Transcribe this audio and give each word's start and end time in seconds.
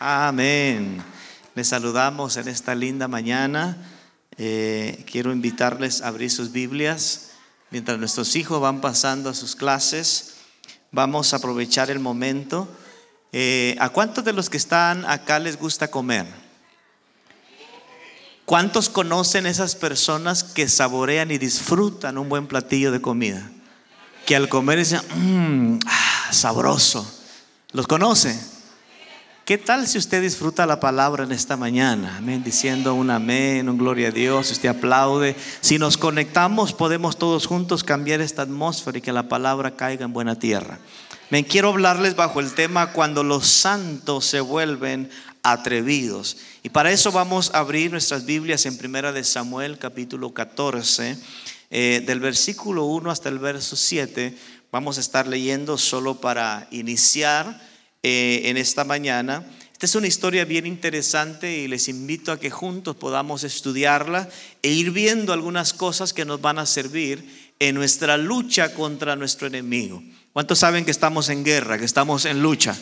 Amén. 0.00 1.02
Les 1.56 1.66
saludamos 1.66 2.36
en 2.36 2.46
esta 2.46 2.76
linda 2.76 3.08
mañana. 3.08 3.76
Eh, 4.36 5.04
quiero 5.10 5.32
invitarles 5.32 6.02
a 6.02 6.08
abrir 6.08 6.30
sus 6.30 6.52
Biblias. 6.52 7.30
Mientras 7.72 7.98
nuestros 7.98 8.36
hijos 8.36 8.60
van 8.60 8.80
pasando 8.80 9.28
a 9.28 9.34
sus 9.34 9.56
clases, 9.56 10.36
vamos 10.92 11.32
a 11.32 11.38
aprovechar 11.38 11.90
el 11.90 11.98
momento. 11.98 12.68
Eh, 13.32 13.76
¿A 13.80 13.88
cuántos 13.88 14.24
de 14.24 14.32
los 14.32 14.48
que 14.48 14.56
están 14.56 15.04
acá 15.04 15.40
les 15.40 15.58
gusta 15.58 15.90
comer? 15.90 16.26
¿Cuántos 18.44 18.88
conocen 18.88 19.46
esas 19.46 19.74
personas 19.74 20.44
que 20.44 20.68
saborean 20.68 21.32
y 21.32 21.38
disfrutan 21.38 22.18
un 22.18 22.28
buen 22.28 22.46
platillo 22.46 22.92
de 22.92 23.00
comida? 23.00 23.50
Que 24.26 24.36
al 24.36 24.48
comer 24.48 24.78
dicen, 24.78 25.00
mmm, 25.16 25.80
sabroso. 26.30 27.04
¿Los 27.72 27.88
conoce? 27.88 28.38
¿Qué 29.48 29.56
tal 29.56 29.88
si 29.88 29.96
usted 29.96 30.20
disfruta 30.20 30.66
la 30.66 30.78
palabra 30.78 31.24
en 31.24 31.32
esta 31.32 31.56
mañana? 31.56 32.18
Amén, 32.18 32.44
diciendo 32.44 32.92
un 32.92 33.08
amén, 33.08 33.66
un 33.70 33.78
gloria 33.78 34.08
a 34.08 34.10
Dios, 34.10 34.50
usted 34.50 34.68
aplaude. 34.68 35.34
Si 35.62 35.78
nos 35.78 35.96
conectamos, 35.96 36.74
podemos 36.74 37.16
todos 37.16 37.46
juntos 37.46 37.82
cambiar 37.82 38.20
esta 38.20 38.42
atmósfera 38.42 38.98
y 38.98 39.00
que 39.00 39.10
la 39.10 39.30
palabra 39.30 39.74
caiga 39.74 40.04
en 40.04 40.12
buena 40.12 40.38
tierra. 40.38 40.78
Me 41.30 41.46
quiero 41.46 41.70
hablarles 41.70 42.14
bajo 42.14 42.40
el 42.40 42.52
tema 42.52 42.92
cuando 42.92 43.24
los 43.24 43.46
santos 43.48 44.26
se 44.26 44.40
vuelven 44.40 45.08
atrevidos. 45.42 46.36
Y 46.62 46.68
para 46.68 46.92
eso 46.92 47.10
vamos 47.10 47.50
a 47.54 47.60
abrir 47.60 47.90
nuestras 47.90 48.26
Biblias 48.26 48.66
en 48.66 48.76
Primera 48.76 49.12
de 49.12 49.24
Samuel, 49.24 49.78
capítulo 49.78 50.34
14, 50.34 51.16
eh, 51.70 52.02
del 52.04 52.20
versículo 52.20 52.84
1 52.84 53.10
hasta 53.10 53.30
el 53.30 53.38
verso 53.38 53.76
7. 53.76 54.36
Vamos 54.70 54.98
a 54.98 55.00
estar 55.00 55.26
leyendo 55.26 55.78
solo 55.78 56.20
para 56.20 56.68
iniciar 56.70 57.66
eh, 58.02 58.42
en 58.44 58.56
esta 58.56 58.84
mañana. 58.84 59.44
Esta 59.72 59.86
es 59.86 59.94
una 59.96 60.06
historia 60.06 60.44
bien 60.44 60.66
interesante 60.66 61.58
y 61.58 61.68
les 61.68 61.88
invito 61.88 62.32
a 62.32 62.38
que 62.40 62.50
juntos 62.50 62.96
podamos 62.96 63.44
estudiarla 63.44 64.28
e 64.62 64.70
ir 64.70 64.90
viendo 64.90 65.32
algunas 65.32 65.72
cosas 65.72 66.12
que 66.12 66.24
nos 66.24 66.40
van 66.40 66.58
a 66.58 66.66
servir 66.66 67.52
en 67.58 67.74
nuestra 67.74 68.16
lucha 68.16 68.74
contra 68.74 69.16
nuestro 69.16 69.46
enemigo. 69.46 70.02
¿Cuántos 70.32 70.60
saben 70.60 70.84
que 70.84 70.90
estamos 70.92 71.28
en 71.28 71.44
guerra, 71.44 71.78
que 71.78 71.84
estamos 71.84 72.24
en 72.24 72.40
lucha 72.40 72.76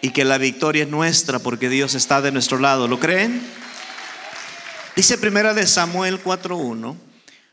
y 0.00 0.10
que 0.10 0.24
la 0.24 0.38
victoria 0.38 0.84
es 0.84 0.90
nuestra 0.90 1.38
porque 1.38 1.68
Dios 1.68 1.94
está 1.94 2.22
de 2.22 2.32
nuestro 2.32 2.58
lado? 2.58 2.88
¿Lo 2.88 2.98
creen? 2.98 3.42
Dice 4.96 5.18
primera 5.18 5.52
de 5.52 5.66
Samuel 5.66 6.18
4:1. 6.22 6.96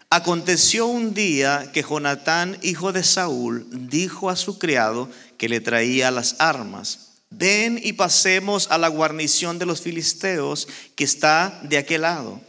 Aconteció 0.09 0.87
un 0.87 1.13
día 1.13 1.69
que 1.73 1.83
Jonatán, 1.83 2.57
hijo 2.63 2.93
de 2.93 3.03
Saúl, 3.03 3.67
dijo 3.71 4.29
a 4.29 4.35
su 4.35 4.57
criado 4.57 5.09
que 5.37 5.49
le 5.49 5.59
traía 5.59 6.11
las 6.11 6.35
armas 6.39 7.08
ven 7.29 7.79
y 7.83 7.93
pasemos 7.93 8.67
a 8.71 8.77
la 8.77 8.87
guarnición 8.87 9.59
de 9.59 9.65
los 9.65 9.81
filisteos 9.81 10.67
que 10.95 11.03
está 11.03 11.59
de 11.63 11.77
aquel 11.77 12.01
lado. 12.01 12.41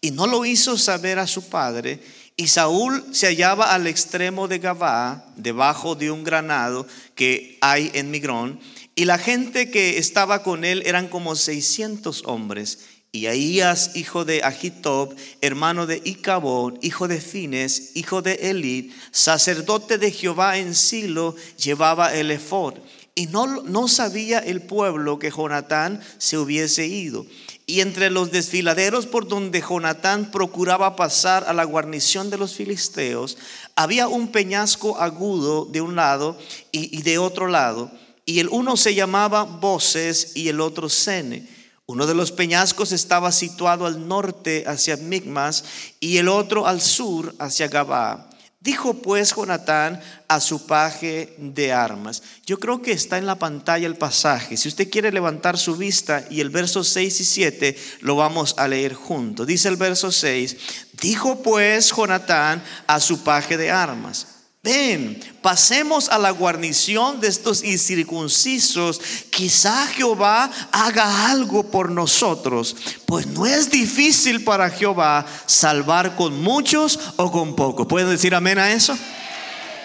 Y 0.00 0.10
no 0.12 0.26
lo 0.26 0.44
hizo 0.44 0.78
saber 0.78 1.18
a 1.18 1.26
su 1.26 1.48
padre. 1.48 2.00
Y 2.36 2.46
Saúl 2.46 3.04
se 3.12 3.26
hallaba 3.26 3.74
al 3.74 3.88
extremo 3.88 4.46
de 4.46 4.60
Gabá, 4.60 5.24
debajo 5.36 5.96
de 5.96 6.12
un 6.12 6.22
granado 6.22 6.86
que 7.16 7.58
hay 7.60 7.90
en 7.94 8.12
Migrón. 8.12 8.60
Y 8.94 9.06
la 9.06 9.18
gente 9.18 9.70
que 9.70 9.98
estaba 9.98 10.42
con 10.42 10.64
él 10.64 10.82
eran 10.86 11.08
como 11.08 11.34
600 11.34 12.22
hombres. 12.26 12.78
Y 13.10 13.26
Ahías, 13.26 13.96
hijo 13.96 14.24
de 14.24 14.44
Ahitob, 14.44 15.16
hermano 15.40 15.86
de 15.86 16.00
Icabod, 16.04 16.74
hijo 16.82 17.08
de 17.08 17.20
Fines, 17.20 17.92
hijo 17.94 18.22
de 18.22 18.34
Elid, 18.34 18.92
sacerdote 19.10 19.98
de 19.98 20.12
Jehová 20.12 20.58
en 20.58 20.74
Silo, 20.74 21.34
llevaba 21.56 22.14
el 22.14 22.30
efod. 22.30 22.74
Y 23.18 23.26
no, 23.26 23.48
no 23.64 23.88
sabía 23.88 24.38
el 24.38 24.62
pueblo 24.62 25.18
que 25.18 25.32
Jonatán 25.32 26.00
se 26.18 26.38
hubiese 26.38 26.86
ido. 26.86 27.26
Y 27.66 27.80
entre 27.80 28.10
los 28.10 28.30
desfiladeros 28.30 29.06
por 29.06 29.26
donde 29.26 29.60
Jonatán 29.60 30.30
procuraba 30.30 30.94
pasar 30.94 31.42
a 31.48 31.52
la 31.52 31.64
guarnición 31.64 32.30
de 32.30 32.38
los 32.38 32.54
filisteos, 32.54 33.36
había 33.74 34.06
un 34.06 34.28
peñasco 34.28 35.00
agudo 35.00 35.64
de 35.64 35.80
un 35.80 35.96
lado 35.96 36.38
y, 36.70 37.02
de 37.02 37.18
otro 37.18 37.48
lado. 37.48 37.90
Y 38.24 38.38
el 38.38 38.48
uno 38.50 38.76
se 38.76 38.94
llamaba 38.94 39.42
Voces 39.42 40.36
y 40.36 40.46
el 40.46 40.60
otro 40.60 40.88
Sene. 40.88 41.44
Uno 41.86 42.06
de 42.06 42.14
los 42.14 42.30
peñascos 42.30 42.92
estaba 42.92 43.32
situado 43.32 43.84
al 43.84 44.06
norte 44.06 44.62
hacia 44.64 44.96
Migmas 44.96 45.64
y 45.98 46.18
el 46.18 46.28
otro 46.28 46.68
al 46.68 46.80
sur 46.80 47.34
hacia 47.40 47.66
Gabá. 47.66 48.30
Dijo 48.60 48.94
pues 48.94 49.34
Jonatán 49.36 50.00
a 50.26 50.40
su 50.40 50.66
paje 50.66 51.34
de 51.38 51.72
armas. 51.72 52.22
Yo 52.44 52.58
creo 52.58 52.82
que 52.82 52.90
está 52.90 53.16
en 53.16 53.26
la 53.26 53.38
pantalla 53.38 53.86
el 53.86 53.96
pasaje. 53.96 54.56
Si 54.56 54.66
usted 54.66 54.90
quiere 54.90 55.12
levantar 55.12 55.56
su 55.56 55.76
vista 55.76 56.24
y 56.28 56.40
el 56.40 56.50
verso 56.50 56.82
6 56.82 57.20
y 57.20 57.24
7 57.24 57.76
lo 58.00 58.16
vamos 58.16 58.56
a 58.58 58.66
leer 58.66 58.94
juntos. 58.94 59.46
Dice 59.46 59.68
el 59.68 59.76
verso 59.76 60.10
6, 60.10 60.56
dijo 61.00 61.40
pues 61.42 61.92
Jonatán 61.94 62.62
a 62.88 62.98
su 62.98 63.22
paje 63.22 63.56
de 63.56 63.70
armas. 63.70 64.37
Ven, 64.62 65.20
pasemos 65.40 66.08
a 66.08 66.18
la 66.18 66.30
guarnición 66.30 67.20
de 67.20 67.28
estos 67.28 67.62
incircuncisos. 67.62 69.00
Quizá 69.30 69.86
Jehová 69.86 70.50
haga 70.72 71.30
algo 71.30 71.70
por 71.70 71.90
nosotros, 71.90 72.76
pues 73.06 73.26
no 73.28 73.46
es 73.46 73.70
difícil 73.70 74.42
para 74.42 74.68
Jehová 74.70 75.24
salvar 75.46 76.16
con 76.16 76.42
muchos 76.42 76.98
o 77.16 77.30
con 77.30 77.54
pocos. 77.54 77.86
¿Pueden 77.86 78.10
decir 78.10 78.34
amén 78.34 78.58
a 78.58 78.72
eso? 78.72 78.98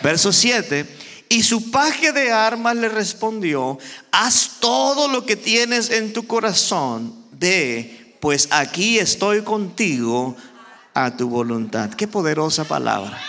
Verso 0.01 0.33
7. 0.33 0.85
Y 1.29 1.43
su 1.43 1.69
paje 1.71 2.11
de 2.11 2.31
armas 2.31 2.75
le 2.75 2.89
respondió, 2.89 3.77
haz 4.11 4.57
todo 4.59 5.07
lo 5.07 5.25
que 5.25 5.35
tienes 5.35 5.91
en 5.91 6.13
tu 6.13 6.25
corazón. 6.25 7.13
Ve, 7.31 8.17
pues 8.19 8.47
aquí 8.51 8.97
estoy 8.97 9.43
contigo 9.43 10.35
a 10.93 11.15
tu 11.15 11.29
voluntad. 11.29 11.91
Qué 11.91 12.07
poderosa 12.07 12.65
palabra. 12.65 13.21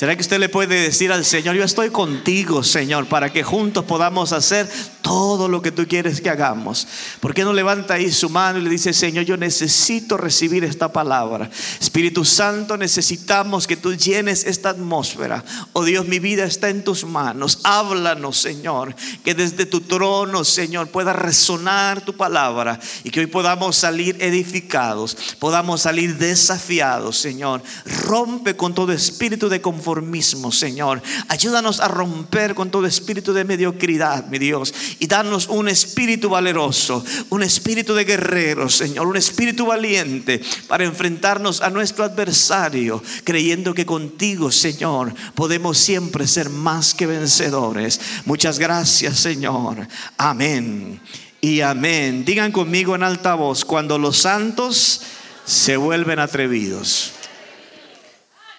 ¿Será 0.00 0.16
que 0.16 0.22
usted 0.22 0.38
le 0.38 0.48
puede 0.48 0.80
decir 0.80 1.12
al 1.12 1.26
Señor, 1.26 1.56
yo 1.56 1.62
estoy 1.62 1.90
contigo, 1.90 2.62
Señor, 2.62 3.04
para 3.04 3.30
que 3.30 3.42
juntos 3.42 3.84
podamos 3.84 4.32
hacer 4.32 4.66
todo 5.02 5.46
lo 5.46 5.60
que 5.60 5.72
tú 5.72 5.86
quieres 5.86 6.22
que 6.22 6.30
hagamos? 6.30 6.88
¿Por 7.20 7.34
qué 7.34 7.44
no 7.44 7.52
levanta 7.52 7.92
ahí 7.92 8.10
su 8.10 8.30
mano 8.30 8.58
y 8.58 8.62
le 8.62 8.70
dice, 8.70 8.94
Señor, 8.94 9.26
yo 9.26 9.36
necesito 9.36 10.16
recibir 10.16 10.64
esta 10.64 10.90
palabra? 10.90 11.50
Espíritu 11.78 12.24
Santo, 12.24 12.78
necesitamos 12.78 13.66
que 13.66 13.76
tú 13.76 13.94
llenes 13.94 14.44
esta 14.44 14.70
atmósfera. 14.70 15.44
Oh 15.74 15.84
Dios, 15.84 16.06
mi 16.06 16.18
vida 16.18 16.44
está 16.44 16.70
en 16.70 16.82
tus 16.82 17.04
manos. 17.04 17.58
Háblanos, 17.64 18.38
Señor, 18.38 18.94
que 19.22 19.34
desde 19.34 19.66
tu 19.66 19.82
trono, 19.82 20.44
Señor, 20.44 20.88
pueda 20.88 21.12
resonar 21.12 22.00
tu 22.00 22.16
palabra 22.16 22.80
y 23.04 23.10
que 23.10 23.20
hoy 23.20 23.26
podamos 23.26 23.76
salir 23.76 24.16
edificados, 24.18 25.14
podamos 25.38 25.82
salir 25.82 26.16
desafiados, 26.16 27.18
Señor. 27.18 27.62
Rompe 28.06 28.56
con 28.56 28.74
todo 28.74 28.92
espíritu 28.92 29.50
de 29.50 29.60
confusión 29.60 29.89
conformismo, 29.90 30.52
Señor. 30.52 31.02
Ayúdanos 31.28 31.80
a 31.80 31.88
romper 31.88 32.54
con 32.54 32.70
todo 32.70 32.86
espíritu 32.86 33.32
de 33.32 33.44
mediocridad, 33.44 34.26
mi 34.26 34.38
Dios, 34.38 34.72
y 35.00 35.06
darnos 35.08 35.48
un 35.48 35.68
espíritu 35.68 36.28
valeroso, 36.28 37.04
un 37.30 37.42
espíritu 37.42 37.92
de 37.94 38.04
guerrero, 38.04 38.68
Señor, 38.68 39.08
un 39.08 39.16
espíritu 39.16 39.66
valiente 39.66 40.40
para 40.68 40.84
enfrentarnos 40.84 41.60
a 41.60 41.70
nuestro 41.70 42.04
adversario, 42.04 43.02
creyendo 43.24 43.74
que 43.74 43.84
contigo, 43.84 44.52
Señor, 44.52 45.12
podemos 45.34 45.76
siempre 45.76 46.26
ser 46.28 46.50
más 46.50 46.94
que 46.94 47.06
vencedores. 47.06 48.00
Muchas 48.26 48.60
gracias, 48.60 49.18
Señor. 49.18 49.88
Amén. 50.16 51.00
Y 51.40 51.62
amén. 51.62 52.24
Digan 52.24 52.52
conmigo 52.52 52.94
en 52.94 53.02
alta 53.02 53.34
voz, 53.34 53.64
cuando 53.64 53.98
los 53.98 54.18
santos 54.18 55.00
se 55.44 55.76
vuelven 55.76 56.20
atrevidos. 56.20 57.12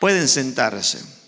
Pueden 0.01 0.27
sentarse. 0.27 1.20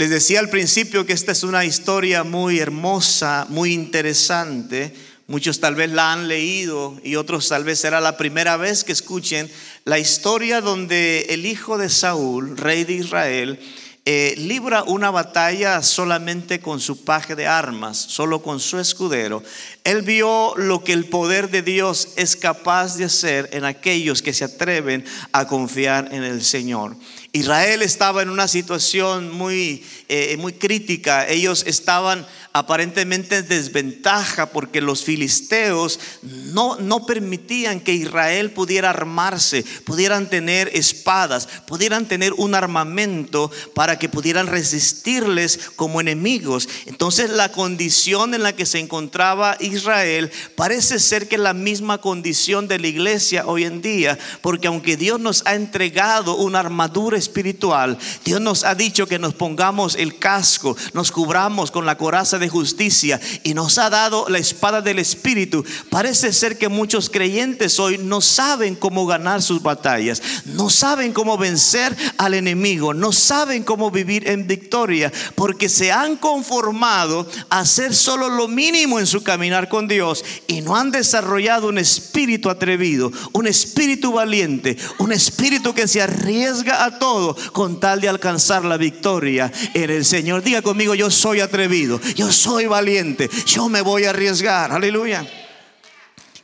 Les 0.00 0.08
decía 0.08 0.40
al 0.40 0.48
principio 0.48 1.04
que 1.04 1.12
esta 1.12 1.32
es 1.32 1.42
una 1.42 1.66
historia 1.66 2.24
muy 2.24 2.58
hermosa, 2.58 3.44
muy 3.50 3.74
interesante. 3.74 4.94
Muchos 5.26 5.60
tal 5.60 5.74
vez 5.74 5.90
la 5.90 6.14
han 6.14 6.26
leído 6.26 6.98
y 7.04 7.16
otros 7.16 7.46
tal 7.50 7.64
vez 7.64 7.80
será 7.80 8.00
la 8.00 8.16
primera 8.16 8.56
vez 8.56 8.82
que 8.82 8.92
escuchen 8.92 9.50
la 9.84 9.98
historia 9.98 10.62
donde 10.62 11.26
el 11.28 11.44
hijo 11.44 11.76
de 11.76 11.90
Saúl, 11.90 12.56
rey 12.56 12.84
de 12.84 12.94
Israel, 12.94 13.60
eh, 14.06 14.34
libra 14.38 14.82
una 14.84 15.10
batalla 15.10 15.82
solamente 15.82 16.60
con 16.60 16.80
su 16.80 17.04
paje 17.04 17.36
de 17.36 17.46
armas, 17.46 17.98
solo 17.98 18.42
con 18.42 18.58
su 18.58 18.78
escudero. 18.78 19.42
Él 19.84 20.00
vio 20.00 20.54
lo 20.56 20.82
que 20.82 20.94
el 20.94 21.04
poder 21.04 21.50
de 21.50 21.60
Dios 21.60 22.14
es 22.16 22.34
capaz 22.36 22.96
de 22.96 23.04
hacer 23.04 23.50
en 23.52 23.66
aquellos 23.66 24.22
que 24.22 24.32
se 24.32 24.44
atreven 24.44 25.04
a 25.32 25.46
confiar 25.46 26.08
en 26.12 26.24
el 26.24 26.42
Señor. 26.42 26.96
Israel 27.32 27.82
estaba 27.82 28.22
en 28.22 28.30
una 28.30 28.48
situación 28.48 29.30
muy, 29.30 29.84
eh, 30.08 30.36
muy 30.38 30.52
crítica. 30.52 31.28
Ellos 31.28 31.62
estaban 31.64 32.26
aparentemente 32.52 33.36
en 33.36 33.48
desventaja 33.48 34.46
porque 34.46 34.80
los 34.80 35.04
filisteos 35.04 36.00
no, 36.22 36.74
no 36.76 37.06
permitían 37.06 37.78
que 37.78 37.92
Israel 37.92 38.50
pudiera 38.50 38.90
armarse, 38.90 39.64
pudieran 39.84 40.28
tener 40.28 40.70
espadas, 40.74 41.46
pudieran 41.68 42.06
tener 42.06 42.32
un 42.32 42.56
armamento 42.56 43.52
para 43.74 43.96
que 43.96 44.08
pudieran 44.08 44.48
resistirles 44.48 45.70
como 45.76 46.00
enemigos. 46.00 46.68
Entonces 46.86 47.30
la 47.30 47.52
condición 47.52 48.34
en 48.34 48.42
la 48.42 48.56
que 48.56 48.66
se 48.66 48.80
encontraba 48.80 49.56
Israel 49.60 50.32
parece 50.56 50.98
ser 50.98 51.28
que 51.28 51.38
la 51.38 51.54
misma 51.54 51.98
condición 51.98 52.66
de 52.66 52.80
la 52.80 52.88
iglesia 52.88 53.46
hoy 53.46 53.64
en 53.64 53.80
día, 53.82 54.18
porque 54.40 54.66
aunque 54.66 54.96
Dios 54.96 55.20
nos 55.20 55.46
ha 55.46 55.54
entregado 55.54 56.34
una 56.34 56.58
armadura 56.58 57.19
espiritual. 57.20 57.96
Dios 58.24 58.40
nos 58.40 58.64
ha 58.64 58.74
dicho 58.74 59.06
que 59.06 59.20
nos 59.20 59.34
pongamos 59.34 59.94
el 59.94 60.18
casco, 60.18 60.76
nos 60.92 61.12
cubramos 61.12 61.70
con 61.70 61.86
la 61.86 61.96
coraza 61.96 62.38
de 62.38 62.48
justicia 62.48 63.20
y 63.44 63.54
nos 63.54 63.78
ha 63.78 63.90
dado 63.90 64.28
la 64.28 64.38
espada 64.38 64.82
del 64.82 64.98
Espíritu. 64.98 65.64
Parece 65.90 66.32
ser 66.32 66.58
que 66.58 66.68
muchos 66.68 67.08
creyentes 67.08 67.78
hoy 67.78 67.98
no 67.98 68.20
saben 68.20 68.74
cómo 68.74 69.06
ganar 69.06 69.42
sus 69.42 69.62
batallas, 69.62 70.22
no 70.46 70.70
saben 70.70 71.12
cómo 71.12 71.38
vencer 71.38 71.96
al 72.18 72.34
enemigo, 72.34 72.94
no 72.94 73.12
saben 73.12 73.62
cómo 73.62 73.90
vivir 73.90 74.28
en 74.28 74.46
victoria, 74.46 75.12
porque 75.34 75.68
se 75.68 75.92
han 75.92 76.16
conformado 76.16 77.28
a 77.48 77.60
hacer 77.60 77.94
solo 77.94 78.28
lo 78.28 78.48
mínimo 78.48 78.98
en 78.98 79.06
su 79.06 79.22
caminar 79.22 79.68
con 79.68 79.86
Dios 79.86 80.24
y 80.46 80.60
no 80.62 80.76
han 80.76 80.90
desarrollado 80.90 81.68
un 81.68 81.78
espíritu 81.78 82.48
atrevido, 82.50 83.12
un 83.32 83.46
espíritu 83.46 84.12
valiente, 84.12 84.76
un 84.98 85.12
espíritu 85.12 85.74
que 85.74 85.88
se 85.88 86.00
arriesga 86.00 86.84
a 86.84 86.98
todo 86.98 87.09
con 87.52 87.80
tal 87.80 88.00
de 88.00 88.08
alcanzar 88.08 88.64
la 88.64 88.76
victoria 88.76 89.52
en 89.74 89.90
el 89.90 90.04
Señor. 90.04 90.42
Diga 90.42 90.62
conmigo, 90.62 90.94
yo 90.94 91.10
soy 91.10 91.40
atrevido, 91.40 92.00
yo 92.14 92.32
soy 92.32 92.66
valiente, 92.66 93.28
yo 93.46 93.68
me 93.68 93.82
voy 93.82 94.04
a 94.04 94.10
arriesgar. 94.10 94.72
Aleluya. 94.72 95.26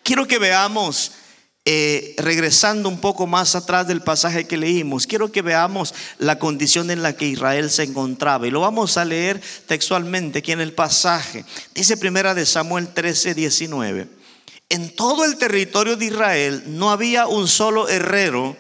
Quiero 0.03 0.27
que 0.27 0.39
veamos, 0.39 1.13
eh, 1.69 2.15
regresando 2.19 2.89
un 2.89 3.01
poco 3.01 3.27
más 3.27 3.57
atrás 3.57 3.89
del 3.89 4.01
pasaje 4.01 4.47
que 4.47 4.57
leímos, 4.57 5.09
quiero 5.09 5.33
que 5.33 5.43
veamos 5.43 5.95
la 6.19 6.39
condición 6.39 6.93
en 6.93 7.03
la 7.03 7.17
que 7.17 7.27
Israel 7.27 7.71
se 7.71 7.83
encontraba. 7.83 8.47
Y 8.47 8.53
lo 8.53 8.61
vamos 8.61 8.97
a 8.97 9.05
leer 9.05 9.41
textualmente 9.67 10.39
aquí 10.39 10.53
en 10.53 10.61
el 10.61 10.73
pasaje. 10.73 11.45
Dice 11.75 11.97
primera 11.97 12.35
de 12.35 12.47
Samuel 12.47 12.87
13, 12.95 13.35
19. 13.35 14.09
En 14.69 14.95
todo 14.95 15.25
el 15.25 15.39
territorio 15.39 15.97
de 15.97 16.07
Israel 16.07 16.63
no 16.67 16.91
había 16.91 17.27
un 17.27 17.49
solo 17.49 17.89
herrero 17.89 18.57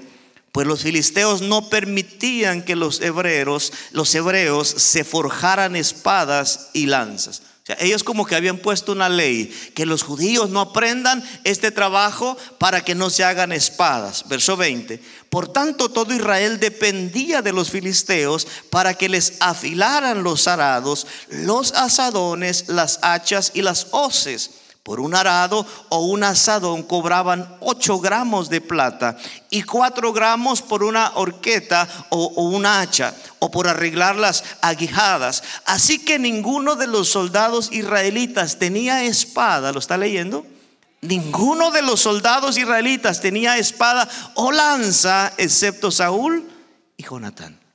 pues 0.56 0.66
los 0.66 0.84
filisteos 0.84 1.42
no 1.42 1.68
permitían 1.68 2.62
que 2.62 2.76
los 2.76 3.02
hebreos, 3.02 3.74
los 3.90 4.14
hebreos 4.14 4.66
se 4.66 5.04
forjaran 5.04 5.76
espadas 5.76 6.70
y 6.72 6.86
lanzas. 6.86 7.42
O 7.62 7.66
sea, 7.66 7.76
ellos 7.78 8.02
como 8.02 8.24
que 8.24 8.36
habían 8.36 8.56
puesto 8.56 8.92
una 8.92 9.10
ley 9.10 9.54
que 9.74 9.84
los 9.84 10.02
judíos 10.02 10.48
no 10.48 10.62
aprendan 10.62 11.22
este 11.44 11.70
trabajo 11.72 12.38
para 12.56 12.82
que 12.82 12.94
no 12.94 13.10
se 13.10 13.22
hagan 13.22 13.52
espadas. 13.52 14.26
Verso 14.28 14.56
20. 14.56 14.98
Por 15.28 15.52
tanto, 15.52 15.90
todo 15.90 16.14
Israel 16.14 16.58
dependía 16.58 17.42
de 17.42 17.52
los 17.52 17.70
filisteos 17.70 18.46
para 18.70 18.94
que 18.94 19.10
les 19.10 19.34
afilaran 19.40 20.22
los 20.22 20.48
arados, 20.48 21.06
los 21.28 21.72
asadones, 21.72 22.68
las 22.68 22.98
hachas 23.02 23.50
y 23.52 23.60
las 23.60 23.88
hoces 23.90 24.52
por 24.86 25.00
un 25.00 25.16
arado 25.16 25.66
o 25.88 26.06
un 26.06 26.22
asadón 26.22 26.84
cobraban 26.84 27.56
8 27.58 27.98
gramos 27.98 28.48
de 28.48 28.60
plata 28.60 29.16
y 29.50 29.64
4 29.64 30.12
gramos 30.12 30.62
por 30.62 30.84
una 30.84 31.10
horqueta 31.16 31.88
o, 32.10 32.26
o 32.36 32.44
una 32.44 32.80
hacha 32.80 33.12
o 33.40 33.50
por 33.50 33.66
arreglar 33.66 34.14
las 34.14 34.44
aguijadas. 34.60 35.42
Así 35.64 36.04
que 36.04 36.20
ninguno 36.20 36.76
de 36.76 36.86
los 36.86 37.08
soldados 37.08 37.72
israelitas 37.72 38.60
tenía 38.60 39.02
espada, 39.02 39.72
¿lo 39.72 39.80
está 39.80 39.96
leyendo? 39.96 40.46
Ninguno 41.00 41.72
de 41.72 41.82
los 41.82 41.98
soldados 41.98 42.56
israelitas 42.56 43.20
tenía 43.20 43.58
espada 43.58 44.08
o 44.34 44.52
lanza 44.52 45.32
excepto 45.36 45.90
Saúl 45.90 46.48
y 46.96 47.02
Jonatán. 47.02 47.65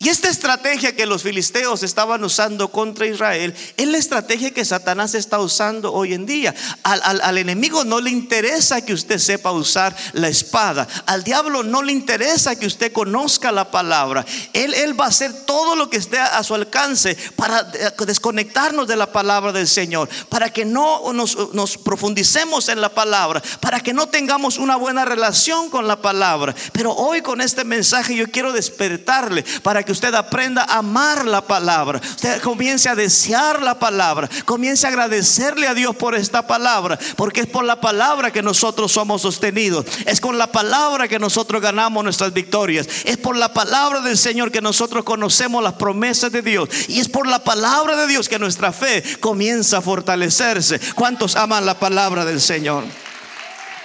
Y 0.00 0.10
esta 0.10 0.28
estrategia 0.28 0.94
que 0.94 1.06
los 1.06 1.24
filisteos 1.24 1.82
estaban 1.82 2.22
usando 2.22 2.68
contra 2.68 3.08
Israel 3.08 3.52
es 3.76 3.88
la 3.88 3.98
estrategia 3.98 4.52
que 4.52 4.64
Satanás 4.64 5.16
está 5.16 5.40
usando 5.40 5.92
hoy 5.92 6.14
en 6.14 6.24
día. 6.24 6.54
Al, 6.84 7.36
enemigo 7.36 7.82
no 7.82 8.00
le 8.00 8.10
interesa 8.10 8.80
que 8.84 8.92
usted 8.92 9.18
sepa 9.18 9.50
usar 9.50 9.96
la 10.12 10.28
espada. 10.28 10.86
Al 11.06 11.24
diablo 11.24 11.64
no 11.64 11.82
le 11.82 11.90
interesa 11.90 12.54
que 12.54 12.68
usted 12.68 12.92
conozca 12.92 13.50
la 13.50 13.72
palabra. 13.72 14.24
Él, 14.52 14.72
él 14.72 14.98
va 14.98 15.06
a 15.06 15.08
hacer 15.08 15.32
todo 15.44 15.74
lo 15.74 15.90
que 15.90 15.96
esté 15.96 16.20
a 16.20 16.44
su 16.44 16.54
alcance 16.54 17.16
para 17.34 17.64
desconectarnos 17.64 18.86
de 18.86 18.94
la 18.94 19.10
palabra 19.10 19.50
del 19.50 19.66
Señor. 19.66 20.08
Para 20.28 20.52
que 20.52 20.64
no 20.64 21.12
nos, 21.12 21.52
nos 21.54 21.76
profundicemos 21.76 22.68
en 22.68 22.80
la 22.80 22.90
palabra. 22.90 23.42
Para 23.58 23.80
que 23.80 23.92
no 23.92 24.06
tengamos 24.06 24.58
una 24.58 24.76
buena 24.76 25.04
relación 25.04 25.70
con 25.70 25.88
la 25.88 26.00
palabra. 26.00 26.54
Pero 26.70 26.92
hoy 26.92 27.20
con 27.20 27.40
este 27.40 27.64
mensaje 27.64 28.14
yo 28.14 28.30
quiero 28.30 28.52
despertarle 28.52 29.44
para 29.64 29.82
que 29.82 29.87
que 29.88 29.92
usted 29.92 30.14
aprenda 30.14 30.64
a 30.64 30.80
amar 30.80 31.24
la 31.24 31.40
palabra. 31.40 31.98
Usted 32.04 32.42
comience 32.42 32.90
a 32.90 32.94
desear 32.94 33.62
la 33.62 33.78
palabra. 33.78 34.28
Comience 34.44 34.86
a 34.86 34.90
agradecerle 34.90 35.66
a 35.66 35.72
Dios 35.72 35.96
por 35.96 36.14
esta 36.14 36.46
palabra. 36.46 36.98
Porque 37.16 37.40
es 37.40 37.46
por 37.46 37.64
la 37.64 37.80
palabra 37.80 38.30
que 38.30 38.42
nosotros 38.42 38.92
somos 38.92 39.22
sostenidos. 39.22 39.86
Es 40.04 40.20
con 40.20 40.36
la 40.36 40.52
palabra 40.52 41.08
que 41.08 41.18
nosotros 41.18 41.62
ganamos 41.62 42.04
nuestras 42.04 42.34
victorias. 42.34 42.86
Es 43.06 43.16
por 43.16 43.34
la 43.34 43.54
palabra 43.54 44.02
del 44.02 44.18
Señor 44.18 44.52
que 44.52 44.60
nosotros 44.60 45.04
conocemos 45.04 45.62
las 45.62 45.72
promesas 45.72 46.30
de 46.32 46.42
Dios. 46.42 46.68
Y 46.88 47.00
es 47.00 47.08
por 47.08 47.26
la 47.26 47.42
palabra 47.42 47.96
de 47.96 48.08
Dios 48.08 48.28
que 48.28 48.38
nuestra 48.38 48.72
fe 48.72 49.02
comienza 49.20 49.78
a 49.78 49.80
fortalecerse. 49.80 50.78
¿Cuántos 50.96 51.34
aman 51.34 51.64
la 51.64 51.80
palabra 51.80 52.26
del 52.26 52.42
Señor? 52.42 52.84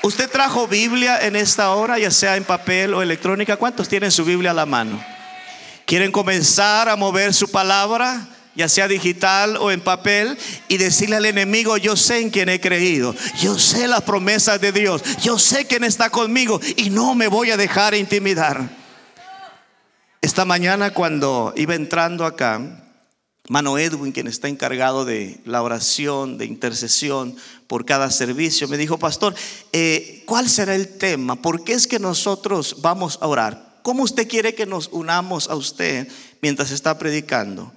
¿Usted 0.02 0.30
trajo 0.30 0.68
Biblia 0.68 1.26
en 1.26 1.38
esta 1.38 1.72
hora, 1.72 1.98
ya 1.98 2.12
sea 2.12 2.36
en 2.36 2.44
papel 2.44 2.94
o 2.94 3.02
electrónica? 3.02 3.56
¿Cuántos 3.56 3.88
tienen 3.88 4.12
su 4.12 4.26
Biblia 4.26 4.52
a 4.52 4.54
la 4.54 4.66
mano? 4.66 5.13
Quieren 5.86 6.12
comenzar 6.12 6.90
a 6.90 6.96
mover 6.96 7.34
su 7.34 7.50
palabra, 7.50 8.28
ya 8.56 8.70
sea 8.70 8.88
digital 8.88 9.58
o 9.58 9.72
en 9.72 9.82
papel, 9.82 10.38
y 10.68 10.78
decirle 10.78 11.16
al 11.16 11.26
enemigo, 11.26 11.78
yo 11.78 11.96
sé 11.96 12.20
en 12.20 12.30
quién 12.30 12.50
he 12.50 12.60
creído, 12.60 13.16
yo 13.40 13.58
sé 13.58 13.88
las 13.88 14.04
promesas 14.04 14.62
de 14.62 14.72
Dios, 14.72 15.02
yo 15.22 15.40
sé 15.40 15.66
quién 15.66 15.84
está 15.84 16.10
conmigo 16.10 16.60
y 16.78 16.90
no 16.90 17.16
me 17.16 17.28
voy 17.28 17.52
a 17.52 17.58
dejar 17.58 17.96
intimidar. 17.96 18.70
Esta 20.22 20.46
mañana 20.46 20.92
cuando 20.92 21.54
iba 21.58 21.76
entrando 21.76 22.26
acá, 22.26 22.80
Mano 23.50 23.78
Edwin, 23.78 24.14
quien 24.14 24.28
está 24.28 24.48
encargado 24.48 25.04
de 25.04 25.42
la 25.44 25.62
oración, 25.62 26.38
de 26.38 26.46
intercesión 26.46 27.36
por 27.68 27.84
cada 27.84 28.10
servicio, 28.10 28.70
me 28.70 28.78
dijo, 28.78 28.98
pastor, 28.98 29.36
eh, 29.74 30.24
¿cuál 30.26 30.50
será 30.50 30.76
el 30.76 30.98
tema? 30.98 31.36
¿Por 31.36 31.66
qué 31.66 31.74
es 31.74 31.86
que 31.86 32.00
nosotros 32.00 32.78
vamos 32.80 33.18
a 33.22 33.28
orar? 33.28 33.73
¿Cómo 33.84 34.04
usted 34.04 34.28
quiere 34.28 34.56
que 34.56 34.66
nos 34.66 34.90
unamos 34.92 35.50
a 35.50 35.56
usted 35.56 36.08
mientras 36.42 36.72
está 36.72 36.98
predicando? 36.98 37.72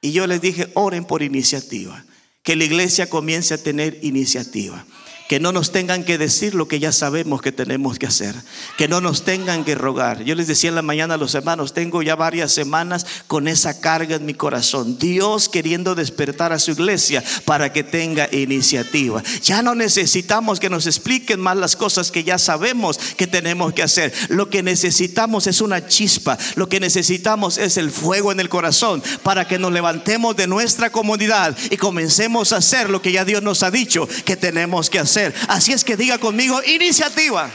Y 0.00 0.12
yo 0.12 0.26
les 0.26 0.40
dije, 0.40 0.70
oren 0.74 1.04
por 1.04 1.22
iniciativa, 1.22 2.02
que 2.42 2.56
la 2.56 2.64
iglesia 2.64 3.10
comience 3.10 3.52
a 3.52 3.62
tener 3.62 3.98
iniciativa 4.02 4.86
que 5.30 5.38
no 5.38 5.52
nos 5.52 5.70
tengan 5.70 6.02
que 6.02 6.18
decir 6.18 6.56
lo 6.56 6.66
que 6.66 6.80
ya 6.80 6.90
sabemos 6.90 7.40
que 7.40 7.52
tenemos 7.52 8.00
que 8.00 8.06
hacer, 8.06 8.34
que 8.76 8.88
no 8.88 9.00
nos 9.00 9.22
tengan 9.22 9.64
que 9.64 9.76
rogar. 9.76 10.24
Yo 10.24 10.34
les 10.34 10.48
decía 10.48 10.70
en 10.70 10.74
la 10.74 10.82
mañana 10.82 11.14
a 11.14 11.18
los 11.18 11.36
hermanos, 11.36 11.72
tengo 11.72 12.02
ya 12.02 12.16
varias 12.16 12.50
semanas 12.50 13.06
con 13.28 13.46
esa 13.46 13.80
carga 13.80 14.16
en 14.16 14.26
mi 14.26 14.34
corazón, 14.34 14.98
Dios 14.98 15.48
queriendo 15.48 15.94
despertar 15.94 16.52
a 16.52 16.58
su 16.58 16.72
iglesia 16.72 17.22
para 17.44 17.72
que 17.72 17.84
tenga 17.84 18.28
iniciativa. 18.32 19.22
Ya 19.40 19.62
no 19.62 19.76
necesitamos 19.76 20.58
que 20.58 20.68
nos 20.68 20.88
expliquen 20.88 21.38
más 21.38 21.56
las 21.56 21.76
cosas 21.76 22.10
que 22.10 22.24
ya 22.24 22.36
sabemos 22.36 22.98
que 23.16 23.28
tenemos 23.28 23.72
que 23.72 23.84
hacer. 23.84 24.12
Lo 24.30 24.50
que 24.50 24.64
necesitamos 24.64 25.46
es 25.46 25.60
una 25.60 25.86
chispa, 25.86 26.38
lo 26.56 26.68
que 26.68 26.80
necesitamos 26.80 27.56
es 27.56 27.76
el 27.76 27.92
fuego 27.92 28.32
en 28.32 28.40
el 28.40 28.48
corazón 28.48 29.00
para 29.22 29.46
que 29.46 29.60
nos 29.60 29.70
levantemos 29.70 30.34
de 30.34 30.48
nuestra 30.48 30.90
comodidad 30.90 31.56
y 31.70 31.76
comencemos 31.76 32.52
a 32.52 32.56
hacer 32.56 32.90
lo 32.90 33.00
que 33.00 33.12
ya 33.12 33.24
Dios 33.24 33.44
nos 33.44 33.62
ha 33.62 33.70
dicho 33.70 34.08
que 34.24 34.34
tenemos 34.34 34.90
que 34.90 34.98
hacer. 34.98 35.19
Así 35.48 35.72
es 35.72 35.84
que 35.84 35.96
diga 35.96 36.18
conmigo, 36.18 36.62
iniciativa, 36.62 37.50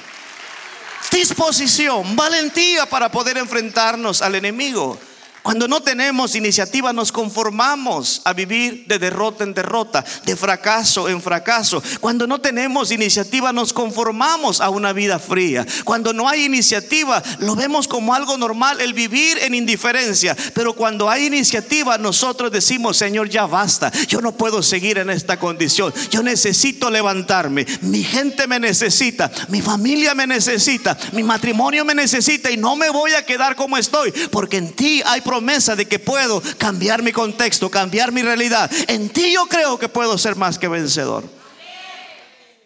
disposición, 1.12 2.16
valentía 2.16 2.86
para 2.86 3.10
poder 3.10 3.38
enfrentarnos 3.38 4.22
al 4.22 4.36
enemigo. 4.36 5.00
Cuando 5.46 5.68
no 5.68 5.80
tenemos 5.80 6.34
iniciativa 6.34 6.92
nos 6.92 7.12
conformamos 7.12 8.20
a 8.24 8.34
vivir 8.34 8.86
de 8.88 8.98
derrota 8.98 9.44
en 9.44 9.54
derrota, 9.54 10.04
de 10.26 10.36
fracaso 10.36 11.08
en 11.08 11.22
fracaso. 11.22 11.84
Cuando 12.00 12.26
no 12.26 12.42
tenemos 12.42 12.90
iniciativa 12.92 13.54
nos 13.54 13.72
conformamos 13.72 14.60
a 14.60 14.72
una 14.72 14.92
vida 14.92 15.20
fría. 15.20 15.64
Cuando 15.84 16.14
no 16.14 16.28
hay 16.28 16.46
iniciativa 16.46 17.22
lo 17.38 17.56
vemos 17.56 17.88
como 17.88 18.16
algo 18.16 18.40
normal 18.40 18.82
el 18.82 18.96
vivir 18.96 19.38
en 19.38 19.54
indiferencia. 19.54 20.36
Pero 20.56 20.74
cuando 20.74 21.12
hay 21.12 21.28
iniciativa 21.28 22.00
nosotros 22.00 22.52
decimos, 22.52 22.98
Señor, 22.98 23.30
ya 23.30 23.46
basta. 23.46 23.92
Yo 24.08 24.22
no 24.22 24.32
puedo 24.32 24.64
seguir 24.64 24.98
en 24.98 25.12
esta 25.12 25.38
condición. 25.38 25.94
Yo 26.10 26.24
necesito 26.24 26.90
levantarme. 26.90 27.68
Mi 27.82 28.04
gente 28.04 28.48
me 28.48 28.60
necesita. 28.60 29.30
Mi 29.50 29.62
familia 29.62 30.16
me 30.16 30.26
necesita. 30.26 30.98
Mi 31.12 31.22
matrimonio 31.22 31.86
me 31.86 31.94
necesita. 31.94 32.50
Y 32.50 32.58
no 32.58 32.76
me 32.76 32.90
voy 32.90 33.14
a 33.14 33.24
quedar 33.24 33.56
como 33.56 33.78
estoy. 33.78 34.12
Porque 34.32 34.58
en 34.58 34.74
ti 34.74 35.04
hay 35.06 35.22
de 35.42 35.88
que 35.88 36.00
puedo 36.00 36.42
cambiar 36.58 37.04
mi 37.04 37.12
contexto, 37.12 37.70
cambiar 37.70 38.12
mi 38.12 38.22
realidad. 38.22 38.72
En 38.88 39.10
ti 39.10 39.34
yo 39.34 39.48
creo 39.48 39.78
que 39.78 39.90
puedo 39.90 40.18
ser 40.18 40.36
más 40.36 40.60
que 40.60 40.68
vencedor. 40.68 41.24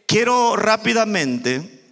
Quiero 0.05 0.55
rápidamente 0.55 1.83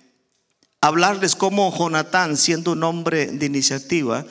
hablarles 0.82 1.36
cómo 1.36 1.76
Jonatán, 1.76 2.38
siendo 2.38 2.72
un 2.72 2.84
hombre 2.84 3.28
de 3.28 3.46
iniciativa, 3.46 4.26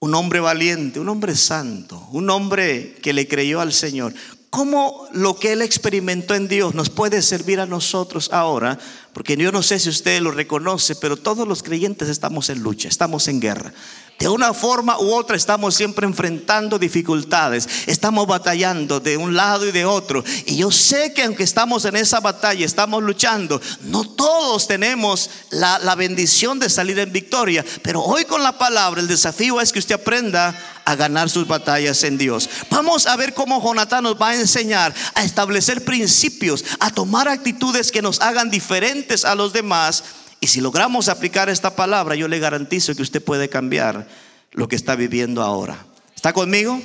un 0.00 0.14
hombre 0.14 0.40
valiente, 0.40 1.00
un 1.00 1.08
hombre 1.08 1.36
santo, 1.36 2.08
un 2.12 2.28
hombre 2.30 2.96
que 3.02 3.12
le 3.12 3.28
creyó 3.28 3.60
al 3.60 3.72
Señor, 3.72 4.12
cómo 4.50 5.08
lo 5.12 5.36
que 5.36 5.52
él 5.52 5.62
experimentó 5.62 6.34
en 6.34 6.48
Dios 6.48 6.74
nos 6.74 6.90
puede 6.90 7.22
servir 7.22 7.60
a 7.60 7.66
nosotros 7.66 8.28
ahora, 8.32 8.78
porque 9.14 9.36
yo 9.36 9.50
no 9.50 9.62
sé 9.62 9.78
si 9.78 9.88
usted 9.88 10.20
lo 10.20 10.30
reconoce, 10.30 10.94
pero 10.96 11.16
todos 11.16 11.48
los 11.48 11.62
creyentes 11.62 12.08
estamos 12.08 12.50
en 12.50 12.62
lucha, 12.62 12.88
estamos 12.88 13.28
en 13.28 13.40
guerra. 13.40 13.72
De 14.18 14.28
una 14.28 14.54
forma 14.54 15.00
u 15.00 15.12
otra 15.12 15.36
estamos 15.36 15.74
siempre 15.74 16.06
enfrentando 16.06 16.78
dificultades, 16.78 17.68
estamos 17.86 18.26
batallando 18.26 19.00
de 19.00 19.16
un 19.16 19.34
lado 19.34 19.66
y 19.66 19.72
de 19.72 19.84
otro. 19.84 20.22
Y 20.46 20.56
yo 20.56 20.70
sé 20.70 21.12
que 21.12 21.24
aunque 21.24 21.42
estamos 21.42 21.84
en 21.86 21.96
esa 21.96 22.20
batalla, 22.20 22.64
estamos 22.64 23.02
luchando, 23.02 23.60
no 23.82 24.04
todos 24.04 24.68
tenemos 24.68 25.28
la, 25.50 25.80
la 25.80 25.96
bendición 25.96 26.60
de 26.60 26.70
salir 26.70 27.00
en 27.00 27.12
victoria. 27.12 27.64
Pero 27.82 28.00
hoy 28.00 28.24
con 28.24 28.44
la 28.44 28.58
palabra 28.58 29.00
el 29.00 29.08
desafío 29.08 29.60
es 29.60 29.72
que 29.72 29.80
usted 29.80 29.96
aprenda 29.96 30.54
a 30.84 30.94
ganar 30.94 31.28
sus 31.28 31.46
batallas 31.46 32.02
en 32.04 32.18
Dios. 32.18 32.48
Vamos 32.70 33.06
a 33.06 33.16
ver 33.16 33.34
cómo 33.34 33.62
Jonatán 33.62 34.04
nos 34.04 34.20
va 34.20 34.30
a 34.30 34.36
enseñar 34.36 34.94
a 35.14 35.24
establecer 35.24 35.84
principios, 35.84 36.64
a 36.78 36.90
tomar 36.90 37.28
actitudes 37.28 37.90
que 37.90 38.02
nos 38.02 38.20
hagan 38.20 38.50
diferentes 38.50 39.24
a 39.24 39.34
los 39.34 39.52
demás 39.52 40.04
y 40.42 40.48
si 40.48 40.60
logramos 40.60 41.08
aplicar 41.08 41.48
esta 41.48 41.76
palabra, 41.76 42.16
yo 42.16 42.26
le 42.26 42.40
garantizo 42.40 42.96
que 42.96 43.02
usted 43.02 43.22
puede 43.22 43.48
cambiar 43.48 44.08
lo 44.50 44.66
que 44.66 44.74
está 44.74 44.96
viviendo 44.96 45.40
ahora. 45.40 45.86
¿Está 46.16 46.32
conmigo? 46.32 46.82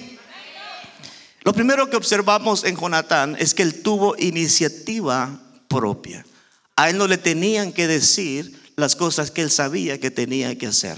Lo 1.42 1.54
primero 1.54 1.90
que 1.90 1.98
observamos 1.98 2.64
en 2.66 2.78
Jonatán 2.78 3.36
es 3.40 3.56
que 3.56 3.64
él 3.64 3.82
tuvo 3.82 4.16
iniciativa 4.20 5.42
propia. 5.68 6.24
A 6.76 6.92
él 6.92 7.00
no 7.00 7.08
le 7.08 7.18
tenían 7.18 7.74
que 7.74 7.88
decir 7.88 8.62
las 8.76 8.96
cosas 8.96 9.32
que 9.32 9.42
él 9.42 9.50
sabía 9.50 10.00
que 10.00 10.12
tenía 10.12 10.56
que 10.56 10.68
hacer. 10.68 10.96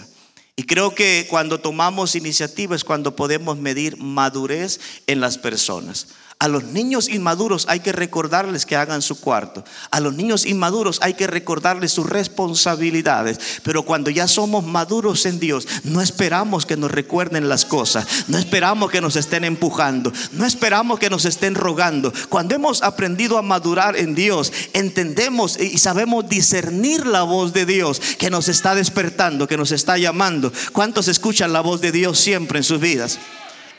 Y 0.58 0.64
creo 0.64 0.94
que 0.94 1.28
cuando 1.30 1.62
tomamos 1.62 2.16
iniciativa 2.16 2.76
es 2.76 2.84
cuando 2.84 3.16
podemos 3.16 3.58
medir 3.58 3.96
madurez 3.96 4.82
en 5.08 5.22
las 5.22 5.38
personas. 5.38 6.08
A 6.42 6.48
los 6.48 6.64
niños 6.64 7.10
inmaduros 7.10 7.66
hay 7.68 7.82
que 7.82 7.92
recordarles 7.92 8.66
que 8.66 8.78
hagan 8.78 9.02
su 9.02 9.20
cuarto. 9.20 9.66
A 9.92 10.00
los 10.00 10.14
niños 10.14 10.46
inmaduros 10.46 11.00
hay 11.02 11.16
que 11.16 11.28
recordarles 11.28 11.92
sus 11.92 12.10
responsabilidades. 12.10 13.60
Pero 13.62 13.84
cuando 13.84 14.10
ya 14.10 14.26
somos 14.26 14.64
maduros 14.64 15.26
en 15.26 15.42
Dios, 15.42 15.68
no 15.84 16.00
esperamos 16.02 16.66
que 16.66 16.78
nos 16.78 16.92
recuerden 16.92 17.50
las 17.50 17.66
cosas. 17.66 18.08
No 18.30 18.38
esperamos 18.38 18.90
que 18.90 19.02
nos 19.02 19.18
estén 19.18 19.44
empujando. 19.44 20.14
No 20.32 20.46
esperamos 20.46 20.98
que 20.98 21.10
nos 21.10 21.26
estén 21.26 21.56
rogando. 21.56 22.14
Cuando 22.30 22.56
hemos 22.56 22.84
aprendido 22.84 23.38
a 23.38 23.42
madurar 23.42 23.98
en 23.98 24.16
Dios, 24.16 24.54
entendemos 24.72 25.60
y 25.60 25.78
sabemos 25.78 26.30
discernir 26.30 27.06
la 27.06 27.24
voz 27.24 27.52
de 27.52 27.66
Dios 27.66 28.00
que 28.18 28.30
nos 28.30 28.48
está 28.48 28.76
despertando, 28.76 29.46
que 29.46 29.58
nos 29.58 29.74
está 29.74 29.98
llamando. 29.98 30.54
¿Cuántos 30.72 31.10
escuchan 31.10 31.52
la 31.52 31.60
voz 31.60 31.82
de 31.82 31.92
Dios 31.92 32.18
siempre 32.18 32.60
en 32.60 32.64
sus 32.64 32.80
vidas? 32.80 33.20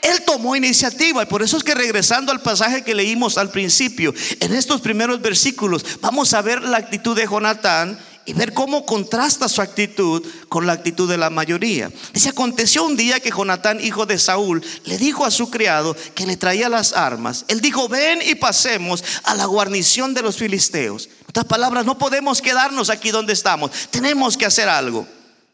Él 0.01 0.23
tomó 0.25 0.55
iniciativa 0.55 1.23
y 1.23 1.27
por 1.27 1.43
eso 1.43 1.57
es 1.57 1.63
que 1.63 1.75
regresando 1.75 2.31
al 2.31 2.41
pasaje 2.41 2.83
que 2.83 2.95
leímos 2.95 3.37
al 3.37 3.51
principio, 3.51 4.13
en 4.39 4.53
estos 4.53 4.81
primeros 4.81 5.21
versículos, 5.21 5.85
vamos 6.01 6.33
a 6.33 6.41
ver 6.41 6.61
la 6.63 6.77
actitud 6.77 7.15
de 7.15 7.27
Jonatán 7.27 7.99
y 8.25 8.33
ver 8.33 8.53
cómo 8.53 8.85
contrasta 8.85 9.49
su 9.49 9.61
actitud 9.61 10.25
con 10.47 10.65
la 10.65 10.73
actitud 10.73 11.09
de 11.09 11.17
la 11.17 11.29
mayoría. 11.29 11.91
Dice, 12.13 12.29
aconteció 12.29 12.83
un 12.83 12.95
día 12.95 13.19
que 13.19 13.31
Jonatán, 13.31 13.79
hijo 13.79 14.05
de 14.05 14.17
Saúl, 14.17 14.63
le 14.85 14.97
dijo 14.97 15.25
a 15.25 15.31
su 15.31 15.49
criado 15.49 15.95
que 16.15 16.25
le 16.25 16.37
traía 16.37 16.69
las 16.69 16.93
armas. 16.93 17.45
Él 17.47 17.61
dijo, 17.61 17.87
ven 17.87 18.19
y 18.25 18.35
pasemos 18.35 19.03
a 19.23 19.35
la 19.35 19.45
guarnición 19.45 20.13
de 20.13 20.21
los 20.21 20.37
filisteos. 20.37 21.07
En 21.21 21.25
otras 21.29 21.45
palabras, 21.45 21.85
no 21.85 21.97
podemos 21.97 22.41
quedarnos 22.41 22.89
aquí 22.89 23.11
donde 23.11 23.33
estamos, 23.33 23.71
tenemos 23.89 24.37
que 24.37 24.45
hacer 24.45 24.69
algo. 24.69 25.07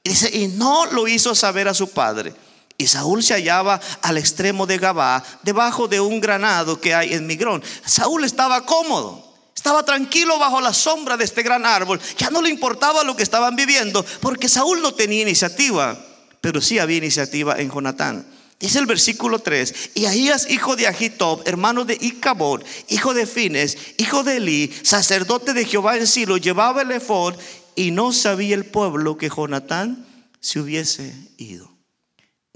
Y 0.04 0.10
dice, 0.10 0.30
y 0.38 0.48
no 0.48 0.86
lo 0.88 1.08
hizo 1.08 1.36
saber 1.36 1.68
a 1.68 1.74
su 1.74 1.90
padre. 1.90 2.34
Y 2.78 2.88
Saúl 2.88 3.24
se 3.24 3.34
hallaba 3.34 3.82
al 4.04 4.18
extremo 4.18 4.68
de 4.68 4.78
Gabá, 4.78 5.24
debajo 5.42 5.88
de 5.88 6.00
un 6.00 6.22
granado 6.22 6.80
que 6.80 6.94
hay 6.94 7.14
en 7.14 7.26
Migrón. 7.26 7.64
Saúl 7.86 8.24
estaba 8.24 8.66
cómodo. 8.66 9.26
Estaba 9.56 9.84
tranquilo 9.84 10.38
bajo 10.38 10.62
la 10.62 10.72
sombra 10.72 11.18
de 11.18 11.26
este 11.26 11.42
gran 11.42 11.66
árbol. 11.66 12.00
Ya 12.20 12.30
no 12.30 12.44
le 12.44 12.50
importaba 12.50 13.04
lo 13.04 13.16
que 13.16 13.24
estaban 13.24 13.56
viviendo, 13.56 14.06
porque 14.22 14.48
Saúl 14.48 14.84
no 14.84 14.94
tenía 14.94 15.24
iniciativa, 15.24 15.98
pero 16.40 16.62
sí 16.62 16.78
había 16.78 16.98
iniciativa 16.98 17.60
en 17.60 17.72
Jonatán. 17.72 18.28
Dice 18.60 18.78
el 18.78 18.86
versículo 18.86 19.40
3, 19.40 19.92
y 19.96 20.06
Ahías, 20.06 20.50
hijo 20.50 20.76
de 20.76 20.88
Agitob, 20.88 21.42
hermano 21.46 21.86
de 21.86 21.98
Icabod, 22.00 22.64
hijo 22.90 23.14
de 23.16 23.26
Fines, 23.26 23.78
hijo 23.98 24.24
de 24.24 24.38
Eli, 24.38 24.74
sacerdote 24.84 25.54
de 25.54 25.66
Jehová 25.66 25.98
en 25.98 26.08
Silo, 26.08 26.38
llevaba 26.38 26.84
el 26.84 26.92
efod 26.92 27.36
y 27.76 27.92
no 27.92 28.14
sabía 28.14 28.56
el 28.56 28.66
pueblo 28.66 29.18
que 29.18 29.30
Jonatán 29.30 30.06
se 30.40 30.60
hubiese 30.60 31.14
ido. 31.38 31.77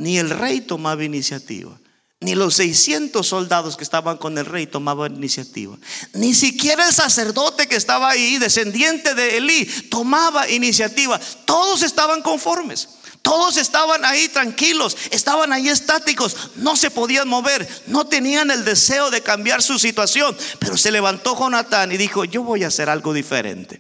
Ni 0.02 0.18
el 0.18 0.32
rey 0.32 0.62
tomaba 0.62 1.04
iniciativa. 1.04 1.78
Ni 2.22 2.34
los 2.34 2.56
600 2.56 3.26
soldados 3.26 3.78
que 3.78 3.84
estaban 3.84 4.18
con 4.18 4.36
el 4.36 4.48
rey 4.48 4.66
tomaban 4.66 5.16
iniciativa. 5.16 5.78
Ni 6.14 6.34
siquiera 6.34 6.88
el 6.88 6.94
sacerdote 6.94 7.68
que 7.68 7.76
estaba 7.76 8.10
ahí, 8.10 8.40
descendiente 8.40 9.14
de 9.14 9.38
Elí, 9.38 9.66
tomaba 9.92 10.50
iniciativa. 10.50 11.20
Todos 11.46 11.84
estaban 11.84 12.24
conformes. 12.24 12.90
Todos 13.22 13.58
estaban 13.58 14.04
ahí 14.04 14.28
tranquilos, 14.30 14.98
estaban 15.12 15.54
ahí 15.54 15.70
estáticos, 15.70 16.36
no 16.56 16.76
se 16.76 16.90
podían 16.90 17.28
mover, 17.28 17.70
no 17.86 18.08
tenían 18.08 18.50
el 18.50 18.66
deseo 18.66 19.12
de 19.12 19.22
cambiar 19.22 19.62
su 19.62 19.78
situación. 19.78 20.36
Pero 20.58 20.78
se 20.78 20.92
levantó 20.92 21.38
Jonatán 21.38 21.92
y 21.92 21.98
dijo, 21.98 22.26
yo 22.26 22.42
voy 22.42 22.64
a 22.64 22.70
hacer 22.70 22.90
algo 22.90 23.14
diferente. 23.14 23.80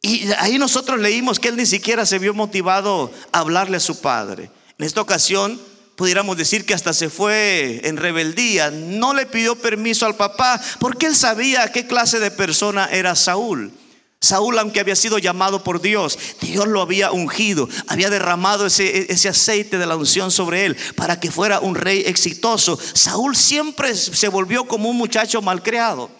Y 0.00 0.30
ahí 0.38 0.58
nosotros 0.58 1.00
leímos 1.00 1.40
que 1.40 1.48
él 1.48 1.56
ni 1.56 1.66
siquiera 1.66 2.06
se 2.06 2.20
vio 2.20 2.34
motivado 2.34 3.10
a 3.32 3.40
hablarle 3.40 3.78
a 3.78 3.80
su 3.80 4.00
padre. 4.00 4.52
En 4.78 4.86
esta 4.86 5.00
ocasión 5.00 5.60
pudiéramos 5.96 6.36
decir 6.36 6.66
que 6.66 6.74
hasta 6.74 6.92
se 6.92 7.08
fue 7.08 7.80
en 7.84 7.96
rebeldía, 7.96 8.70
no 8.70 9.14
le 9.14 9.26
pidió 9.26 9.56
permiso 9.56 10.06
al 10.06 10.16
papá 10.16 10.60
porque 10.80 11.06
él 11.06 11.14
sabía 11.14 11.70
qué 11.70 11.86
clase 11.86 12.18
de 12.18 12.30
persona 12.30 12.88
era 12.90 13.14
Saúl. 13.14 13.72
Saúl, 14.20 14.58
aunque 14.58 14.80
había 14.80 14.96
sido 14.96 15.18
llamado 15.18 15.62
por 15.62 15.82
Dios, 15.82 16.18
Dios 16.40 16.66
lo 16.66 16.80
había 16.80 17.12
ungido, 17.12 17.68
había 17.86 18.08
derramado 18.08 18.66
ese, 18.66 19.12
ese, 19.12 19.28
aceite 19.28 19.76
de 19.76 19.86
la 19.86 19.96
unción 19.96 20.30
sobre 20.30 20.64
él 20.64 20.76
para 20.96 21.20
que 21.20 21.30
fuera 21.30 21.60
un 21.60 21.74
rey 21.74 22.02
exitoso. 22.06 22.78
Saúl 22.94 23.36
siempre 23.36 23.94
se 23.94 24.28
volvió 24.28 24.64
como 24.64 24.88
un 24.88 24.96
muchacho 24.96 25.42
malcriado. 25.42 26.10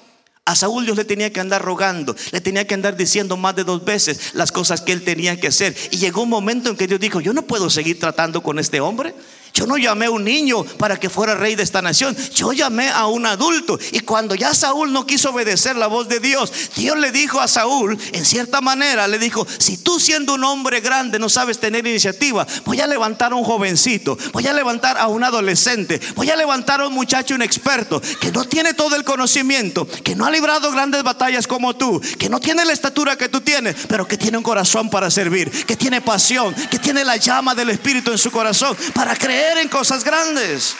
A 0.46 0.54
Saúl 0.54 0.84
Dios 0.84 0.98
le 0.98 1.06
tenía 1.06 1.32
que 1.32 1.40
andar 1.40 1.62
rogando, 1.62 2.14
le 2.30 2.40
tenía 2.42 2.66
que 2.66 2.74
andar 2.74 2.98
diciendo 2.98 3.38
más 3.38 3.56
de 3.56 3.64
dos 3.64 3.82
veces 3.82 4.34
las 4.34 4.52
cosas 4.52 4.82
que 4.82 4.92
él 4.92 5.02
tenía 5.02 5.40
que 5.40 5.48
hacer. 5.48 5.74
Y 5.90 5.96
llegó 5.96 6.22
un 6.22 6.28
momento 6.28 6.68
en 6.68 6.76
que 6.76 6.86
Dios 6.86 7.00
dijo, 7.00 7.22
yo 7.22 7.32
no 7.32 7.42
puedo 7.46 7.70
seguir 7.70 7.98
tratando 7.98 8.42
con 8.42 8.58
este 8.58 8.78
hombre. 8.78 9.14
Yo 9.54 9.68
no 9.68 9.78
llamé 9.78 10.06
a 10.06 10.10
un 10.10 10.24
niño 10.24 10.64
para 10.64 10.98
que 10.98 11.08
fuera 11.08 11.36
rey 11.36 11.54
de 11.54 11.62
esta 11.62 11.80
nación. 11.80 12.16
Yo 12.34 12.52
llamé 12.52 12.90
a 12.90 13.06
un 13.06 13.24
adulto. 13.24 13.78
Y 13.92 14.00
cuando 14.00 14.34
ya 14.34 14.52
Saúl 14.52 14.92
no 14.92 15.06
quiso 15.06 15.30
obedecer 15.30 15.76
la 15.76 15.86
voz 15.86 16.08
de 16.08 16.18
Dios, 16.18 16.52
Dios 16.74 16.98
le 16.98 17.12
dijo 17.12 17.40
a 17.40 17.46
Saúl, 17.46 17.96
en 18.12 18.24
cierta 18.24 18.60
manera, 18.60 19.06
le 19.06 19.16
dijo, 19.20 19.46
si 19.58 19.76
tú 19.76 20.00
siendo 20.00 20.34
un 20.34 20.42
hombre 20.42 20.80
grande 20.80 21.20
no 21.20 21.28
sabes 21.28 21.60
tener 21.60 21.86
iniciativa, 21.86 22.44
voy 22.64 22.80
a 22.80 22.88
levantar 22.88 23.30
a 23.30 23.36
un 23.36 23.44
jovencito, 23.44 24.18
voy 24.32 24.44
a 24.48 24.52
levantar 24.52 24.98
a 24.98 25.06
un 25.06 25.22
adolescente, 25.22 26.00
voy 26.16 26.30
a 26.30 26.36
levantar 26.36 26.80
a 26.80 26.88
un 26.88 26.94
muchacho 26.94 27.36
inexperto 27.36 28.02
que 28.20 28.32
no 28.32 28.44
tiene 28.46 28.74
todo 28.74 28.96
el 28.96 29.04
conocimiento, 29.04 29.86
que 30.02 30.16
no 30.16 30.26
ha 30.26 30.32
librado 30.32 30.72
grandes 30.72 31.04
batallas 31.04 31.46
como 31.46 31.76
tú, 31.76 32.00
que 32.18 32.28
no 32.28 32.40
tiene 32.40 32.64
la 32.64 32.72
estatura 32.72 33.16
que 33.16 33.28
tú 33.28 33.40
tienes, 33.40 33.76
pero 33.88 34.08
que 34.08 34.18
tiene 34.18 34.36
un 34.36 34.42
corazón 34.42 34.90
para 34.90 35.12
servir, 35.12 35.48
que 35.64 35.76
tiene 35.76 36.00
pasión, 36.00 36.52
que 36.72 36.80
tiene 36.80 37.04
la 37.04 37.18
llama 37.18 37.54
del 37.54 37.70
Espíritu 37.70 38.10
en 38.10 38.18
su 38.18 38.32
corazón 38.32 38.76
para 38.92 39.14
creer 39.14 39.43
en 39.52 39.68
cosas 39.68 40.04
grandes. 40.04 40.74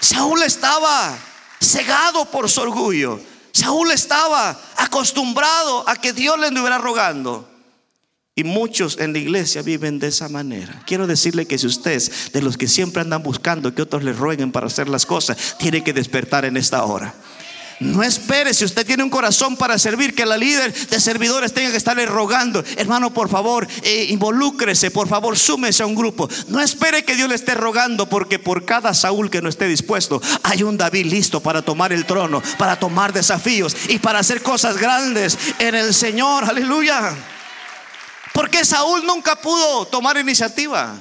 Saúl 0.00 0.42
estaba 0.42 1.16
cegado 1.60 2.24
por 2.26 2.48
su 2.50 2.60
orgullo. 2.60 3.20
Saúl 3.52 3.90
estaba 3.90 4.60
acostumbrado 4.76 5.88
a 5.88 5.96
que 5.96 6.12
Dios 6.12 6.38
le 6.38 6.48
estuviera 6.48 6.78
rogando. 6.78 7.48
Y 8.34 8.44
muchos 8.44 8.98
en 8.98 9.14
la 9.14 9.18
iglesia 9.18 9.62
viven 9.62 9.98
de 9.98 10.08
esa 10.08 10.28
manera. 10.28 10.82
Quiero 10.86 11.06
decirle 11.06 11.46
que 11.46 11.56
si 11.56 11.66
usted 11.66 11.92
es 11.92 12.32
de 12.32 12.42
los 12.42 12.58
que 12.58 12.68
siempre 12.68 13.00
andan 13.00 13.22
buscando 13.22 13.74
que 13.74 13.80
otros 13.80 14.04
le 14.04 14.12
rueguen 14.12 14.52
para 14.52 14.66
hacer 14.66 14.90
las 14.90 15.06
cosas, 15.06 15.56
tiene 15.58 15.82
que 15.82 15.94
despertar 15.94 16.44
en 16.44 16.58
esta 16.58 16.84
hora. 16.84 17.14
No 17.78 18.02
espere, 18.02 18.54
si 18.54 18.64
usted 18.64 18.86
tiene 18.86 19.02
un 19.02 19.10
corazón 19.10 19.56
para 19.56 19.78
servir, 19.78 20.14
que 20.14 20.24
la 20.24 20.38
líder 20.38 20.72
de 20.72 21.00
servidores 21.00 21.52
tenga 21.52 21.70
que 21.70 21.76
estarle 21.76 22.06
rogando. 22.06 22.64
Hermano, 22.76 23.12
por 23.12 23.28
favor, 23.28 23.68
eh, 23.82 24.06
involúcrese, 24.08 24.90
por 24.90 25.08
favor, 25.08 25.36
súmese 25.36 25.82
a 25.82 25.86
un 25.86 25.94
grupo. 25.94 26.28
No 26.48 26.60
espere 26.60 27.04
que 27.04 27.16
Dios 27.16 27.28
le 27.28 27.34
esté 27.34 27.54
rogando, 27.54 28.08
porque 28.08 28.38
por 28.38 28.64
cada 28.64 28.94
Saúl 28.94 29.30
que 29.30 29.42
no 29.42 29.50
esté 29.50 29.66
dispuesto, 29.66 30.22
hay 30.42 30.62
un 30.62 30.78
David 30.78 31.06
listo 31.06 31.40
para 31.40 31.60
tomar 31.60 31.92
el 31.92 32.06
trono, 32.06 32.42
para 32.56 32.78
tomar 32.78 33.12
desafíos 33.12 33.76
y 33.88 33.98
para 33.98 34.20
hacer 34.20 34.42
cosas 34.42 34.78
grandes 34.78 35.36
en 35.58 35.74
el 35.74 35.92
Señor. 35.92 36.44
Aleluya. 36.44 37.14
Porque 38.32 38.64
Saúl 38.64 39.04
nunca 39.06 39.36
pudo 39.36 39.86
tomar 39.86 40.16
iniciativa. 40.16 40.94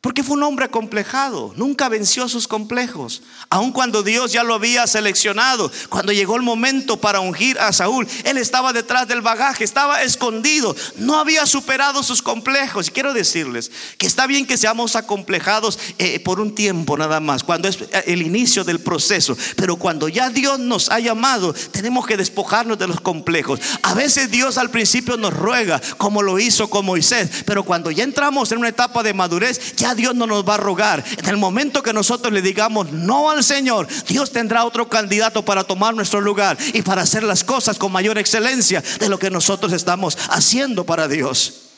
Porque 0.00 0.22
fue 0.22 0.38
un 0.38 0.42
hombre 0.44 0.64
acomplejado, 0.64 1.52
nunca 1.56 1.90
venció 1.90 2.26
sus 2.26 2.48
complejos. 2.48 3.20
Aun 3.50 3.70
cuando 3.70 4.02
Dios 4.02 4.32
ya 4.32 4.42
lo 4.42 4.54
había 4.54 4.86
seleccionado, 4.86 5.70
cuando 5.90 6.10
llegó 6.10 6.36
el 6.36 6.42
momento 6.42 6.96
para 6.96 7.20
ungir 7.20 7.58
a 7.58 7.70
Saúl, 7.74 8.08
él 8.24 8.38
estaba 8.38 8.72
detrás 8.72 9.08
del 9.08 9.20
bagaje, 9.20 9.62
estaba 9.62 10.02
escondido, 10.02 10.74
no 10.96 11.18
había 11.18 11.44
superado 11.44 12.02
sus 12.02 12.22
complejos. 12.22 12.88
Y 12.88 12.92
quiero 12.92 13.12
decirles 13.12 13.70
que 13.98 14.06
está 14.06 14.26
bien 14.26 14.46
que 14.46 14.56
seamos 14.56 14.96
acomplejados 14.96 15.78
eh, 15.98 16.18
por 16.20 16.40
un 16.40 16.54
tiempo 16.54 16.96
nada 16.96 17.20
más, 17.20 17.44
cuando 17.44 17.68
es 17.68 17.82
eh, 17.82 18.04
el 18.06 18.22
inicio 18.22 18.64
del 18.64 18.80
proceso, 18.80 19.36
pero 19.56 19.76
cuando 19.76 20.08
ya 20.08 20.30
Dios 20.30 20.58
nos 20.58 20.88
ha 20.88 20.98
llamado, 20.98 21.52
tenemos 21.72 22.06
que 22.06 22.16
despojarnos 22.16 22.78
de 22.78 22.86
los 22.86 23.02
complejos. 23.02 23.60
A 23.82 23.92
veces 23.92 24.30
Dios 24.30 24.56
al 24.56 24.70
principio 24.70 25.18
nos 25.18 25.34
ruega, 25.34 25.78
como 25.98 26.22
lo 26.22 26.38
hizo 26.38 26.70
con 26.70 26.86
Moisés, 26.86 27.28
pero 27.44 27.64
cuando 27.64 27.90
ya 27.90 28.02
entramos 28.02 28.50
en 28.50 28.58
una 28.58 28.68
etapa 28.68 29.02
de 29.02 29.12
madurez, 29.12 29.76
ya 29.76 29.89
Dios 29.94 30.14
no 30.14 30.26
nos 30.26 30.48
va 30.48 30.54
a 30.54 30.58
rogar. 30.58 31.04
En 31.18 31.26
el 31.26 31.36
momento 31.36 31.82
que 31.82 31.92
nosotros 31.92 32.32
le 32.32 32.42
digamos 32.42 32.92
no 32.92 33.30
al 33.30 33.44
Señor, 33.44 33.86
Dios 34.06 34.30
tendrá 34.32 34.64
otro 34.64 34.88
candidato 34.88 35.44
para 35.44 35.64
tomar 35.64 35.94
nuestro 35.94 36.20
lugar 36.20 36.56
y 36.72 36.82
para 36.82 37.02
hacer 37.02 37.22
las 37.22 37.44
cosas 37.44 37.78
con 37.78 37.92
mayor 37.92 38.18
excelencia 38.18 38.82
de 38.98 39.08
lo 39.08 39.18
que 39.18 39.30
nosotros 39.30 39.72
estamos 39.72 40.16
haciendo 40.30 40.84
para 40.84 41.08
Dios. 41.08 41.70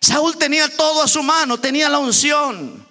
Saúl 0.00 0.36
tenía 0.36 0.68
todo 0.68 1.02
a 1.02 1.08
su 1.08 1.22
mano, 1.22 1.58
tenía 1.58 1.88
la 1.88 1.98
unción. 1.98 2.86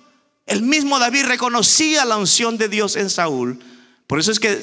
El 0.45 0.61
mismo 0.61 0.99
David 0.99 1.25
reconocía 1.25 2.05
la 2.05 2.17
unción 2.17 2.57
de 2.57 2.69
Dios 2.69 2.95
en 2.95 3.09
Saúl 3.09 3.59
por 4.13 4.19
eso 4.19 4.31
es 4.31 4.39
que 4.39 4.61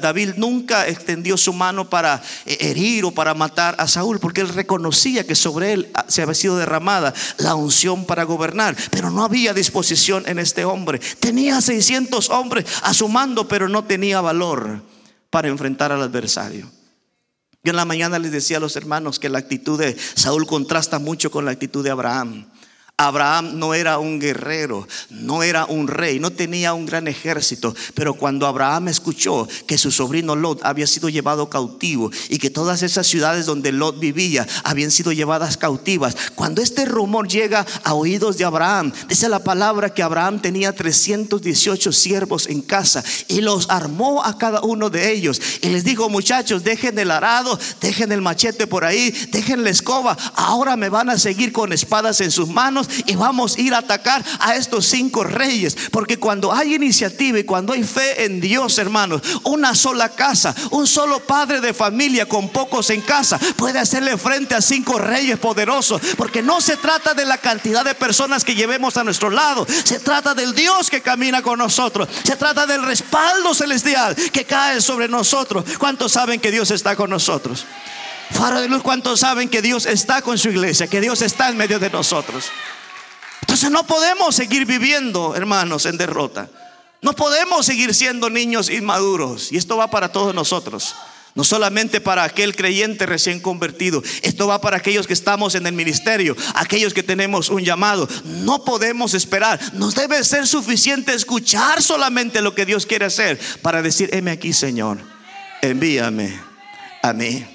David 0.00 0.34
nunca 0.36 0.86
extendió 0.86 1.36
su 1.36 1.52
mano 1.52 1.90
para 1.90 2.22
eh, 2.46 2.58
herir 2.60 3.04
o 3.04 3.10
para 3.10 3.34
matar 3.34 3.74
a 3.80 3.88
Saúl, 3.88 4.20
porque 4.20 4.40
él 4.40 4.50
reconocía 4.50 5.26
que 5.26 5.34
sobre 5.34 5.72
él 5.72 5.90
ah, 5.94 6.04
se 6.06 6.22
había 6.22 6.34
sido 6.34 6.56
derramada 6.56 7.12
la 7.38 7.56
unción 7.56 8.04
para 8.04 8.22
gobernar, 8.22 8.76
pero 8.92 9.10
no 9.10 9.24
había 9.24 9.52
disposición 9.52 10.22
en 10.28 10.38
este 10.38 10.64
hombre. 10.64 11.00
Tenía 11.18 11.60
600 11.60 12.30
hombres 12.30 12.66
a 12.84 12.94
su 12.94 13.08
mando, 13.08 13.48
pero 13.48 13.68
no 13.68 13.82
tenía 13.82 14.20
valor 14.20 14.80
para 15.28 15.48
enfrentar 15.48 15.90
al 15.90 16.02
adversario. 16.02 16.70
Yo 17.64 17.70
en 17.70 17.76
la 17.76 17.84
mañana 17.84 18.20
les 18.20 18.30
decía 18.30 18.58
a 18.58 18.60
los 18.60 18.76
hermanos 18.76 19.18
que 19.18 19.28
la 19.28 19.40
actitud 19.40 19.76
de 19.76 19.96
Saúl 20.14 20.46
contrasta 20.46 21.00
mucho 21.00 21.32
con 21.32 21.44
la 21.44 21.50
actitud 21.50 21.82
de 21.82 21.90
Abraham. 21.90 22.46
Abraham 22.96 23.58
no 23.58 23.74
era 23.74 23.98
un 23.98 24.20
guerrero, 24.20 24.86
no 25.10 25.42
era 25.42 25.64
un 25.64 25.88
rey, 25.88 26.20
no 26.20 26.30
tenía 26.30 26.74
un 26.74 26.86
gran 26.86 27.08
ejército, 27.08 27.74
pero 27.94 28.14
cuando 28.14 28.46
Abraham 28.46 28.86
escuchó 28.86 29.48
que 29.66 29.78
su 29.78 29.90
sobrino 29.90 30.36
Lot 30.36 30.64
había 30.64 30.86
sido 30.86 31.08
llevado 31.08 31.50
cautivo 31.50 32.12
y 32.28 32.38
que 32.38 32.50
todas 32.50 32.84
esas 32.84 33.08
ciudades 33.08 33.46
donde 33.46 33.72
Lot 33.72 33.98
vivía 33.98 34.46
habían 34.62 34.92
sido 34.92 35.10
llevadas 35.10 35.56
cautivas, 35.56 36.16
cuando 36.36 36.62
este 36.62 36.84
rumor 36.84 37.26
llega 37.26 37.66
a 37.82 37.94
oídos 37.94 38.38
de 38.38 38.44
Abraham, 38.44 38.92
dice 39.08 39.28
la 39.28 39.42
palabra 39.42 39.92
que 39.92 40.04
Abraham 40.04 40.40
tenía 40.40 40.72
318 40.72 41.90
siervos 41.90 42.46
en 42.46 42.62
casa 42.62 43.02
y 43.26 43.40
los 43.40 43.68
armó 43.70 44.22
a 44.22 44.38
cada 44.38 44.60
uno 44.62 44.88
de 44.88 45.10
ellos 45.10 45.40
y 45.62 45.70
les 45.70 45.82
dijo, 45.82 46.08
muchachos, 46.08 46.62
dejen 46.62 46.96
el 47.00 47.10
arado, 47.10 47.58
dejen 47.80 48.12
el 48.12 48.22
machete 48.22 48.68
por 48.68 48.84
ahí, 48.84 49.10
dejen 49.32 49.64
la 49.64 49.70
escoba, 49.70 50.16
ahora 50.36 50.76
me 50.76 50.90
van 50.90 51.10
a 51.10 51.18
seguir 51.18 51.50
con 51.50 51.72
espadas 51.72 52.20
en 52.20 52.30
sus 52.30 52.48
manos 52.48 52.83
y 53.06 53.14
vamos 53.14 53.56
a 53.56 53.60
ir 53.60 53.74
a 53.74 53.78
atacar 53.78 54.24
a 54.40 54.56
estos 54.56 54.86
cinco 54.86 55.24
reyes. 55.24 55.76
Porque 55.90 56.18
cuando 56.18 56.52
hay 56.52 56.74
iniciativa 56.74 57.38
y 57.38 57.44
cuando 57.44 57.72
hay 57.72 57.84
fe 57.84 58.24
en 58.24 58.40
Dios, 58.40 58.78
hermanos, 58.78 59.22
una 59.44 59.74
sola 59.74 60.08
casa, 60.10 60.54
un 60.70 60.86
solo 60.86 61.20
padre 61.20 61.60
de 61.60 61.74
familia 61.74 62.26
con 62.26 62.48
pocos 62.48 62.90
en 62.90 63.00
casa 63.00 63.38
puede 63.56 63.78
hacerle 63.78 64.16
frente 64.16 64.54
a 64.54 64.60
cinco 64.60 64.98
reyes 64.98 65.38
poderosos. 65.38 66.00
Porque 66.16 66.42
no 66.42 66.60
se 66.60 66.76
trata 66.76 67.14
de 67.14 67.24
la 67.24 67.38
cantidad 67.38 67.84
de 67.84 67.94
personas 67.94 68.44
que 68.44 68.54
llevemos 68.54 68.96
a 68.96 69.04
nuestro 69.04 69.30
lado, 69.30 69.66
se 69.84 69.98
trata 69.98 70.34
del 70.34 70.54
Dios 70.54 70.90
que 70.90 71.00
camina 71.00 71.42
con 71.42 71.58
nosotros, 71.58 72.08
se 72.24 72.36
trata 72.36 72.66
del 72.66 72.82
respaldo 72.82 73.54
celestial 73.54 74.14
que 74.14 74.44
cae 74.44 74.80
sobre 74.80 75.08
nosotros. 75.08 75.64
¿Cuántos 75.78 76.12
saben 76.12 76.40
que 76.40 76.50
Dios 76.50 76.70
está 76.70 76.96
con 76.96 77.10
nosotros? 77.10 77.64
Faro 78.30 78.60
de 78.60 78.68
luz, 78.68 78.82
¿cuántos 78.82 79.20
saben 79.20 79.48
que 79.48 79.62
Dios 79.62 79.86
está 79.86 80.22
con 80.22 80.38
su 80.38 80.48
iglesia? 80.48 80.86
Que 80.86 81.00
Dios 81.00 81.22
está 81.22 81.48
en 81.48 81.56
medio 81.56 81.78
de 81.78 81.90
nosotros. 81.90 82.46
Entonces 83.40 83.70
no 83.70 83.86
podemos 83.86 84.34
seguir 84.34 84.66
viviendo, 84.66 85.36
hermanos, 85.36 85.86
en 85.86 85.98
derrota. 85.98 86.48
No 87.02 87.12
podemos 87.12 87.66
seguir 87.66 87.94
siendo 87.94 88.30
niños 88.30 88.70
inmaduros. 88.70 89.52
Y 89.52 89.58
esto 89.58 89.76
va 89.76 89.90
para 89.90 90.10
todos 90.10 90.34
nosotros. 90.34 90.94
No 91.34 91.44
solamente 91.44 92.00
para 92.00 92.24
aquel 92.24 92.56
creyente 92.56 93.04
recién 93.04 93.40
convertido. 93.40 94.02
Esto 94.22 94.46
va 94.46 94.60
para 94.60 94.78
aquellos 94.78 95.06
que 95.06 95.12
estamos 95.12 95.54
en 95.54 95.66
el 95.66 95.74
ministerio, 95.74 96.34
aquellos 96.54 96.94
que 96.94 97.02
tenemos 97.02 97.50
un 97.50 97.62
llamado. 97.62 98.08
No 98.24 98.64
podemos 98.64 99.12
esperar. 99.12 99.60
Nos 99.74 99.94
debe 99.94 100.24
ser 100.24 100.46
suficiente 100.46 101.12
escuchar 101.12 101.82
solamente 101.82 102.40
lo 102.40 102.54
que 102.54 102.64
Dios 102.64 102.86
quiere 102.86 103.04
hacer 103.04 103.38
para 103.60 103.82
decir, 103.82 104.08
heme 104.14 104.30
aquí, 104.30 104.54
Señor. 104.54 104.98
Envíame 105.60 106.40
a 107.02 107.12
mí. 107.12 107.53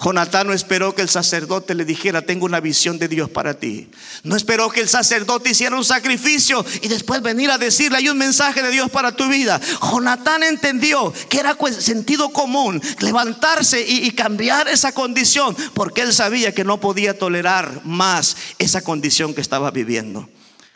Jonatán 0.00 0.46
no 0.46 0.52
esperó 0.52 0.94
que 0.94 1.02
el 1.02 1.08
sacerdote 1.08 1.74
le 1.74 1.84
dijera, 1.84 2.22
tengo 2.22 2.46
una 2.46 2.60
visión 2.60 3.00
de 3.00 3.08
Dios 3.08 3.28
para 3.30 3.54
ti. 3.54 3.90
No 4.22 4.36
esperó 4.36 4.70
que 4.70 4.80
el 4.80 4.88
sacerdote 4.88 5.50
hiciera 5.50 5.74
un 5.74 5.84
sacrificio 5.84 6.64
y 6.82 6.86
después 6.86 7.20
venir 7.20 7.50
a 7.50 7.58
decirle, 7.58 7.98
hay 7.98 8.08
un 8.08 8.16
mensaje 8.16 8.62
de 8.62 8.70
Dios 8.70 8.90
para 8.92 9.16
tu 9.16 9.28
vida. 9.28 9.60
Jonatán 9.82 10.44
entendió 10.44 11.12
que 11.28 11.40
era 11.40 11.56
sentido 11.80 12.28
común 12.28 12.80
levantarse 13.00 13.84
y, 13.84 14.06
y 14.06 14.12
cambiar 14.12 14.68
esa 14.68 14.92
condición 14.92 15.56
porque 15.74 16.02
él 16.02 16.14
sabía 16.14 16.54
que 16.54 16.62
no 16.62 16.78
podía 16.78 17.18
tolerar 17.18 17.84
más 17.84 18.36
esa 18.60 18.82
condición 18.82 19.34
que 19.34 19.40
estaba 19.40 19.72
viviendo. 19.72 20.28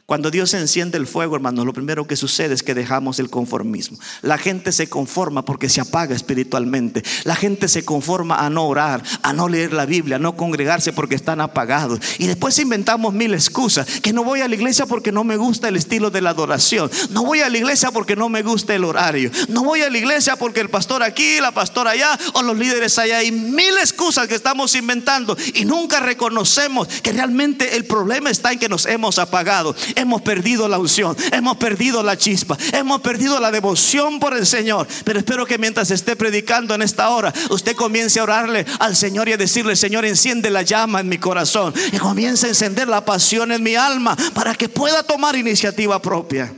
Cuando 0.04 0.32
Dios 0.32 0.52
enciende 0.52 0.98
el 0.98 1.06
fuego, 1.06 1.36
hermanos, 1.36 1.64
lo 1.64 1.72
primero 1.72 2.08
que 2.08 2.16
sucede 2.16 2.54
es 2.54 2.64
que 2.64 2.74
dejamos 2.74 3.20
el 3.20 3.30
conformismo. 3.30 3.98
La 4.20 4.36
gente 4.36 4.72
se 4.72 4.88
conforma 4.88 5.44
porque 5.44 5.68
se 5.68 5.80
apaga 5.80 6.14
espiritualmente. 6.14 7.04
La 7.22 7.36
gente 7.36 7.68
se 7.68 7.84
conforma 7.84 8.44
a 8.44 8.50
no 8.50 8.66
orar, 8.66 9.02
a 9.22 9.32
no 9.32 9.48
leer 9.48 9.72
la 9.72 9.86
Biblia, 9.86 10.16
a 10.16 10.18
no 10.18 10.36
congregarse 10.36 10.92
porque 10.92 11.14
están 11.14 11.40
apagados. 11.40 12.00
Y 12.18 12.26
después 12.26 12.58
inventamos 12.58 13.14
mil 13.14 13.32
excusas. 13.32 13.86
Que 14.00 14.12
no 14.12 14.24
voy 14.24 14.40
a 14.40 14.48
la 14.48 14.56
iglesia 14.56 14.86
porque 14.86 15.12
no 15.12 15.22
me 15.22 15.36
gusta 15.36 15.68
el 15.68 15.76
estilo 15.76 16.10
de 16.10 16.20
la 16.20 16.30
adoración. 16.30 16.90
No 17.10 17.24
voy 17.24 17.40
a 17.40 17.48
la 17.48 17.58
iglesia 17.58 17.92
porque 17.92 18.16
no 18.16 18.28
me 18.28 18.42
gusta 18.42 18.74
el 18.74 18.84
horario. 18.84 19.30
No 19.48 19.62
voy 19.62 19.82
a 19.82 19.88
la 19.88 19.98
iglesia 19.98 20.34
porque 20.34 20.60
el 20.60 20.68
pastor 20.68 21.04
aquí, 21.04 21.40
la 21.40 21.52
pastora 21.52 21.92
allá 21.92 22.18
o 22.34 22.42
los 22.42 22.58
líderes 22.58 22.98
allá. 22.98 23.22
Y 23.22 23.30
mil 23.30 23.78
excusas 23.80 24.26
que 24.26 24.34
estamos 24.34 24.74
inventando. 24.74 25.38
Y 25.54 25.64
nunca 25.64 26.00
reconocemos 26.00 26.88
que 26.88 27.12
realmente 27.12 27.76
el 27.76 27.84
problema 27.84 28.30
está 28.30 28.52
en 28.52 28.58
que 28.58 28.68
nos 28.68 28.84
hemos 28.84 29.20
apagado 29.20 29.76
hemos 29.96 30.22
perdido 30.22 30.68
la 30.68 30.78
unción, 30.78 31.16
hemos 31.32 31.56
perdido 31.56 32.02
la 32.02 32.16
chispa, 32.16 32.56
hemos 32.72 33.00
perdido 33.00 33.38
la 33.40 33.50
devoción 33.50 34.20
por 34.20 34.36
el 34.36 34.46
Señor. 34.46 34.86
Pero 35.04 35.18
espero 35.18 35.46
que 35.46 35.58
mientras 35.58 35.90
esté 35.90 36.16
predicando 36.16 36.74
en 36.74 36.82
esta 36.82 37.10
hora, 37.10 37.32
usted 37.50 37.76
comience 37.76 38.20
a 38.20 38.24
orarle 38.24 38.64
al 38.78 38.96
Señor 38.96 39.28
y 39.28 39.32
a 39.32 39.36
decirle, 39.36 39.76
Señor, 39.76 40.04
enciende 40.04 40.50
la 40.50 40.62
llama 40.62 41.00
en 41.00 41.08
mi 41.08 41.18
corazón 41.18 41.74
y 41.92 41.98
comience 41.98 42.46
a 42.46 42.50
encender 42.50 42.88
la 42.88 43.04
pasión 43.04 43.52
en 43.52 43.62
mi 43.62 43.74
alma 43.74 44.16
para 44.34 44.54
que 44.54 44.68
pueda 44.68 45.02
tomar 45.02 45.36
iniciativa 45.36 46.00
propia. 46.00 46.52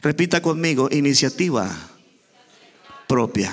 Repita 0.00 0.42
conmigo, 0.42 0.88
iniciativa 0.90 1.70
propia. 3.06 3.52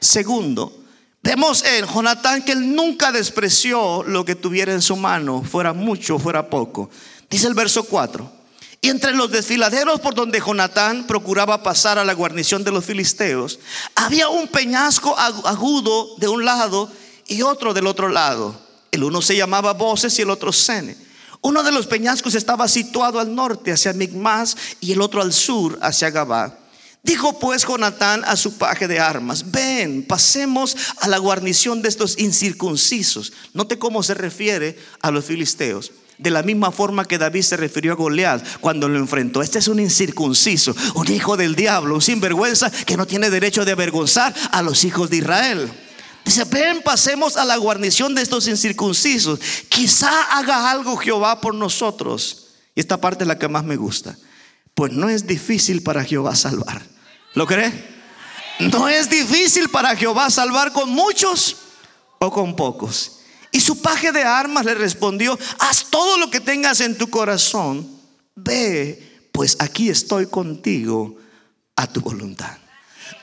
Segundo, 0.00 0.79
Vemos 1.22 1.62
en 1.64 1.86
Jonatán 1.86 2.42
que 2.42 2.52
él 2.52 2.74
nunca 2.74 3.12
despreció 3.12 4.02
lo 4.04 4.24
que 4.24 4.34
tuviera 4.34 4.72
en 4.72 4.80
su 4.80 4.96
mano, 4.96 5.42
fuera 5.42 5.74
mucho, 5.74 6.18
fuera 6.18 6.48
poco. 6.48 6.88
Dice 7.28 7.46
el 7.46 7.54
verso 7.54 7.84
4. 7.84 8.40
Y 8.80 8.88
entre 8.88 9.12
los 9.12 9.30
desfiladeros 9.30 10.00
por 10.00 10.14
donde 10.14 10.40
Jonatán 10.40 11.06
procuraba 11.06 11.62
pasar 11.62 11.98
a 11.98 12.04
la 12.04 12.14
guarnición 12.14 12.64
de 12.64 12.70
los 12.70 12.86
filisteos, 12.86 13.58
había 13.94 14.30
un 14.30 14.48
peñasco 14.48 15.14
agudo 15.18 16.16
de 16.16 16.28
un 16.28 16.46
lado 16.46 16.90
y 17.26 17.42
otro 17.42 17.74
del 17.74 17.86
otro 17.86 18.08
lado. 18.08 18.58
El 18.90 19.04
uno 19.04 19.20
se 19.20 19.36
llamaba 19.36 19.74
Voces 19.74 20.18
y 20.18 20.22
el 20.22 20.30
otro 20.30 20.52
Sene. 20.52 20.96
Uno 21.42 21.62
de 21.62 21.72
los 21.72 21.86
peñascos 21.86 22.34
estaba 22.34 22.66
situado 22.66 23.20
al 23.20 23.34
norte 23.34 23.72
hacia 23.72 23.92
Migmas 23.92 24.56
y 24.80 24.92
el 24.92 25.02
otro 25.02 25.20
al 25.20 25.34
sur 25.34 25.78
hacia 25.82 26.10
Gabá. 26.10 26.59
Dijo 27.02 27.38
pues 27.38 27.66
Jonatán 27.66 28.22
a 28.26 28.36
su 28.36 28.58
paje 28.58 28.86
de 28.86 29.00
armas, 29.00 29.50
ven, 29.50 30.04
pasemos 30.06 30.76
a 31.00 31.08
la 31.08 31.18
guarnición 31.18 31.80
de 31.80 31.88
estos 31.88 32.18
incircuncisos. 32.18 33.32
Note 33.54 33.78
cómo 33.78 34.02
se 34.02 34.14
refiere 34.14 34.78
a 35.00 35.10
los 35.10 35.24
filisteos. 35.24 35.92
De 36.18 36.30
la 36.30 36.42
misma 36.42 36.70
forma 36.70 37.06
que 37.06 37.16
David 37.16 37.40
se 37.40 37.56
refirió 37.56 37.92
a 37.92 37.96
Goliat 37.96 38.44
cuando 38.60 38.90
lo 38.90 38.98
enfrentó. 38.98 39.40
Este 39.40 39.58
es 39.58 39.68
un 39.68 39.80
incircunciso, 39.80 40.76
un 40.94 41.10
hijo 41.10 41.38
del 41.38 41.54
diablo, 41.54 41.94
un 41.94 42.02
sinvergüenza 42.02 42.70
que 42.70 42.98
no 42.98 43.06
tiene 43.06 43.30
derecho 43.30 43.64
de 43.64 43.72
avergonzar 43.72 44.34
a 44.52 44.60
los 44.60 44.84
hijos 44.84 45.08
de 45.08 45.16
Israel. 45.16 45.72
Dice, 46.22 46.44
ven, 46.44 46.82
pasemos 46.82 47.38
a 47.38 47.46
la 47.46 47.56
guarnición 47.56 48.14
de 48.14 48.20
estos 48.20 48.46
incircuncisos. 48.48 49.40
Quizá 49.70 50.38
haga 50.38 50.70
algo 50.70 50.98
Jehová 50.98 51.40
por 51.40 51.54
nosotros. 51.54 52.48
Y 52.74 52.80
esta 52.80 53.00
parte 53.00 53.24
es 53.24 53.28
la 53.28 53.38
que 53.38 53.48
más 53.48 53.64
me 53.64 53.76
gusta. 53.76 54.14
Pues 54.74 54.92
no 54.92 55.08
es 55.08 55.26
difícil 55.26 55.82
para 55.82 56.04
Jehová 56.04 56.34
salvar. 56.34 56.82
¿Lo 57.34 57.46
cree? 57.46 57.72
No 58.60 58.88
es 58.88 59.08
difícil 59.08 59.68
para 59.68 59.96
Jehová 59.96 60.30
salvar 60.30 60.72
con 60.72 60.90
muchos 60.90 61.56
o 62.18 62.30
con 62.30 62.54
pocos. 62.56 63.20
Y 63.52 63.60
su 63.60 63.80
paje 63.80 64.12
de 64.12 64.22
armas 64.22 64.64
le 64.64 64.74
respondió, 64.74 65.38
haz 65.58 65.86
todo 65.90 66.18
lo 66.18 66.30
que 66.30 66.40
tengas 66.40 66.80
en 66.80 66.96
tu 66.96 67.08
corazón. 67.08 67.88
Ve, 68.36 69.28
pues 69.32 69.56
aquí 69.60 69.88
estoy 69.88 70.26
contigo 70.26 71.16
a 71.76 71.86
tu 71.86 72.00
voluntad. 72.00 72.58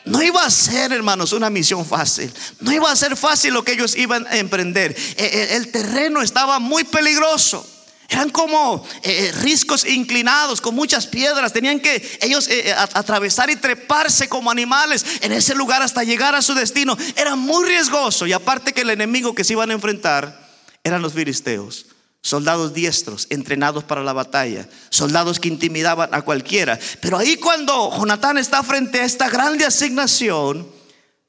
No 0.05 0.23
iba 0.23 0.43
a 0.43 0.49
ser, 0.49 0.91
hermanos, 0.93 1.33
una 1.33 1.49
misión 1.49 1.86
fácil. 1.86 2.33
No 2.62 2.71
iba 2.71 2.91
a 2.91 2.95
ser 2.95 3.15
fácil 3.15 3.53
lo 3.53 3.63
que 3.63 3.73
ellos 3.73 3.95
iban 3.95 4.25
a 4.27 4.38
emprender. 4.38 4.95
E, 5.17 5.25
e, 5.25 5.55
el 5.55 5.71
terreno 5.71 6.21
estaba 6.21 6.60
muy 6.60 6.83
peligroso. 6.86 7.67
Eran 8.10 8.30
como 8.30 8.86
eh, 9.04 9.34
riscos 9.41 9.86
inclinados 9.86 10.62
con 10.62 10.74
muchas 10.74 11.08
piedras. 11.08 11.52
Tenían 11.52 11.80
que 11.82 12.20
ellos 12.22 12.48
eh, 12.48 12.74
atravesar 12.74 13.50
y 13.50 13.58
treparse 13.58 14.30
como 14.30 14.50
animales 14.50 15.06
en 15.22 15.34
ese 15.34 15.56
lugar 15.56 15.82
hasta 15.82 16.04
llegar 16.04 16.34
a 16.34 16.41
su 16.41 16.54
destino. 16.54 16.98
Era 17.17 17.36
muy 17.36 17.65
riesgoso. 17.65 18.26
Y 18.26 18.34
aparte 18.34 18.72
que 18.72 18.82
el 18.82 18.91
enemigo 18.91 19.36
que 19.36 19.43
se 19.43 19.54
iban 19.54 19.72
a 19.72 19.74
enfrentar 19.74 20.48
eran 20.84 21.02
los 21.02 21.13
filisteos. 21.13 21.88
Soldados 22.22 22.74
diestros, 22.74 23.28
entrenados 23.30 23.84
para 23.84 24.04
la 24.04 24.13
batalla. 24.13 24.70
Soldados 24.89 25.39
que 25.39 25.50
intimidaban 25.50 26.13
a 26.13 26.22
cualquiera. 26.22 26.80
Pero 27.02 27.17
ahí 27.17 27.36
cuando 27.36 27.91
Jonatán 27.91 28.38
está 28.38 28.63
frente 28.63 29.02
a 29.02 29.06
esta 29.06 29.30
grande 29.30 29.65
asignación, 29.65 30.67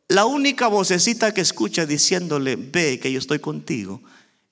la 0.07 0.27
única 0.27 0.69
vocecita 0.69 1.35
que 1.35 1.41
escucha 1.41 1.87
diciéndole, 1.87 2.55
ve 2.57 3.01
que 3.01 3.13
yo 3.13 3.19
estoy 3.19 3.41
contigo, 3.41 4.01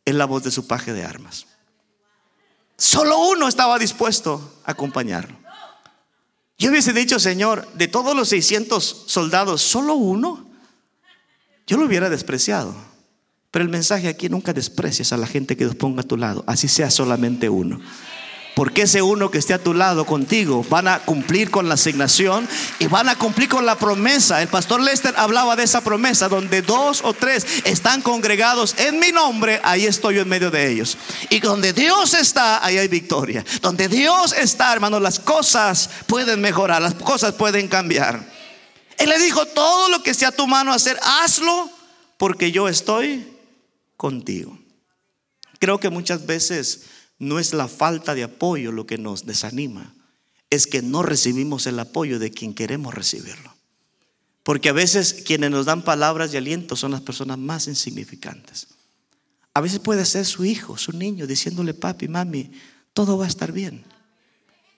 es 0.05 0.15
la 0.15 0.25
voz 0.25 0.43
de 0.43 0.51
su 0.51 0.67
paje 0.67 0.93
de 0.93 1.05
armas. 1.05 1.47
Solo 2.77 3.29
uno 3.31 3.49
estaba 3.49 3.79
dispuesto 3.79 4.61
a 4.65 4.73
acompañarlo. 4.73 5.37
Yo 6.59 6.71
hubiese 6.71 6.93
dicho, 6.93 7.19
Señor, 7.19 7.67
de 7.75 7.89
todos 7.89 8.17
los 8.17 8.29
600 8.29 9.05
soldados, 9.07 9.63
solo 9.63 9.95
uno, 9.95 10.47
yo 11.67 11.77
lo 11.77 11.87
hubiera 11.87 12.09
despreciado. 12.09 12.75
Pero 13.51 13.65
el 13.65 13.71
mensaje 13.71 14.09
aquí 14.09 14.29
nunca 14.29 14.53
desprecies 14.53 15.13
a 15.13 15.17
la 15.17 15.27
gente 15.27 15.57
que 15.57 15.65
Dios 15.65 15.77
ponga 15.77 16.03
a 16.03 16.07
tu 16.07 16.17
lado, 16.17 16.45
así 16.47 16.69
sea 16.69 16.91
solamente 16.91 17.49
uno. 17.49 17.81
Porque 18.57 18.85
ese 18.85 19.03
uno 19.03 19.31
que 19.31 19.37
esté 19.37 19.53
a 19.53 19.63
tu 19.63 19.75
lado 19.75 20.07
contigo 20.07 20.65
van 20.71 20.89
a 20.89 21.01
cumplir 21.01 21.51
con 21.51 21.69
la 21.69 21.75
asignación 21.75 22.49
y 22.79 22.87
van 22.87 23.07
a 23.11 23.19
cumplir 23.19 23.51
con 23.51 23.67
la 23.67 23.77
promesa. 23.77 24.41
El 24.41 24.49
pastor 24.49 24.81
Lester 24.81 25.13
hablaba 25.19 25.57
de 25.57 25.65
esa 25.65 25.83
promesa, 25.83 26.31
donde 26.31 26.63
dos 26.63 27.03
o 27.05 27.13
tres 27.13 27.47
están 27.65 28.01
congregados 28.01 28.75
en 28.79 28.99
mi 28.99 29.13
nombre, 29.13 29.61
ahí 29.63 29.85
estoy 29.85 30.15
yo 30.15 30.23
en 30.23 30.31
medio 30.31 30.51
de 30.51 30.73
ellos. 30.73 30.97
Y 31.29 31.41
donde 31.41 31.75
Dios 31.75 32.15
está, 32.15 32.65
ahí 32.65 32.79
hay 32.79 32.89
victoria. 32.89 33.45
Donde 33.61 33.89
Dios 33.89 34.33
está, 34.33 34.73
hermano, 34.73 35.01
las 35.01 35.21
cosas 35.21 35.91
pueden 36.07 36.41
mejorar, 36.41 36.81
las 36.81 36.95
cosas 36.95 37.35
pueden 37.35 37.69
cambiar. 37.69 38.27
Él 38.97 39.11
le 39.11 39.19
dijo, 39.19 39.45
todo 39.45 39.91
lo 39.91 40.03
que 40.03 40.13
esté 40.13 40.25
a 40.25 40.33
tu 40.33 40.47
mano 40.47 40.73
hacer, 40.73 40.99
hazlo 41.03 41.69
porque 42.17 42.53
yo 42.53 42.71
estoy 42.71 43.37
contigo. 43.99 44.59
Creo 45.59 45.79
que 45.79 45.91
muchas 45.91 46.25
veces 46.25 46.85
no 47.19 47.39
es 47.39 47.53
la 47.53 47.69
falta 47.69 48.15
de 48.15 48.25
apoyo 48.25 48.73
lo 48.73 48.87
que 48.87 48.99
nos 48.99 49.27
desanima, 49.27 49.95
es 50.51 50.67
que 50.67 50.83
no 50.83 51.03
recibimos 51.03 51.67
el 51.67 51.79
apoyo 51.79 52.19
de 52.19 52.31
quien 52.31 52.55
queremos 52.55 52.95
recibirlo. 52.95 53.55
Porque 54.43 54.69
a 54.69 54.73
veces 54.73 55.23
quienes 55.25 55.51
nos 55.51 55.67
dan 55.67 55.83
palabras 55.83 56.31
de 56.31 56.39
aliento 56.39 56.77
son 56.77 56.93
las 56.93 57.01
personas 57.01 57.39
más 57.39 57.67
insignificantes. 57.67 58.69
A 59.55 59.61
veces 59.61 59.81
puede 59.81 60.05
ser 60.05 60.25
su 60.25 60.45
hijo, 60.45 60.77
su 60.77 60.93
niño, 60.93 61.27
diciéndole, 61.27 61.75
papi, 61.75 62.07
mami, 62.07 62.53
todo 62.93 63.19
va 63.19 63.25
a 63.25 63.29
estar 63.29 63.51
bien. 63.51 63.85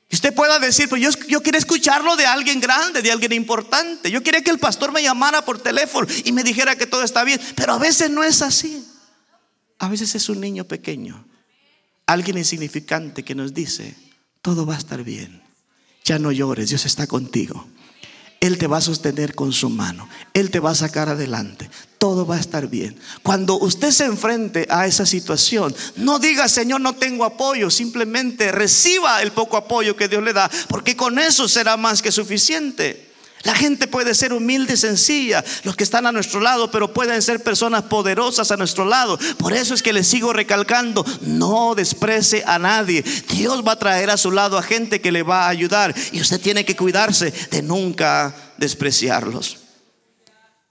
Y 0.09 0.15
usted 0.15 0.35
pueda 0.35 0.59
decir, 0.59 0.89
pues 0.89 1.03
yo, 1.03 1.11
yo 1.29 1.43
quería 1.43 1.59
escucharlo 1.59 2.17
de 2.17 2.25
alguien 2.25 2.61
grande, 2.61 3.03
de 3.03 3.13
alguien 3.13 3.33
importante. 3.33 4.11
Yo 4.11 4.23
quería 4.23 4.43
que 4.43 4.51
el 4.51 4.59
pastor 4.59 4.91
me 4.91 5.03
llamara 5.03 5.45
por 5.45 5.59
teléfono 5.59 6.07
y 6.25 6.33
me 6.33 6.43
dijera 6.43 6.77
que 6.77 6.87
todo 6.87 7.03
está 7.03 7.25
bien. 7.25 7.39
Pero 7.55 7.75
a 7.75 7.79
veces 7.79 8.11
no 8.11 8.25
es 8.25 8.41
así. 8.41 8.87
A 9.79 9.89
veces 9.89 10.15
es 10.15 10.31
un 10.31 10.41
niño 10.41 10.65
pequeño 10.65 11.27
alguien 12.09 12.39
insignificante 12.39 13.23
que 13.23 13.35
nos 13.35 13.55
dice, 13.55 13.95
todo 14.43 14.65
va 14.67 14.75
a 14.75 14.79
estar 14.79 15.05
bien, 15.05 15.43
ya 16.05 16.19
no 16.19 16.33
llores, 16.33 16.71
Dios 16.71 16.87
está 16.87 17.07
contigo. 17.07 17.69
Él 18.41 18.57
te 18.57 18.69
va 18.69 18.79
a 18.79 18.81
sostener 18.81 19.35
con 19.35 19.53
su 19.53 19.69
mano. 19.69 20.09
Él 20.33 20.51
te 20.51 20.61
va 20.61 20.71
a 20.71 20.75
sacar 20.75 21.09
adelante. 21.09 21.69
Todo 21.99 22.25
va 22.25 22.37
a 22.37 22.41
estar 22.41 22.69
bien. 22.69 22.97
Cuando 23.25 23.59
usted 23.59 23.91
se 23.91 24.05
enfrente 24.05 24.67
a 24.71 24.87
esa 24.87 25.05
situación, 25.05 25.75
no 25.97 26.21
diga, 26.21 26.49
Señor, 26.49 26.81
no 26.81 26.95
tengo 26.95 27.25
apoyo. 27.25 27.69
Simplemente 27.69 28.53
reciba 28.53 29.21
el 29.23 29.33
poco 29.33 29.57
apoyo 29.57 29.97
que 29.97 30.07
Dios 30.07 30.23
le 30.23 30.33
da, 30.33 30.49
porque 30.69 30.97
con 30.97 31.19
eso 31.19 31.49
será 31.49 31.77
más 31.77 32.01
que 32.01 32.13
suficiente. 32.13 33.08
La 33.45 33.55
gente 33.55 33.87
puede 33.87 34.15
ser 34.15 34.33
humilde 34.33 34.75
y 34.75 34.77
sencilla, 34.77 35.45
los 35.63 35.77
que 35.77 35.85
están 35.85 36.07
a 36.07 36.13
nuestro 36.13 36.41
lado, 36.41 36.71
pero 36.71 36.93
pueden 36.93 37.23
ser 37.23 37.43
personas 37.43 37.85
poderosas 37.85 38.51
a 38.51 38.57
nuestro 38.57 38.85
lado. 38.85 39.19
Por 39.39 39.53
eso 39.53 39.75
es 39.75 39.83
que 39.83 39.93
les 39.93 40.09
sigo 40.09 40.33
recalcando, 40.33 41.05
no 41.23 41.75
desprecie 41.75 42.43
a 42.47 42.59
nadie. 42.59 43.05
Dios 43.31 43.63
va 43.67 43.73
a 43.73 43.79
traer 43.79 44.11
a 44.11 44.17
su 44.17 44.31
lado 44.31 44.59
a 44.59 44.63
gente 44.63 45.01
que 45.01 45.13
le 45.13 45.23
va 45.23 45.45
a 45.45 45.49
ayudar 45.49 45.95
y 46.13 46.21
usted 46.21 46.41
tiene 46.41 46.65
que 46.65 46.77
cuidarse 46.77 47.33
de 47.51 47.63
nunca 47.63 48.35
despreciarlos. 48.57 49.59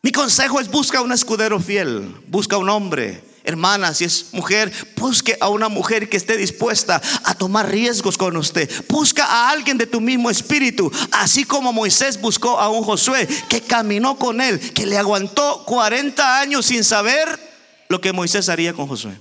Mi 0.02 0.12
consejo 0.12 0.60
es 0.60 0.70
busca 0.70 1.02
un 1.02 1.12
escudero 1.12 1.60
fiel, 1.60 2.16
busca 2.28 2.58
un 2.58 2.70
hombre 2.70 3.24
Hermana, 3.48 3.94
si 3.94 4.04
es 4.04 4.26
mujer, 4.34 4.74
busque 4.98 5.38
a 5.40 5.48
una 5.48 5.70
mujer 5.70 6.10
que 6.10 6.18
esté 6.18 6.36
dispuesta 6.36 7.02
a 7.24 7.34
tomar 7.34 7.72
riesgos 7.72 8.18
con 8.18 8.36
usted. 8.36 8.70
Busca 8.90 9.24
a 9.24 9.50
alguien 9.50 9.78
de 9.78 9.88
tu 9.88 10.02
mismo 10.02 10.30
espíritu, 10.30 10.92
así 11.14 11.46
como 11.46 11.72
Moisés 11.72 12.20
buscó 12.20 12.60
a 12.60 12.68
un 12.68 12.84
Josué 12.84 13.26
que 13.48 13.62
caminó 13.62 14.20
con 14.20 14.42
él, 14.42 14.60
que 14.60 14.86
le 14.86 14.98
aguantó 14.98 15.64
40 15.64 16.42
años 16.42 16.66
sin 16.66 16.84
saber 16.84 17.40
lo 17.88 18.02
que 18.02 18.12
Moisés 18.12 18.50
haría 18.50 18.74
con 18.74 18.86
Josué. 18.86 19.18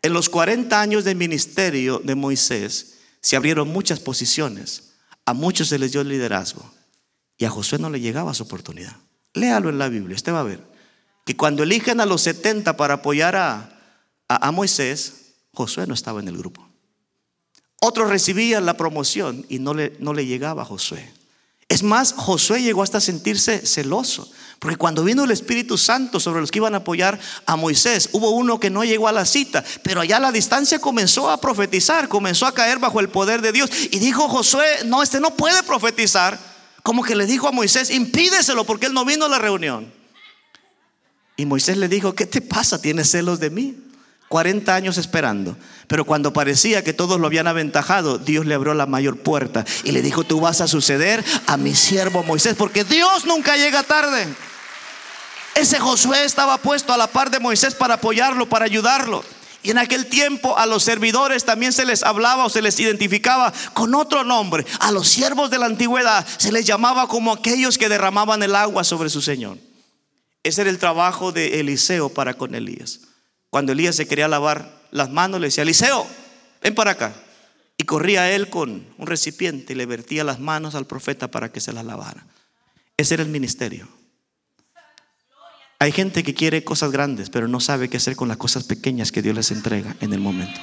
En 0.00 0.14
los 0.14 0.30
40 0.30 0.80
años 0.80 1.04
de 1.04 1.14
ministerio 1.14 2.00
de 2.02 2.14
Moisés 2.14 3.00
se 3.20 3.36
abrieron 3.36 3.68
muchas 3.68 4.00
posiciones. 4.00 4.94
A 5.26 5.34
muchos 5.34 5.68
se 5.68 5.78
les 5.78 5.92
dio 5.92 6.02
liderazgo 6.02 6.72
y 7.36 7.44
a 7.44 7.50
Josué 7.50 7.78
no 7.78 7.90
le 7.90 8.00
llegaba 8.00 8.32
su 8.32 8.44
oportunidad. 8.44 8.96
Léalo 9.34 9.68
en 9.68 9.78
la 9.78 9.90
Biblia, 9.90 10.16
usted 10.16 10.32
va 10.32 10.40
a 10.40 10.44
ver. 10.44 10.69
Y 11.30 11.34
cuando 11.34 11.62
eligen 11.62 12.00
a 12.00 12.06
los 12.06 12.22
70 12.22 12.76
para 12.76 12.94
apoyar 12.94 13.36
a, 13.36 13.70
a, 14.26 14.50
Moisés, 14.50 15.36
Josué 15.54 15.86
no 15.86 15.94
estaba 15.94 16.18
en 16.18 16.26
el 16.26 16.36
grupo. 16.36 16.68
Otros 17.80 18.08
recibían 18.08 18.66
la 18.66 18.76
promoción 18.76 19.46
y 19.48 19.60
no 19.60 19.72
le, 19.72 19.96
no 20.00 20.12
le 20.12 20.26
llegaba 20.26 20.62
a 20.62 20.64
Josué. 20.64 21.08
Es 21.68 21.84
más, 21.84 22.14
Josué 22.14 22.62
llegó 22.62 22.82
hasta 22.82 23.00
sentirse 23.00 23.64
celoso, 23.64 24.28
porque 24.58 24.76
cuando 24.76 25.04
vino 25.04 25.22
el 25.22 25.30
Espíritu 25.30 25.78
Santo 25.78 26.18
sobre 26.18 26.40
los 26.40 26.50
que 26.50 26.58
iban 26.58 26.74
a 26.74 26.78
apoyar 26.78 27.16
a 27.46 27.54
Moisés, 27.54 28.08
hubo 28.10 28.30
uno 28.30 28.58
que 28.58 28.70
no 28.70 28.82
llegó 28.82 29.06
a 29.06 29.12
la 29.12 29.24
cita, 29.24 29.62
pero 29.84 30.00
allá 30.00 30.16
a 30.16 30.20
la 30.20 30.32
distancia 30.32 30.80
comenzó 30.80 31.30
a 31.30 31.40
profetizar, 31.40 32.08
comenzó 32.08 32.44
a 32.44 32.54
caer 32.54 32.80
bajo 32.80 32.98
el 32.98 33.08
poder 33.08 33.40
de 33.40 33.52
Dios. 33.52 33.70
Y 33.92 34.00
dijo 34.00 34.28
Josué, 34.28 34.66
no, 34.86 35.00
este 35.00 35.20
no 35.20 35.36
puede 35.36 35.62
profetizar. 35.62 36.40
Como 36.82 37.04
que 37.04 37.14
le 37.14 37.26
dijo 37.26 37.46
a 37.46 37.52
Moisés, 37.52 37.90
impídeselo 37.90 38.64
porque 38.64 38.86
él 38.86 38.94
no 38.94 39.04
vino 39.04 39.26
a 39.26 39.28
la 39.28 39.38
reunión. 39.38 39.99
Y 41.40 41.46
Moisés 41.46 41.78
le 41.78 41.88
dijo, 41.88 42.14
¿qué 42.14 42.26
te 42.26 42.42
pasa? 42.42 42.82
¿Tienes 42.82 43.10
celos 43.10 43.40
de 43.40 43.48
mí? 43.48 43.74
40 44.28 44.74
años 44.74 44.98
esperando. 44.98 45.56
Pero 45.86 46.04
cuando 46.04 46.34
parecía 46.34 46.84
que 46.84 46.92
todos 46.92 47.18
lo 47.18 47.26
habían 47.26 47.46
aventajado, 47.46 48.18
Dios 48.18 48.44
le 48.44 48.54
abrió 48.54 48.74
la 48.74 48.84
mayor 48.84 49.16
puerta 49.16 49.64
y 49.82 49.92
le 49.92 50.02
dijo, 50.02 50.22
tú 50.22 50.38
vas 50.38 50.60
a 50.60 50.68
suceder 50.68 51.24
a 51.46 51.56
mi 51.56 51.74
siervo 51.74 52.22
Moisés, 52.24 52.56
porque 52.58 52.84
Dios 52.84 53.24
nunca 53.24 53.56
llega 53.56 53.82
tarde. 53.82 54.28
Ese 55.54 55.80
Josué 55.80 56.26
estaba 56.26 56.58
puesto 56.58 56.92
a 56.92 56.98
la 56.98 57.06
par 57.06 57.30
de 57.30 57.40
Moisés 57.40 57.74
para 57.74 57.94
apoyarlo, 57.94 58.46
para 58.46 58.66
ayudarlo. 58.66 59.24
Y 59.62 59.70
en 59.70 59.78
aquel 59.78 60.10
tiempo 60.10 60.58
a 60.58 60.66
los 60.66 60.82
servidores 60.82 61.46
también 61.46 61.72
se 61.72 61.86
les 61.86 62.02
hablaba 62.02 62.44
o 62.44 62.50
se 62.50 62.60
les 62.60 62.78
identificaba 62.78 63.50
con 63.72 63.94
otro 63.94 64.24
nombre. 64.24 64.66
A 64.80 64.92
los 64.92 65.08
siervos 65.08 65.48
de 65.48 65.58
la 65.58 65.64
antigüedad 65.64 66.26
se 66.36 66.52
les 66.52 66.66
llamaba 66.66 67.08
como 67.08 67.32
aquellos 67.32 67.78
que 67.78 67.88
derramaban 67.88 68.42
el 68.42 68.54
agua 68.54 68.84
sobre 68.84 69.08
su 69.08 69.22
Señor. 69.22 69.56
Ese 70.42 70.62
era 70.62 70.70
el 70.70 70.78
trabajo 70.78 71.32
de 71.32 71.60
Eliseo 71.60 72.08
para 72.08 72.34
con 72.34 72.54
Elías. 72.54 73.00
Cuando 73.50 73.72
Elías 73.72 73.96
se 73.96 74.06
quería 74.06 74.28
lavar 74.28 74.80
las 74.90 75.10
manos, 75.10 75.40
le 75.40 75.48
decía, 75.48 75.62
Eliseo, 75.62 76.06
ven 76.62 76.74
para 76.74 76.92
acá. 76.92 77.14
Y 77.76 77.84
corría 77.84 78.30
él 78.30 78.48
con 78.48 78.86
un 78.98 79.06
recipiente 79.06 79.72
y 79.72 79.76
le 79.76 79.86
vertía 79.86 80.24
las 80.24 80.38
manos 80.38 80.74
al 80.74 80.86
profeta 80.86 81.30
para 81.30 81.50
que 81.50 81.60
se 81.60 81.72
las 81.72 81.84
lavara. 81.84 82.26
Ese 82.96 83.14
era 83.14 83.22
el 83.22 83.30
ministerio. 83.30 83.88
Hay 85.78 85.92
gente 85.92 86.22
que 86.22 86.34
quiere 86.34 86.62
cosas 86.62 86.92
grandes, 86.92 87.30
pero 87.30 87.48
no 87.48 87.58
sabe 87.58 87.88
qué 87.88 87.96
hacer 87.96 88.16
con 88.16 88.28
las 88.28 88.36
cosas 88.36 88.64
pequeñas 88.64 89.12
que 89.12 89.22
Dios 89.22 89.34
les 89.34 89.50
entrega 89.50 89.96
en 90.00 90.12
el 90.12 90.20
momento. 90.20 90.60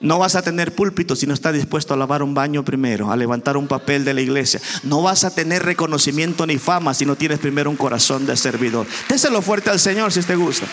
No 0.00 0.18
vas 0.20 0.36
a 0.36 0.42
tener 0.42 0.74
púlpito 0.74 1.16
si 1.16 1.26
no 1.26 1.34
estás 1.34 1.54
dispuesto 1.54 1.92
a 1.92 1.96
lavar 1.96 2.22
un 2.22 2.32
baño 2.32 2.64
primero, 2.64 3.10
a 3.10 3.16
levantar 3.16 3.56
un 3.56 3.66
papel 3.66 4.04
de 4.04 4.14
la 4.14 4.20
iglesia. 4.20 4.60
No 4.84 5.02
vas 5.02 5.24
a 5.24 5.34
tener 5.34 5.64
reconocimiento 5.64 6.46
ni 6.46 6.58
fama 6.58 6.94
si 6.94 7.04
no 7.04 7.16
tienes 7.16 7.40
primero 7.40 7.68
un 7.68 7.76
corazón 7.76 8.24
de 8.24 8.36
servidor. 8.36 8.86
Déselo 9.08 9.42
fuerte 9.42 9.70
al 9.70 9.80
Señor 9.80 10.12
si 10.12 10.20
usted 10.20 10.36
gusta. 10.36 10.66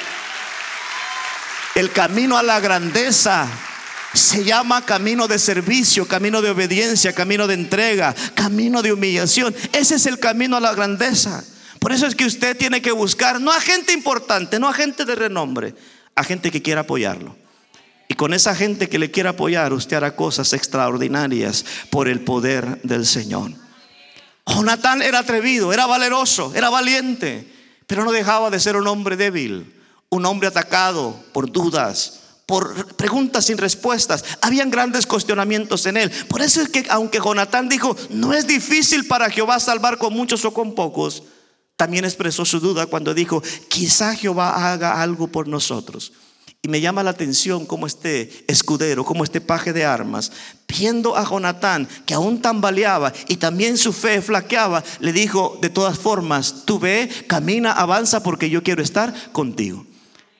El 1.74 1.92
camino 1.92 2.38
a 2.38 2.44
la 2.44 2.60
grandeza 2.60 3.48
se 4.14 4.44
llama 4.44 4.86
camino 4.86 5.28
de 5.28 5.40
servicio, 5.40 6.08
camino 6.08 6.42
de 6.42 6.52
obediencia, 6.52 7.14
camino 7.14 7.48
de 7.48 7.56
entrega, 7.56 8.16
camino 8.36 8.84
de 8.84 8.94
humillación. 8.94 9.56
Ese 9.74 9.96
es 9.96 10.06
el 10.06 10.20
camino 10.20 10.56
a 10.56 10.62
la 10.62 10.76
grandeza. 10.76 11.44
Por 11.80 11.92
eso 11.92 12.06
es 12.06 12.16
que 12.16 12.26
usted 12.26 12.56
tiene 12.56 12.82
que 12.82 12.92
buscar 12.92 13.42
no 13.42 13.52
a 13.52 13.60
gente 13.60 13.92
importante, 13.92 14.60
no 14.60 14.70
a 14.70 14.74
gente 14.74 15.04
de 15.04 15.16
renombre, 15.16 15.76
a 16.16 16.24
gente 16.24 16.52
que 16.52 16.62
quiera 16.62 16.82
apoyarlo. 16.82 17.36
Con 18.16 18.34
esa 18.34 18.56
gente 18.56 18.90
que 18.90 19.00
le 19.00 19.12
quiera 19.12 19.32
apoyar, 19.32 19.74
usted 19.74 19.98
hará 19.98 20.16
cosas 20.16 20.54
extraordinarias 20.54 21.66
por 21.90 22.08
el 22.08 22.22
poder 22.22 22.82
del 22.84 23.06
Señor. 23.06 23.52
Jonatán 24.48 25.02
era 25.02 25.20
atrevido, 25.20 25.74
era 25.74 25.86
valeroso, 25.86 26.54
era 26.56 26.70
valiente, 26.70 27.52
pero 27.88 28.06
no 28.06 28.12
dejaba 28.12 28.50
de 28.50 28.60
ser 28.60 28.76
un 28.76 28.88
hombre 28.88 29.18
débil, 29.18 29.74
un 30.10 30.26
hombre 30.26 30.48
atacado 30.48 31.20
por 31.34 31.52
dudas, 31.52 32.22
por 32.46 32.96
preguntas 32.96 33.46
sin 33.46 33.58
respuestas. 33.58 34.24
Habían 34.42 34.70
grandes 34.70 35.06
cuestionamientos 35.08 35.86
en 35.88 35.98
él. 35.98 36.12
Por 36.30 36.42
eso 36.42 36.62
es 36.62 36.70
que 36.70 36.86
aunque 36.90 37.20
Jonatán 37.20 37.70
dijo, 37.70 37.96
no 38.12 38.34
es 38.34 38.46
difícil 38.46 39.08
para 39.08 39.30
Jehová 39.30 39.60
salvar 39.60 39.98
con 39.98 40.14
muchos 40.14 40.46
o 40.46 40.54
con 40.54 40.76
pocos, 40.76 41.24
también 41.76 42.06
expresó 42.06 42.46
su 42.46 42.60
duda 42.60 42.86
cuando 42.86 43.14
dijo, 43.14 43.42
quizá 43.68 44.16
Jehová 44.16 44.72
haga 44.72 45.02
algo 45.02 45.28
por 45.28 45.48
nosotros. 45.48 46.14
Y 46.66 46.68
me 46.68 46.82
llama 46.82 47.04
la 47.04 47.12
atención 47.12 47.68
como 47.68 47.86
este 47.86 48.44
escudero, 48.48 49.06
como 49.06 49.24
este 49.24 49.40
paje 49.40 49.72
de 49.72 49.86
armas, 49.86 50.32
viendo 50.68 51.16
a 51.16 51.24
Jonatán 51.24 51.88
que 52.08 52.16
aún 52.16 52.42
tambaleaba 52.42 53.14
y 53.28 53.36
también 53.36 53.78
su 53.78 53.94
fe 53.94 54.20
flaqueaba, 54.20 54.84
le 55.00 55.14
dijo, 55.14 55.60
de 55.62 55.70
todas 55.70 56.00
formas, 56.00 56.64
tú 56.66 56.80
ve, 56.80 57.08
camina, 57.28 57.72
avanza 57.72 58.24
porque 58.24 58.50
yo 58.50 58.64
quiero 58.64 58.82
estar 58.82 59.14
contigo. 59.32 59.86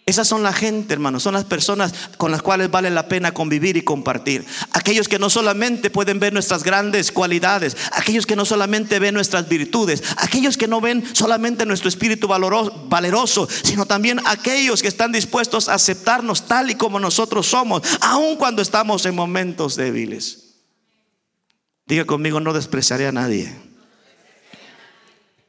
Esas 0.08 0.28
son 0.28 0.44
la 0.44 0.54
gente, 0.54 0.94
hermanos, 0.94 1.24
son 1.24 1.34
las 1.34 1.46
personas 1.46 1.92
con 2.18 2.32
las 2.32 2.44
cuales 2.44 2.70
vale 2.70 2.92
la 2.92 3.08
pena 3.08 3.34
convivir 3.34 3.76
y 3.76 3.82
compartir. 3.82 4.46
Aquellos 4.72 5.08
que 5.08 5.18
no 5.18 5.32
solamente 5.32 5.90
pueden 5.90 6.20
ver 6.20 6.32
nuestras 6.32 6.64
grandes 6.64 7.12
cualidades, 7.12 7.76
aquellos 7.92 8.28
que 8.28 8.36
no 8.36 8.46
solamente 8.46 9.00
ven 9.00 9.16
nuestras 9.16 9.50
virtudes, 9.50 10.04
aquellos 10.18 10.58
que 10.58 10.68
no 10.68 10.80
ven 10.80 11.04
solamente 11.16 11.66
nuestro 11.66 11.90
espíritu 11.90 12.28
valeroso, 12.28 13.48
sino 13.64 13.88
también 13.88 14.20
aquellos 14.26 14.84
que 14.84 14.90
están 14.90 15.12
dispuestos 15.12 15.70
a 15.70 15.74
aceptarnos 15.74 16.46
tal 16.46 16.70
y 16.70 16.76
como 16.76 17.00
nosotros 17.00 17.48
somos, 17.48 17.82
aun 18.00 18.36
cuando 18.36 18.62
estamos 18.62 19.08
en 19.08 19.16
momentos 19.16 19.76
débiles. 19.76 20.60
Diga 21.88 22.06
conmigo, 22.06 22.40
no 22.40 22.54
despreciaré 22.54 23.08
a 23.08 23.12
nadie. 23.12 23.56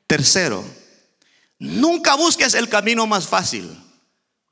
Tercero, 0.06 0.64
nunca 1.58 2.14
busques 2.14 2.54
el 2.54 2.70
camino 2.70 3.06
más 3.06 3.26
fácil. 3.26 3.82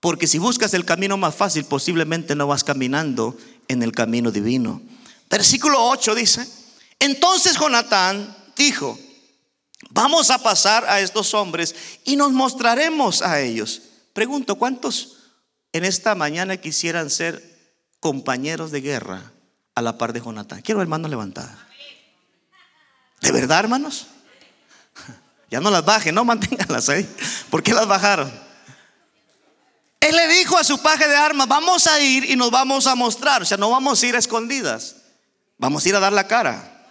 Porque 0.05 0.27
si 0.27 0.37
buscas 0.37 0.75
el 0.75 0.85
camino 0.85 1.17
más 1.17 1.35
fácil, 1.35 1.65
posiblemente 1.65 2.35
no 2.35 2.47
vas 2.47 2.63
caminando 2.63 3.39
en 3.69 3.83
el 3.83 3.93
camino 3.93 4.31
divino. 4.31 4.83
Versículo 5.31 5.83
8 5.83 6.15
dice, 6.15 6.47
entonces 6.99 7.57
Jonatán 7.59 8.37
dijo, 8.55 8.99
vamos 9.89 10.31
a 10.31 10.43
pasar 10.43 10.85
a 10.85 11.01
estos 11.01 11.33
hombres 11.33 11.75
y 12.05 12.17
nos 12.17 12.33
mostraremos 12.33 13.23
a 13.23 13.41
ellos. 13.41 13.81
Pregunto, 14.13 14.57
¿cuántos 14.57 15.21
en 15.73 15.87
esta 15.87 16.15
mañana 16.15 16.59
quisieran 16.59 17.09
ser 17.09 17.43
compañeros 17.99 18.73
de 18.73 18.83
guerra 18.83 19.33
a 19.75 19.81
la 19.81 19.97
par 19.97 20.13
de 20.13 20.21
Jonatán? 20.21 20.61
Quiero 20.61 20.83
hermanos 20.83 21.11
levantadas. 21.11 21.57
¿De 23.23 23.33
verdad, 23.33 23.61
hermanos? 23.61 24.09
Ya 25.51 25.61
no 25.61 25.71
las 25.71 25.85
bajen, 25.85 26.15
no 26.15 26.25
manténganlas 26.25 26.89
ahí. 26.89 27.09
¿Por 27.49 27.63
qué 27.63 27.73
las 27.73 27.87
bajaron? 27.87 28.44
Él 30.05 30.17
le 30.17 30.29
dijo 30.29 30.59
a 30.59 30.65
su 30.65 30.83
paje 30.83 31.09
de 31.09 31.17
armas, 31.17 31.49
vamos 31.49 31.87
a 31.87 31.99
ir 31.99 32.31
y 32.31 32.37
nos 32.37 32.51
vamos 32.51 32.87
a 32.87 32.95
mostrar. 32.95 33.41
O 33.41 33.47
sea, 33.47 33.57
no 33.57 33.71
vamos 33.71 34.03
a 34.03 34.07
ir 34.07 34.15
a 34.15 34.19
escondidas. 34.19 34.97
Vamos 35.57 35.87
a 35.87 35.89
ir 35.89 35.97
a 35.97 36.01
dar 36.01 36.13
la 36.13 36.27
cara. 36.27 36.87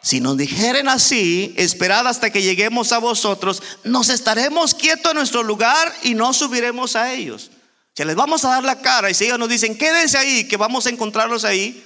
Si 0.00 0.20
nos 0.20 0.38
dijeren 0.38 0.88
así, 0.88 1.52
esperad 1.58 2.08
hasta 2.08 2.30
que 2.30 2.40
lleguemos 2.40 2.92
a 2.92 2.98
vosotros, 2.98 3.62
nos 3.84 4.08
estaremos 4.08 4.74
quietos 4.74 5.12
en 5.12 5.18
nuestro 5.18 5.42
lugar 5.42 5.94
y 6.02 6.14
no 6.14 6.32
subiremos 6.32 6.96
a 6.96 7.12
ellos. 7.12 7.50
O 7.92 7.92
sea, 7.94 8.06
les 8.06 8.16
vamos 8.16 8.42
a 8.46 8.48
dar 8.48 8.64
la 8.64 8.80
cara 8.80 9.10
y 9.10 9.14
si 9.14 9.26
ellos 9.26 9.38
nos 9.38 9.50
dicen, 9.50 9.76
quédense 9.76 10.16
ahí, 10.16 10.48
que 10.48 10.56
vamos 10.56 10.86
a 10.86 10.90
encontrarlos 10.90 11.44
ahí, 11.44 11.84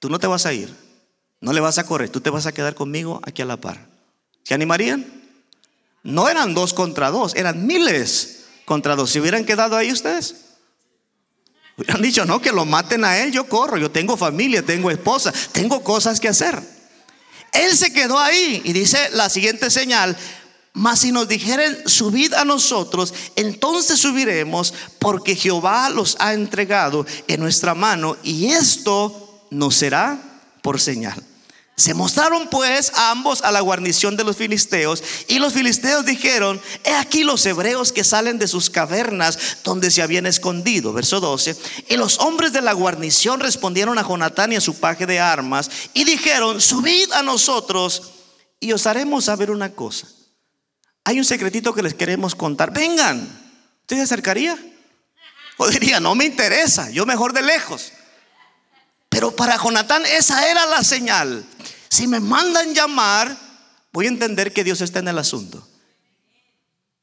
tú 0.00 0.10
no 0.10 0.18
te 0.18 0.26
vas 0.26 0.44
a 0.44 0.52
ir. 0.52 0.74
No 1.40 1.52
le 1.52 1.60
vas 1.60 1.78
a 1.78 1.86
correr, 1.86 2.10
tú 2.10 2.20
te 2.20 2.30
vas 2.30 2.46
a 2.46 2.52
quedar 2.52 2.74
conmigo 2.74 3.20
aquí 3.22 3.42
a 3.42 3.44
la 3.44 3.56
par. 3.56 3.86
¿Se 4.42 4.54
animarían? 4.54 5.06
No 6.02 6.28
eran 6.28 6.52
dos 6.52 6.74
contra 6.74 7.10
dos, 7.10 7.36
eran 7.36 7.64
miles 7.64 8.38
contra 8.68 8.94
dos. 8.94 9.10
¿Se 9.10 9.20
hubieran 9.20 9.44
quedado 9.44 9.76
ahí 9.76 9.90
ustedes? 9.90 10.36
Hubieran 11.76 12.02
dicho, 12.02 12.24
no, 12.24 12.40
que 12.40 12.52
lo 12.52 12.64
maten 12.64 13.04
a 13.04 13.18
él, 13.18 13.32
yo 13.32 13.48
corro, 13.48 13.78
yo 13.78 13.90
tengo 13.90 14.16
familia, 14.16 14.64
tengo 14.64 14.90
esposa, 14.90 15.32
tengo 15.52 15.82
cosas 15.82 16.20
que 16.20 16.28
hacer. 16.28 16.60
Él 17.52 17.76
se 17.76 17.92
quedó 17.92 18.18
ahí 18.18 18.60
y 18.64 18.72
dice 18.72 19.08
la 19.12 19.30
siguiente 19.30 19.70
señal, 19.70 20.16
mas 20.74 21.00
si 21.00 21.12
nos 21.12 21.26
dijeren, 21.26 21.76
subid 21.86 22.34
a 22.34 22.44
nosotros, 22.44 23.14
entonces 23.36 23.98
subiremos, 23.98 24.74
porque 24.98 25.34
Jehová 25.34 25.88
los 25.88 26.16
ha 26.20 26.34
entregado 26.34 27.06
en 27.26 27.40
nuestra 27.40 27.74
mano 27.74 28.16
y 28.22 28.46
esto 28.48 29.46
nos 29.50 29.74
será 29.76 30.18
por 30.62 30.78
señal. 30.78 31.24
Se 31.78 31.94
mostraron 31.94 32.48
pues 32.48 32.90
ambos 32.96 33.40
a 33.42 33.52
la 33.52 33.60
guarnición 33.60 34.16
de 34.16 34.24
los 34.24 34.36
filisteos 34.36 35.00
y 35.28 35.38
los 35.38 35.52
filisteos 35.52 36.04
dijeron, 36.04 36.60
he 36.82 36.92
aquí 36.92 37.22
los 37.22 37.46
hebreos 37.46 37.92
que 37.92 38.02
salen 38.02 38.36
de 38.40 38.48
sus 38.48 38.68
cavernas 38.68 39.58
donde 39.62 39.92
se 39.92 40.02
habían 40.02 40.26
escondido. 40.26 40.92
Verso 40.92 41.20
12. 41.20 41.56
Y 41.88 41.96
los 41.96 42.18
hombres 42.18 42.52
de 42.52 42.62
la 42.62 42.72
guarnición 42.72 43.38
respondieron 43.38 43.96
a 43.96 44.02
Jonatán 44.02 44.52
y 44.52 44.56
a 44.56 44.60
su 44.60 44.74
paje 44.80 45.06
de 45.06 45.20
armas 45.20 45.70
y 45.94 46.02
dijeron, 46.02 46.60
subid 46.60 47.12
a 47.12 47.22
nosotros 47.22 48.10
y 48.58 48.72
os 48.72 48.88
haremos 48.88 49.26
saber 49.26 49.52
una 49.52 49.72
cosa. 49.72 50.08
Hay 51.04 51.20
un 51.20 51.24
secretito 51.24 51.72
que 51.74 51.84
les 51.84 51.94
queremos 51.94 52.34
contar. 52.34 52.72
Vengan. 52.72 53.20
¿Usted 53.82 53.98
se 53.98 54.02
acercaría? 54.02 54.58
O 55.58 55.68
diría, 55.68 56.00
no 56.00 56.16
me 56.16 56.24
interesa, 56.24 56.90
yo 56.90 57.06
mejor 57.06 57.32
de 57.32 57.42
lejos. 57.42 57.92
Pero 59.08 59.34
para 59.34 59.56
Jonatán 59.56 60.04
esa 60.06 60.48
era 60.50 60.66
la 60.66 60.84
señal. 60.84 61.44
Si 61.90 62.06
me 62.06 62.20
mandan 62.20 62.74
llamar, 62.74 63.36
voy 63.92 64.06
a 64.06 64.10
entender 64.10 64.52
que 64.52 64.64
Dios 64.64 64.80
está 64.80 64.98
en 64.98 65.08
el 65.08 65.18
asunto. 65.18 65.66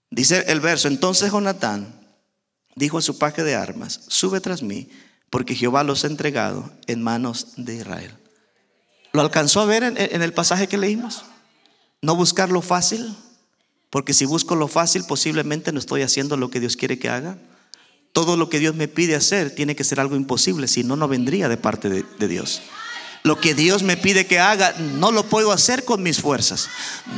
Dice 0.10 0.46
el 0.48 0.60
verso, 0.60 0.88
entonces 0.88 1.32
Jonatán 1.32 1.94
dijo 2.76 2.98
a 2.98 3.02
su 3.02 3.18
paje 3.18 3.44
de 3.44 3.56
armas, 3.56 4.02
sube 4.08 4.40
tras 4.40 4.62
mí, 4.62 4.90
porque 5.30 5.56
Jehová 5.56 5.84
los 5.84 6.04
ha 6.04 6.08
entregado 6.08 6.72
en 6.88 7.02
manos 7.02 7.54
de 7.58 7.76
Israel. 7.76 8.14
¿Lo 9.12 9.22
alcanzó 9.22 9.62
a 9.62 9.66
ver 9.66 9.84
en, 9.84 9.96
en 9.98 10.22
el 10.22 10.34
pasaje 10.34 10.68
que 10.68 10.78
leímos? 10.78 11.24
No 12.02 12.16
buscar 12.16 12.52
lo 12.52 12.62
fácil, 12.62 13.16
porque 13.90 14.14
si 14.14 14.26
busco 14.26 14.56
lo 14.56 14.68
fácil 14.68 15.06
posiblemente 15.06 15.72
no 15.72 15.80
estoy 15.80 16.02
haciendo 16.02 16.38
lo 16.38 16.50
que 16.50 16.60
Dios 16.60 16.76
quiere 16.76 17.00
que 17.00 17.10
haga. 17.10 17.38
Todo 18.12 18.38
lo 18.38 18.50
que 18.50 18.60
Dios 18.60 18.76
me 18.76 18.88
pide 18.88 19.16
hacer 19.16 19.56
tiene 19.56 19.76
que 19.76 19.84
ser 19.84 20.00
algo 20.00 20.16
imposible, 20.16 20.68
si 20.68 20.84
no, 20.84 20.96
no 20.96 21.08
vendría 21.08 21.50
de 21.50 21.58
parte 21.58 21.90
de, 21.90 22.28
Dios. 22.28 22.62
Lo 23.26 23.42
que 23.42 23.56
Dios 23.56 23.82
me 23.82 23.98
pide 23.98 24.28
que 24.28 24.40
haga, 24.40 24.76
no 24.78 25.12
lo 25.12 25.24
puedo 25.24 25.52
hacer 25.52 25.84
con 25.84 26.04
mis 26.04 26.22
fuerzas. 26.22 26.70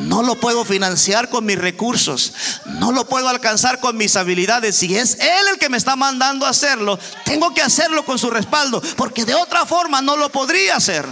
No 0.05 0.23
lo 0.23 0.35
puedo 0.35 0.63
financiar 0.63 1.29
con 1.29 1.43
mis 1.43 1.59
recursos. 1.59 2.33
No 2.65 2.93
lo 2.93 3.09
puedo 3.09 3.27
alcanzar 3.27 3.81
con 3.81 3.97
mis 3.97 4.15
habilidades. 4.15 4.77
Si 4.77 4.95
es 4.95 5.19
Él 5.19 5.47
el 5.51 5.59
que 5.59 5.67
me 5.67 5.75
está 5.75 5.97
mandando 5.97 6.45
a 6.45 6.51
hacerlo, 6.51 6.97
tengo 7.25 7.53
que 7.53 7.61
hacerlo 7.61 8.05
con 8.05 8.17
su 8.17 8.29
respaldo. 8.29 8.81
Porque 8.95 9.25
de 9.25 9.35
otra 9.35 9.65
forma 9.65 10.01
no 10.01 10.15
lo 10.15 10.29
podría 10.29 10.77
hacer. 10.77 11.05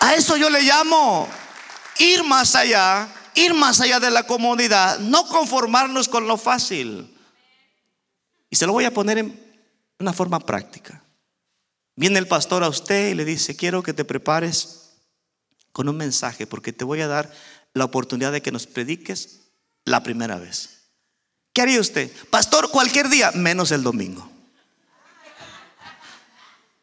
A 0.00 0.14
eso 0.14 0.36
yo 0.36 0.50
le 0.50 0.60
llamo 0.60 1.26
ir 2.00 2.24
más 2.24 2.54
allá. 2.54 3.08
Ir 3.34 3.54
más 3.54 3.80
allá 3.80 3.98
de 3.98 4.10
la 4.10 4.24
comodidad. 4.24 4.98
No 4.98 5.26
conformarnos 5.26 6.06
con 6.06 6.28
lo 6.28 6.36
fácil. 6.36 7.16
Y 8.50 8.56
se 8.56 8.66
lo 8.66 8.74
voy 8.74 8.84
a 8.84 8.92
poner 8.92 9.16
en 9.16 9.56
una 9.98 10.12
forma 10.12 10.38
práctica. 10.38 11.02
Viene 11.94 12.18
el 12.18 12.26
pastor 12.26 12.64
a 12.64 12.68
usted 12.68 13.10
y 13.10 13.14
le 13.14 13.24
dice, 13.24 13.56
quiero 13.56 13.82
que 13.82 13.92
te 13.92 14.04
prepares 14.04 14.92
con 15.72 15.88
un 15.88 15.96
mensaje 15.96 16.46
porque 16.46 16.72
te 16.72 16.84
voy 16.84 17.00
a 17.00 17.08
dar 17.08 17.32
la 17.74 17.84
oportunidad 17.84 18.32
de 18.32 18.42
que 18.42 18.52
nos 18.52 18.66
prediques 18.66 19.40
la 19.84 20.02
primera 20.02 20.38
vez. 20.38 20.88
¿Qué 21.52 21.62
haría 21.62 21.80
usted? 21.80 22.10
Pastor, 22.30 22.70
cualquier 22.70 23.08
día, 23.08 23.30
menos 23.32 23.70
el 23.72 23.82
domingo. 23.82 24.30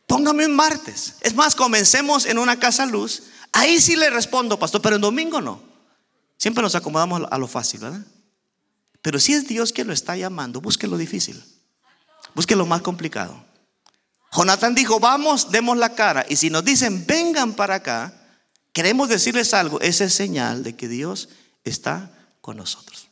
Póngame 0.05 0.45
un 0.45 0.55
martes. 0.55 1.15
Es 1.21 1.35
más, 1.35 1.55
comencemos 1.55 2.25
en 2.25 2.37
una 2.37 2.59
casa 2.59 2.85
luz. 2.85 3.23
Ahí 3.51 3.79
sí 3.79 3.95
le 3.95 4.09
respondo, 4.09 4.57
pastor, 4.59 4.81
pero 4.81 4.95
en 4.95 5.01
domingo 5.01 5.41
no. 5.41 5.61
Siempre 6.37 6.61
nos 6.61 6.75
acomodamos 6.75 7.23
a 7.29 7.37
lo 7.37 7.47
fácil, 7.47 7.81
¿verdad? 7.81 8.01
Pero 9.01 9.19
si 9.19 9.33
es 9.33 9.47
Dios 9.47 9.71
quien 9.71 9.87
lo 9.87 9.93
está 9.93 10.15
llamando, 10.15 10.61
busque 10.61 10.87
lo 10.87 10.97
difícil. 10.97 11.43
Busque 12.35 12.55
lo 12.55 12.65
más 12.65 12.81
complicado. 12.81 13.43
Jonathan 14.31 14.75
dijo, 14.75 14.99
vamos, 14.99 15.51
demos 15.51 15.77
la 15.77 15.95
cara. 15.95 16.25
Y 16.29 16.35
si 16.35 16.49
nos 16.49 16.63
dicen, 16.63 17.05
vengan 17.07 17.53
para 17.53 17.75
acá, 17.75 18.13
queremos 18.73 19.09
decirles 19.09 19.53
algo. 19.53 19.81
Esa 19.81 20.05
es 20.05 20.13
señal 20.13 20.63
de 20.63 20.75
que 20.75 20.87
Dios 20.87 21.29
está 21.63 22.11
con 22.41 22.57
nosotros. 22.57 23.07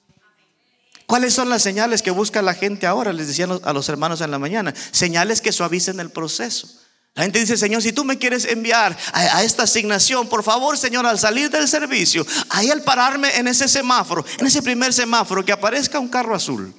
¿Cuáles 1.07 1.33
son 1.33 1.49
las 1.49 1.63
señales 1.63 2.01
que 2.01 2.11
busca 2.11 2.41
la 2.41 2.53
gente 2.53 2.85
ahora? 2.85 3.13
Les 3.13 3.27
decían 3.27 3.59
a 3.63 3.73
los 3.73 3.87
hermanos 3.87 4.21
en 4.21 4.29
la 4.29 4.39
mañana. 4.39 4.73
Señales 4.91 5.41
que 5.41 5.53
suavicen 5.53 5.99
el 5.99 6.11
proceso. 6.11 6.67
La 7.15 7.23
gente 7.23 7.39
dice, 7.39 7.57
Señor, 7.57 7.81
si 7.81 7.93
tú 7.93 8.03
me 8.03 8.19
quieres 8.19 8.45
enviar 8.45 8.95
a, 9.11 9.41
esta 9.41 9.63
asignación, 9.63 10.27
por 10.27 10.43
favor, 10.43 10.77
Señor, 10.77 11.07
al 11.07 11.17
salir 11.17 11.49
del 11.49 11.67
servicio, 11.67 12.23
ahí 12.49 12.69
al 12.69 12.83
pararme 12.83 13.35
en 13.37 13.47
ese 13.47 13.67
semáforo, 13.67 14.23
en 14.37 14.45
ese 14.45 14.61
primer 14.61 14.93
semáforo, 14.93 15.43
que 15.43 15.51
aparezca 15.51 15.97
un 15.97 16.09
carro 16.09 16.35
azul 16.35 16.75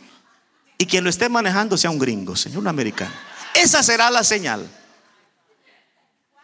y 0.78 0.86
quien 0.86 1.02
lo 1.02 1.10
esté 1.10 1.28
manejando 1.28 1.76
sea 1.76 1.90
un 1.90 1.98
gringo, 1.98 2.36
Señor, 2.36 2.60
un 2.60 2.68
americano. 2.68 3.27
Esa 3.58 3.82
será 3.82 4.10
la 4.10 4.22
señal. 4.22 4.68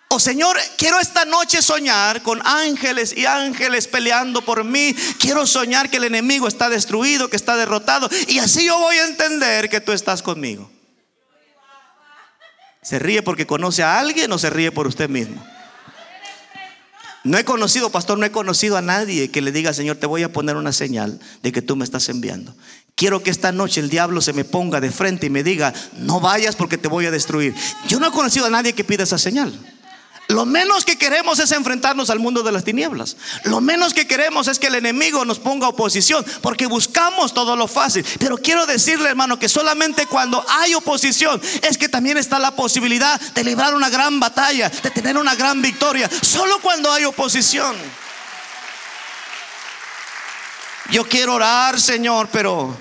Oh 0.08 0.20
Señor, 0.20 0.56
quiero 0.76 1.00
esta 1.00 1.24
noche 1.24 1.62
soñar 1.62 2.22
con 2.22 2.40
ángeles 2.44 3.16
y 3.16 3.26
ángeles 3.26 3.88
peleando 3.88 4.42
por 4.42 4.64
mí. 4.64 4.94
Quiero 5.18 5.46
soñar 5.46 5.90
que 5.90 5.96
el 5.96 6.04
enemigo 6.04 6.46
está 6.46 6.68
destruido, 6.68 7.30
que 7.30 7.36
está 7.36 7.56
derrotado. 7.56 8.08
Y 8.28 8.38
así 8.38 8.66
yo 8.66 8.78
voy 8.78 8.96
a 8.96 9.06
entender 9.06 9.68
que 9.68 9.80
tú 9.80 9.92
estás 9.92 10.22
conmigo. 10.22 10.70
¿Se 12.82 12.98
ríe 12.98 13.22
porque 13.22 13.46
conoce 13.46 13.82
a 13.82 13.98
alguien 13.98 14.30
o 14.30 14.38
se 14.38 14.50
ríe 14.50 14.70
por 14.70 14.86
usted 14.86 15.08
mismo? 15.08 15.44
No 17.24 17.38
he 17.38 17.44
conocido, 17.44 17.90
pastor, 17.90 18.18
no 18.18 18.26
he 18.26 18.30
conocido 18.30 18.76
a 18.76 18.82
nadie 18.82 19.30
que 19.30 19.40
le 19.40 19.50
diga, 19.50 19.72
Señor, 19.72 19.96
te 19.96 20.06
voy 20.06 20.22
a 20.22 20.32
poner 20.32 20.56
una 20.56 20.72
señal 20.72 21.18
de 21.42 21.52
que 21.52 21.62
tú 21.62 21.74
me 21.74 21.84
estás 21.84 22.08
enviando. 22.08 22.54
Quiero 22.96 23.22
que 23.22 23.30
esta 23.30 23.50
noche 23.50 23.80
el 23.80 23.90
diablo 23.90 24.20
se 24.20 24.32
me 24.32 24.44
ponga 24.44 24.80
de 24.80 24.92
frente 24.92 25.26
y 25.26 25.30
me 25.30 25.42
diga, 25.42 25.74
no 25.98 26.20
vayas 26.20 26.54
porque 26.54 26.78
te 26.78 26.86
voy 26.86 27.06
a 27.06 27.10
destruir. 27.10 27.54
Yo 27.88 27.98
no 27.98 28.06
he 28.06 28.12
conocido 28.12 28.46
a 28.46 28.50
nadie 28.50 28.72
que 28.72 28.84
pida 28.84 29.02
esa 29.02 29.18
señal. 29.18 29.52
Lo 30.28 30.46
menos 30.46 30.84
que 30.84 30.96
queremos 30.96 31.38
es 31.38 31.52
enfrentarnos 31.52 32.08
al 32.08 32.18
mundo 32.18 32.42
de 32.42 32.52
las 32.52 32.64
tinieblas. 32.64 33.16
Lo 33.44 33.60
menos 33.60 33.92
que 33.92 34.06
queremos 34.06 34.48
es 34.48 34.58
que 34.58 34.68
el 34.68 34.76
enemigo 34.76 35.24
nos 35.24 35.38
ponga 35.38 35.68
oposición, 35.68 36.24
porque 36.40 36.66
buscamos 36.66 37.34
todo 37.34 37.56
lo 37.56 37.68
fácil. 37.68 38.06
Pero 38.18 38.38
quiero 38.38 38.64
decirle, 38.64 39.10
hermano, 39.10 39.38
que 39.38 39.48
solamente 39.48 40.06
cuando 40.06 40.44
hay 40.48 40.74
oposición 40.74 41.42
es 41.62 41.76
que 41.76 41.88
también 41.88 42.16
está 42.16 42.38
la 42.38 42.56
posibilidad 42.56 43.20
de 43.20 43.44
librar 43.44 43.74
una 43.74 43.90
gran 43.90 44.18
batalla, 44.18 44.70
de 44.70 44.90
tener 44.90 45.18
una 45.18 45.34
gran 45.34 45.60
victoria. 45.60 46.08
Solo 46.22 46.58
cuando 46.60 46.90
hay 46.90 47.04
oposición. 47.04 47.76
Yo 50.90 51.06
quiero 51.08 51.34
orar, 51.34 51.80
Señor, 51.80 52.28
pero 52.30 52.76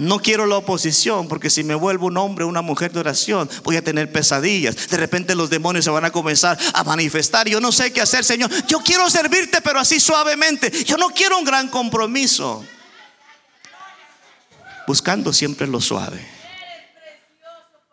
no 0.00 0.18
quiero 0.18 0.46
la 0.46 0.56
oposición 0.56 1.28
porque 1.28 1.50
si 1.50 1.62
me 1.62 1.74
vuelvo 1.74 2.06
un 2.06 2.16
hombre 2.16 2.44
una 2.44 2.62
mujer 2.62 2.92
de 2.92 3.00
oración 3.00 3.48
voy 3.62 3.76
a 3.76 3.84
tener 3.84 4.10
pesadillas. 4.10 4.88
De 4.88 4.96
repente 4.96 5.34
los 5.34 5.50
demonios 5.50 5.84
se 5.84 5.90
van 5.90 6.04
a 6.04 6.10
comenzar 6.10 6.58
a 6.74 6.84
manifestar. 6.84 7.48
Yo 7.48 7.60
no 7.60 7.70
sé 7.70 7.92
qué 7.92 8.00
hacer, 8.00 8.24
Señor. 8.24 8.50
Yo 8.66 8.80
quiero 8.80 9.08
servirte, 9.10 9.60
pero 9.60 9.78
así 9.78 10.00
suavemente. 10.00 10.70
Yo 10.84 10.96
no 10.96 11.10
quiero 11.10 11.38
un 11.38 11.44
gran 11.44 11.68
compromiso. 11.68 12.64
Buscando 14.86 15.32
siempre 15.32 15.66
lo 15.66 15.80
suave. 15.80 16.39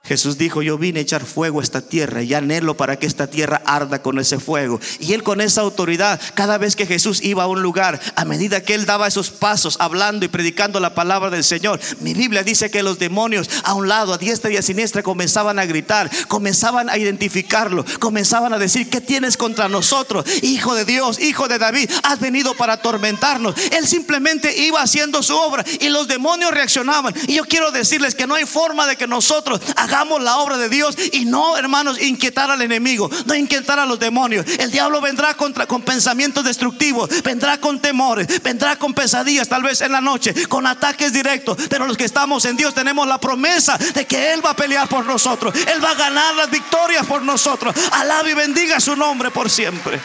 Jesús 0.07 0.37
dijo, 0.37 0.61
yo 0.61 0.77
vine 0.77 0.99
a 0.99 1.03
echar 1.03 1.25
fuego 1.25 1.59
a 1.59 1.63
esta 1.63 1.81
tierra 1.81 2.23
y 2.23 2.33
anhelo 2.33 2.77
para 2.77 2.97
que 2.97 3.05
esta 3.05 3.27
tierra 3.27 3.61
arda 3.65 4.01
con 4.01 4.19
ese 4.19 4.39
fuego. 4.39 4.79
Y 4.99 5.11
él 5.13 5.21
con 5.21 5.41
esa 5.41 5.61
autoridad, 5.61 6.19
cada 6.33 6.57
vez 6.57 6.77
que 6.77 6.85
Jesús 6.85 7.21
iba 7.23 7.43
a 7.43 7.47
un 7.47 7.61
lugar, 7.61 7.99
a 8.15 8.23
medida 8.23 8.63
que 8.63 8.73
él 8.73 8.85
daba 8.85 9.07
esos 9.07 9.31
pasos 9.31 9.75
hablando 9.81 10.25
y 10.25 10.29
predicando 10.29 10.79
la 10.79 10.95
palabra 10.95 11.29
del 11.29 11.43
Señor, 11.43 11.81
mi 11.99 12.13
Biblia 12.13 12.43
dice 12.43 12.71
que 12.71 12.83
los 12.83 12.99
demonios 12.99 13.49
a 13.63 13.73
un 13.73 13.89
lado, 13.89 14.13
a 14.13 14.17
diestra 14.17 14.49
y 14.49 14.55
a 14.55 14.61
siniestra, 14.61 15.03
comenzaban 15.03 15.59
a 15.59 15.65
gritar, 15.65 16.09
comenzaban 16.29 16.89
a 16.89 16.97
identificarlo, 16.97 17.83
comenzaban 17.99 18.53
a 18.53 18.59
decir, 18.59 18.89
¿qué 18.89 19.01
tienes 19.01 19.35
contra 19.35 19.67
nosotros? 19.67 20.25
Hijo 20.41 20.73
de 20.73 20.85
Dios, 20.85 21.19
hijo 21.19 21.49
de 21.49 21.57
David, 21.57 21.91
has 22.03 22.21
venido 22.21 22.53
para 22.53 22.73
atormentarnos. 22.73 23.55
Él 23.71 23.85
simplemente 23.85 24.57
iba 24.57 24.81
haciendo 24.81 25.21
su 25.21 25.35
obra 25.35 25.65
y 25.81 25.89
los 25.89 26.07
demonios 26.07 26.51
reaccionaban. 26.51 27.13
Y 27.27 27.35
yo 27.35 27.43
quiero 27.43 27.71
decirles 27.71 28.15
que 28.15 28.25
no 28.25 28.35
hay 28.35 28.45
forma 28.45 28.87
de 28.87 28.95
que 28.95 29.05
nosotros 29.05 29.59
hagamos 29.75 29.96
la 30.21 30.37
obra 30.37 30.57
de 30.57 30.69
Dios 30.69 30.95
y 31.11 31.25
no, 31.25 31.57
hermanos, 31.57 32.01
inquietar 32.01 32.51
al 32.51 32.61
enemigo, 32.61 33.09
no 33.25 33.35
inquietar 33.35 33.79
a 33.79 33.85
los 33.85 33.99
demonios. 33.99 34.45
El 34.59 34.71
diablo 34.71 35.01
vendrá 35.01 35.33
contra, 35.33 35.65
con 35.65 35.81
pensamientos 35.81 36.43
destructivos, 36.43 37.09
vendrá 37.23 37.59
con 37.59 37.79
temores, 37.79 38.41
vendrá 38.43 38.77
con 38.77 38.93
pesadillas, 38.93 39.49
tal 39.49 39.63
vez 39.63 39.81
en 39.81 39.91
la 39.91 40.01
noche, 40.01 40.47
con 40.47 40.67
ataques 40.67 41.11
directos. 41.13 41.57
Pero 41.69 41.87
los 41.87 41.97
que 41.97 42.05
estamos 42.05 42.45
en 42.45 42.57
Dios 42.57 42.73
tenemos 42.73 43.07
la 43.07 43.19
promesa 43.19 43.77
de 43.77 44.05
que 44.05 44.33
Él 44.33 44.45
va 44.45 44.51
a 44.51 44.55
pelear 44.55 44.87
por 44.87 45.05
nosotros, 45.05 45.53
Él 45.55 45.83
va 45.83 45.91
a 45.91 45.95
ganar 45.95 46.35
las 46.35 46.49
victorias 46.49 47.05
por 47.05 47.21
nosotros. 47.21 47.75
Alabe 47.91 48.31
y 48.31 48.35
bendiga 48.35 48.79
su 48.79 48.95
nombre 48.95 49.31
por 49.31 49.49
siempre. 49.49 49.99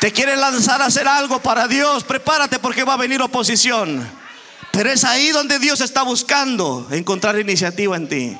Te 0.00 0.12
quiere 0.12 0.36
lanzar 0.36 0.80
a 0.80 0.86
hacer 0.86 1.08
algo 1.08 1.40
para 1.40 1.66
Dios, 1.66 2.04
prepárate 2.04 2.58
porque 2.58 2.84
va 2.84 2.94
a 2.94 2.98
venir 2.98 3.20
oposición. 3.20 4.17
Pero 4.78 4.92
es 4.92 5.02
ahí 5.02 5.30
donde 5.32 5.58
Dios 5.58 5.80
está 5.80 6.04
buscando 6.04 6.86
encontrar 6.92 7.36
iniciativa 7.36 7.96
en 7.96 8.08
ti. 8.08 8.38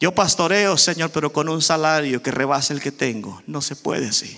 Yo 0.00 0.12
pastoreo, 0.12 0.76
Señor, 0.76 1.12
pero 1.12 1.32
con 1.32 1.48
un 1.48 1.62
salario 1.62 2.20
que 2.20 2.32
rebase 2.32 2.72
el 2.72 2.80
que 2.80 2.90
tengo. 2.90 3.40
No 3.46 3.62
se 3.62 3.76
puede 3.76 4.08
así. 4.08 4.36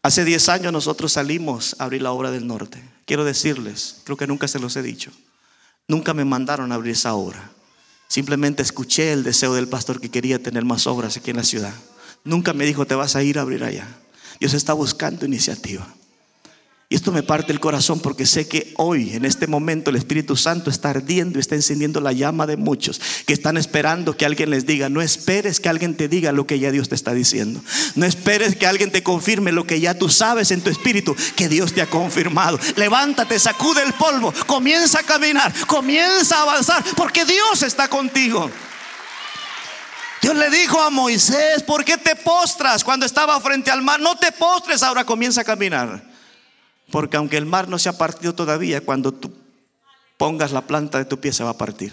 Hace 0.00 0.24
10 0.24 0.48
años 0.48 0.72
nosotros 0.72 1.14
salimos 1.14 1.74
a 1.80 1.86
abrir 1.86 2.02
la 2.02 2.12
obra 2.12 2.30
del 2.30 2.46
norte. 2.46 2.80
Quiero 3.04 3.24
decirles, 3.24 3.96
creo 4.04 4.16
que 4.16 4.28
nunca 4.28 4.46
se 4.46 4.60
los 4.60 4.76
he 4.76 4.82
dicho. 4.82 5.10
Nunca 5.88 6.14
me 6.14 6.24
mandaron 6.24 6.70
a 6.70 6.76
abrir 6.76 6.92
esa 6.92 7.14
obra. 7.14 7.50
Simplemente 8.06 8.62
escuché 8.62 9.12
el 9.12 9.24
deseo 9.24 9.54
del 9.54 9.66
pastor 9.66 10.00
que 10.00 10.12
quería 10.12 10.40
tener 10.40 10.64
más 10.64 10.86
obras 10.86 11.16
aquí 11.16 11.30
en 11.30 11.38
la 11.38 11.42
ciudad. 11.42 11.74
Nunca 12.22 12.52
me 12.52 12.64
dijo, 12.64 12.86
te 12.86 12.94
vas 12.94 13.16
a 13.16 13.24
ir 13.24 13.40
a 13.40 13.42
abrir 13.42 13.64
allá. 13.64 13.88
Dios 14.38 14.54
está 14.54 14.72
buscando 14.72 15.26
iniciativa. 15.26 15.84
Y 16.88 16.94
esto 16.94 17.10
me 17.10 17.24
parte 17.24 17.52
el 17.52 17.58
corazón 17.58 17.98
porque 17.98 18.26
sé 18.26 18.46
que 18.46 18.72
hoy, 18.76 19.10
en 19.14 19.24
este 19.24 19.48
momento, 19.48 19.90
el 19.90 19.96
Espíritu 19.96 20.36
Santo 20.36 20.70
está 20.70 20.90
ardiendo 20.90 21.36
y 21.36 21.40
está 21.40 21.56
encendiendo 21.56 22.00
la 22.00 22.12
llama 22.12 22.46
de 22.46 22.56
muchos 22.56 23.00
que 23.26 23.32
están 23.32 23.56
esperando 23.56 24.16
que 24.16 24.24
alguien 24.24 24.50
les 24.50 24.66
diga. 24.66 24.88
No 24.88 25.02
esperes 25.02 25.58
que 25.58 25.68
alguien 25.68 25.96
te 25.96 26.06
diga 26.06 26.30
lo 26.30 26.46
que 26.46 26.60
ya 26.60 26.70
Dios 26.70 26.88
te 26.88 26.94
está 26.94 27.12
diciendo. 27.12 27.60
No 27.96 28.06
esperes 28.06 28.54
que 28.54 28.68
alguien 28.68 28.92
te 28.92 29.02
confirme 29.02 29.50
lo 29.50 29.66
que 29.66 29.80
ya 29.80 29.98
tú 29.98 30.08
sabes 30.08 30.52
en 30.52 30.60
tu 30.60 30.70
espíritu 30.70 31.16
que 31.34 31.48
Dios 31.48 31.72
te 31.72 31.82
ha 31.82 31.90
confirmado. 31.90 32.56
Levántate, 32.76 33.40
sacude 33.40 33.82
el 33.82 33.92
polvo, 33.94 34.32
comienza 34.46 35.00
a 35.00 35.02
caminar, 35.02 35.52
comienza 35.66 36.36
a 36.38 36.42
avanzar 36.42 36.84
porque 36.96 37.24
Dios 37.24 37.64
está 37.64 37.88
contigo. 37.88 38.48
Dios 40.22 40.36
le 40.36 40.50
dijo 40.50 40.80
a 40.80 40.90
Moisés, 40.90 41.64
¿por 41.64 41.84
qué 41.84 41.96
te 41.96 42.14
postras 42.14 42.84
cuando 42.84 43.06
estaba 43.06 43.40
frente 43.40 43.72
al 43.72 43.82
mar? 43.82 43.98
No 43.98 44.16
te 44.16 44.30
postres, 44.30 44.84
ahora 44.84 45.04
comienza 45.04 45.40
a 45.40 45.44
caminar. 45.44 46.15
Porque 46.90 47.16
aunque 47.16 47.36
el 47.36 47.46
mar 47.46 47.68
no 47.68 47.78
se 47.78 47.88
ha 47.88 47.98
partido 47.98 48.34
todavía, 48.34 48.80
cuando 48.80 49.12
tú 49.12 49.32
pongas 50.16 50.52
la 50.52 50.62
planta 50.62 50.98
de 50.98 51.04
tu 51.04 51.18
pie 51.18 51.32
se 51.32 51.44
va 51.44 51.50
a 51.50 51.58
partir. 51.58 51.92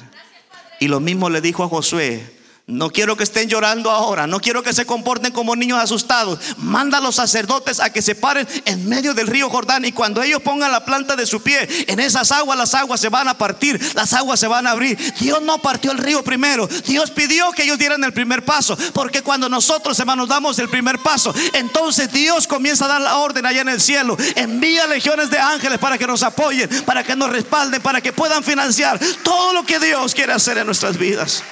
Y 0.80 0.88
lo 0.88 1.00
mismo 1.00 1.30
le 1.30 1.42
dijo 1.42 1.64
a 1.64 1.70
Josué, 1.70 2.43
no 2.66 2.90
quiero 2.92 3.18
que 3.18 3.26
estén 3.26 3.50
llorando 3.50 3.92
ahora, 3.92 4.26
no 4.26 4.40
quiero 4.40 4.64
que 4.64 4.72
se 4.72 4.86
comporten 4.86 5.34
como 5.34 5.54
niños 5.54 5.80
asustados. 5.80 6.40
Manda 6.58 7.00
a 7.00 7.02
los 7.02 7.16
sacerdotes 7.16 7.82
a 7.82 7.92
que 7.92 8.02
se 8.02 8.16
paren 8.16 8.48
en 8.64 8.88
medio 8.88 9.14
del 9.14 9.28
río 9.28 9.50
Jordán 9.50 9.84
y 9.84 9.92
cuando 9.92 10.22
ellos 10.24 10.42
pongan 10.42 10.72
la 10.72 10.86
planta 10.86 11.18
de 11.18 11.26
su 11.26 11.44
pie 11.44 11.68
en 11.88 12.00
esas 12.00 12.32
aguas, 12.32 12.58
las 12.58 12.74
aguas 12.74 13.02
se 13.02 13.10
van 13.10 13.28
a 13.28 13.38
partir, 13.38 13.82
las 13.96 14.14
aguas 14.14 14.40
se 14.40 14.48
van 14.48 14.66
a 14.66 14.72
abrir. 14.72 14.98
Dios 15.20 15.42
no 15.42 15.62
partió 15.62 15.92
el 15.92 15.98
río 15.98 16.24
primero, 16.24 16.68
Dios 16.86 17.12
pidió 17.12 17.52
que 17.52 17.64
ellos 17.64 17.78
dieran 17.78 18.02
el 18.06 18.14
primer 18.14 18.46
paso, 18.46 18.78
porque 18.94 19.22
cuando 19.22 19.50
nosotros 19.50 20.00
hermanos 20.00 20.30
damos 20.30 20.58
el 20.60 20.70
primer 20.70 21.00
paso, 21.00 21.36
entonces 21.52 22.14
Dios 22.14 22.48
comienza 22.48 22.86
a 22.86 22.88
dar 22.88 23.02
la 23.02 23.18
orden 23.18 23.46
allá 23.46 23.60
en 23.60 23.70
el 23.70 23.82
cielo, 23.82 24.16
envía 24.36 24.88
legiones 24.88 25.30
de 25.30 25.38
ángeles 25.38 25.80
para 25.80 25.98
que 25.98 26.08
nos 26.08 26.24
apoyen, 26.24 26.70
para 26.86 27.04
que 27.04 27.18
nos 27.18 27.30
respalden, 27.30 27.82
para 27.82 28.00
que 28.00 28.14
puedan 28.14 28.42
financiar 28.42 29.00
todo 29.22 29.52
lo 29.52 29.66
que 29.66 29.80
Dios 29.80 30.16
quiere 30.16 30.32
hacer 30.32 30.58
en 30.58 30.66
nuestras 30.66 30.98
vidas. 30.98 31.44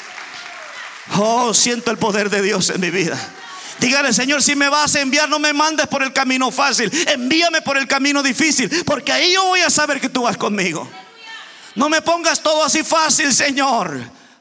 Oh, 1.18 1.54
siento 1.54 1.92
el 1.92 1.98
poder 1.98 2.30
de 2.30 2.42
Dios 2.42 2.70
en 2.70 2.82
mi 2.82 2.90
vida. 2.90 3.18
Dígale, 3.80 4.14
Señor, 4.14 4.44
si 4.44 4.56
me 4.56 4.70
vas 4.70 4.96
a 4.96 5.02
enviar, 5.02 5.28
no 5.28 5.40
me 5.40 5.54
mandes 5.54 5.88
por 5.88 6.04
el 6.04 6.14
camino 6.14 6.52
fácil. 6.52 6.92
Envíame 7.08 7.62
por 7.64 7.78
el 7.78 7.88
camino 7.88 8.22
difícil, 8.22 8.70
porque 8.86 9.12
ahí 9.12 9.34
yo 9.34 9.44
voy 9.46 9.62
a 9.62 9.70
saber 9.70 10.00
que 10.00 10.10
tú 10.10 10.22
vas 10.24 10.38
conmigo. 10.38 10.88
No 11.76 11.90
me 11.90 12.02
pongas 12.02 12.42
todo 12.42 12.64
así 12.64 12.84
fácil, 12.84 13.34
Señor. 13.34 14.00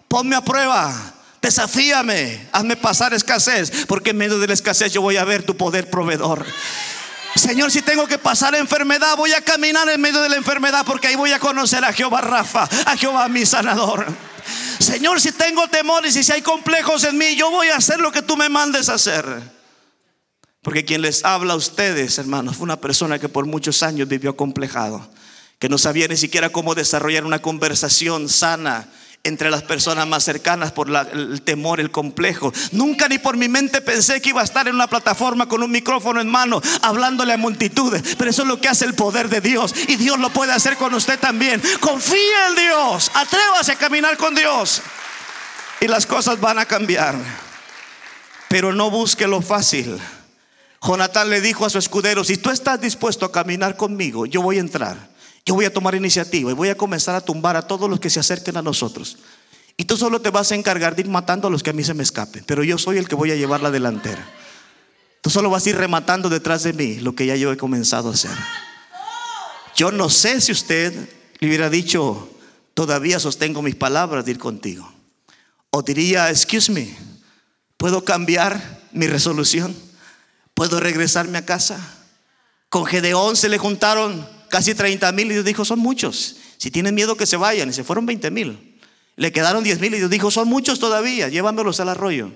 Ponme 0.09 0.37
a 0.37 0.43
prueba. 0.43 0.95
Desafíame. 1.41 2.49
Hazme 2.53 2.77
pasar 2.77 3.15
escasez, 3.15 3.87
porque 3.87 4.11
en 4.11 4.19
medio 4.19 4.39
de 4.39 4.47
la 4.47 4.53
escasez 4.53 4.93
yo 4.93 5.01
voy 5.01 5.17
a 5.17 5.25
ver 5.25 5.43
tu 5.43 5.57
poder 5.57 5.89
proveedor. 5.89 6.45
Señor, 7.35 7.71
si 7.71 7.81
tengo 7.81 8.07
que 8.07 8.19
pasar 8.19 8.55
enfermedad, 8.55 9.17
voy 9.17 9.33
a 9.33 9.41
caminar 9.41 9.89
en 9.89 10.01
medio 10.01 10.21
de 10.21 10.29
la 10.29 10.37
enfermedad, 10.37 10.85
porque 10.85 11.09
ahí 11.09 11.17
voy 11.17 11.33
a 11.33 11.39
conocer 11.39 11.85
a 11.85 11.93
Jehová 11.93 12.21
Rafa, 12.21 12.69
a 12.85 12.97
Jehová 12.97 13.29
mi 13.29 13.47
sanador. 13.47 14.07
Señor, 14.79 15.21
si 15.21 15.33
tengo 15.33 15.69
temores 15.69 16.17
y 16.17 16.25
si 16.25 16.33
hay 16.33 16.43
complejos 16.43 17.05
en 17.05 17.19
mí, 17.19 17.37
yo 17.37 17.51
voy 17.51 17.69
a 17.69 17.77
hacer 17.77 18.01
lo 18.01 18.13
que 18.13 18.23
tú 18.23 18.37
me 18.37 18.49
mandes 18.49 18.89
a 18.89 18.95
hacer. 18.95 19.25
Porque 20.63 20.85
quien 20.85 21.03
les 21.03 21.25
habla 21.25 21.55
a 21.55 21.57
ustedes, 21.57 22.19
hermanos, 22.19 22.57
fue 22.57 22.65
una 22.65 22.81
persona 22.81 23.19
que 23.19 23.29
por 23.29 23.47
muchos 23.47 23.83
años 23.83 24.09
vivió 24.09 24.37
complejado, 24.37 25.11
que 25.59 25.69
no 25.69 25.79
sabía 25.79 26.09
ni 26.09 26.17
siquiera 26.17 26.51
cómo 26.51 26.75
desarrollar 26.75 27.25
una 27.25 27.41
conversación 27.41 28.29
sana 28.29 28.89
entre 29.23 29.51
las 29.51 29.63
personas 29.63 30.07
más 30.07 30.25
cercanas 30.25 30.73
por 30.73 30.89
el 31.13 31.43
temor, 31.43 31.79
el 31.79 31.91
complejo. 31.91 32.53
Nunca 32.73 33.09
ni 33.09 33.19
por 33.19 33.37
mi 33.37 33.49
mente 33.49 33.81
pensé 33.81 34.21
que 34.21 34.31
iba 34.31 34.41
a 34.41 34.45
estar 34.45 34.67
en 34.67 34.75
una 34.75 34.87
plataforma 34.87 35.47
con 35.47 35.63
un 35.63 35.71
micrófono 35.71 36.21
en 36.21 36.29
mano 36.29 36.63
hablándole 36.83 37.35
a 37.35 37.37
multitudes. 37.37 38.03
Pero 38.17 38.31
eso 38.31 38.43
es 38.43 38.49
lo 38.49 38.61
que 38.61 38.69
hace 38.69 38.87
el 38.87 38.95
poder 38.95 39.29
de 39.29 39.41
Dios. 39.41 39.75
Y 39.89 39.97
Dios 39.97 40.19
lo 40.19 40.31
puede 40.31 40.53
hacer 40.53 40.77
con 40.77 40.95
usted 40.95 41.19
también. 41.19 41.63
Confía 41.81 42.49
en 42.49 42.57
Dios. 42.57 43.11
Atrévase 43.15 43.73
a 43.73 43.77
caminar 43.77 44.17
con 44.17 44.35
Dios. 44.35 44.81
Y 45.81 45.89
las 45.89 46.07
cosas 46.07 46.41
van 46.41 46.59
a 46.59 46.65
cambiar. 46.65 47.15
Pero 48.49 48.73
no 48.73 48.91
busque 48.91 49.27
lo 49.27 49.43
fácil. 49.43 50.01
Jonatán 50.83 51.29
le 51.29 51.43
dijo 51.43 51.67
a 51.67 51.71
su 51.71 51.79
escudero, 51.79 52.25
si 52.25 52.39
tú 52.39 52.51
estás 52.51 52.81
dispuesto 52.81 53.27
a 53.27 53.33
caminar 53.33 53.77
conmigo, 53.77 54.25
yo 54.25 54.41
voy 54.41 54.57
a 54.57 54.61
entrar. 54.61 55.10
Yo 55.51 55.57
voy 55.57 55.65
a 55.65 55.73
tomar 55.73 55.97
iniciativa 55.97 56.53
y 56.53 56.55
voy 56.55 56.69
a 56.69 56.77
comenzar 56.77 57.17
a 57.17 57.21
tumbar 57.21 57.57
a 57.57 57.63
todos 57.63 57.91
los 57.91 57.99
que 57.99 58.09
se 58.09 58.21
acerquen 58.21 58.57
a 58.57 58.63
nosotros. 58.63 59.17
Y 59.77 59.85
tú 59.85 59.97
solo 59.97 60.21
te 60.21 60.31
vas 60.31 60.53
a 60.53 60.55
encargar 60.55 60.95
de 60.95 61.03
ir 61.03 61.09
matando 61.09 61.49
a 61.49 61.51
los 61.51 61.65
que 61.65 61.71
a 61.71 61.73
mí 61.73 61.83
se 61.83 61.93
me 61.93 62.05
escapen. 62.05 62.45
Pero 62.47 62.63
yo 62.63 62.79
soy 62.79 62.99
el 62.99 63.09
que 63.09 63.17
voy 63.17 63.33
a 63.33 63.35
llevar 63.35 63.61
la 63.61 63.73
delantera. 63.73 64.25
Tú 65.21 65.29
solo 65.29 65.51
vas 65.51 65.67
a 65.67 65.71
ir 65.71 65.77
rematando 65.77 66.29
detrás 66.29 66.63
de 66.63 66.73
mí 66.73 67.01
lo 67.01 67.17
que 67.17 67.27
ya 67.27 67.35
yo 67.35 67.51
he 67.51 67.57
comenzado 67.57 68.11
a 68.11 68.13
hacer. 68.13 68.31
Yo 69.75 69.91
no 69.91 70.09
sé 70.09 70.41
si 70.41 70.53
usted 70.53 70.95
le 71.41 71.49
hubiera 71.49 71.69
dicho, 71.69 72.31
todavía 72.75 73.19
sostengo 73.19 73.61
mis 73.61 73.75
palabras 73.75 74.25
de 74.25 74.31
ir 74.31 74.39
contigo. 74.39 74.89
O 75.71 75.83
diría, 75.83 76.31
excuse 76.31 76.71
me, 76.71 76.97
¿puedo 77.77 78.05
cambiar 78.05 78.83
mi 78.93 79.09
resolución? 79.09 79.75
¿Puedo 80.55 80.79
regresarme 80.79 81.39
a 81.39 81.45
casa? 81.45 82.05
Con 82.69 82.87
Gedeón 82.87 83.35
se 83.35 83.49
le 83.49 83.59
juntaron 83.59 84.39
casi 84.51 84.75
30 84.75 85.11
mil 85.13 85.31
y 85.31 85.35
Dios 85.35 85.45
dijo, 85.45 85.65
son 85.65 85.79
muchos. 85.79 86.37
Si 86.59 86.71
tienen 86.71 86.95
miedo 86.95 87.17
que 87.17 87.25
se 87.25 87.39
vayan, 87.39 87.71
y 87.71 87.73
se 87.73 87.85
fueron 87.85 88.05
20 88.05 88.31
mil. 88.31 88.79
Le 89.17 89.33
quedaron 89.33 89.65
10 89.65 89.81
mil 89.81 89.95
y 89.95 89.99
Dios 89.99 90.11
dijo, 90.11 90.31
son 90.31 90.49
muchos 90.49 90.79
todavía, 90.79 91.29
llévamelos 91.29 91.81
al 91.81 91.89
arroyo. 91.89 92.33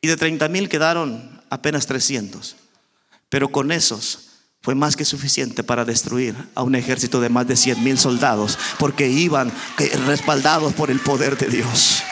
Y 0.00 0.08
de 0.08 0.16
30 0.16 0.48
mil 0.48 0.68
quedaron 0.68 1.42
apenas 1.50 1.86
300. 1.86 2.56
Pero 3.28 3.50
con 3.50 3.72
esos 3.72 4.30
fue 4.62 4.74
más 4.74 4.96
que 4.96 5.04
suficiente 5.04 5.62
para 5.62 5.84
destruir 5.84 6.34
a 6.54 6.62
un 6.62 6.74
ejército 6.74 7.20
de 7.20 7.28
más 7.28 7.46
de 7.46 7.56
100 7.56 7.84
mil 7.84 7.98
soldados, 7.98 8.58
porque 8.78 9.10
iban 9.10 9.52
respaldados 10.06 10.72
por 10.72 10.90
el 10.90 11.00
poder 11.00 11.36
de 11.36 11.48
Dios. 11.48 12.02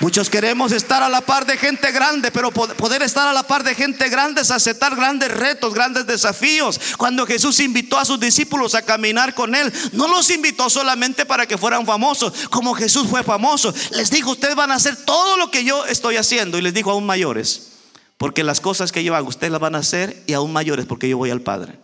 Muchos 0.00 0.28
queremos 0.28 0.72
estar 0.72 1.02
a 1.02 1.08
la 1.08 1.20
par 1.20 1.46
de 1.46 1.56
gente 1.56 1.92
grande, 1.92 2.32
pero 2.32 2.50
poder 2.50 3.02
estar 3.02 3.28
a 3.28 3.32
la 3.32 3.44
par 3.44 3.62
de 3.62 3.74
gente 3.74 4.08
grande 4.08 4.42
es 4.42 4.50
aceptar 4.50 4.96
grandes 4.96 5.30
retos, 5.30 5.72
grandes 5.72 6.06
desafíos. 6.06 6.80
Cuando 6.98 7.26
Jesús 7.26 7.60
invitó 7.60 7.98
a 7.98 8.04
sus 8.04 8.18
discípulos 8.18 8.74
a 8.74 8.82
caminar 8.82 9.34
con 9.34 9.54
Él, 9.54 9.72
no 9.92 10.08
los 10.08 10.30
invitó 10.30 10.68
solamente 10.68 11.26
para 11.26 11.46
que 11.46 11.58
fueran 11.58 11.86
famosos, 11.86 12.32
como 12.50 12.74
Jesús 12.74 13.06
fue 13.08 13.22
famoso. 13.22 13.72
Les 13.92 14.10
dijo, 14.10 14.32
ustedes 14.32 14.56
van 14.56 14.72
a 14.72 14.76
hacer 14.76 14.96
todo 14.96 15.36
lo 15.36 15.50
que 15.50 15.64
yo 15.64 15.86
estoy 15.86 16.16
haciendo. 16.16 16.58
Y 16.58 16.62
les 16.62 16.74
dijo 16.74 16.90
aún 16.90 17.06
mayores, 17.06 17.68
porque 18.18 18.42
las 18.42 18.60
cosas 18.60 18.90
que 18.90 19.04
yo 19.04 19.14
hago, 19.14 19.28
ustedes 19.28 19.52
las 19.52 19.60
van 19.60 19.76
a 19.76 19.78
hacer 19.78 20.22
y 20.26 20.32
aún 20.32 20.52
mayores, 20.52 20.86
porque 20.86 21.08
yo 21.08 21.18
voy 21.18 21.30
al 21.30 21.40
Padre. 21.40 21.78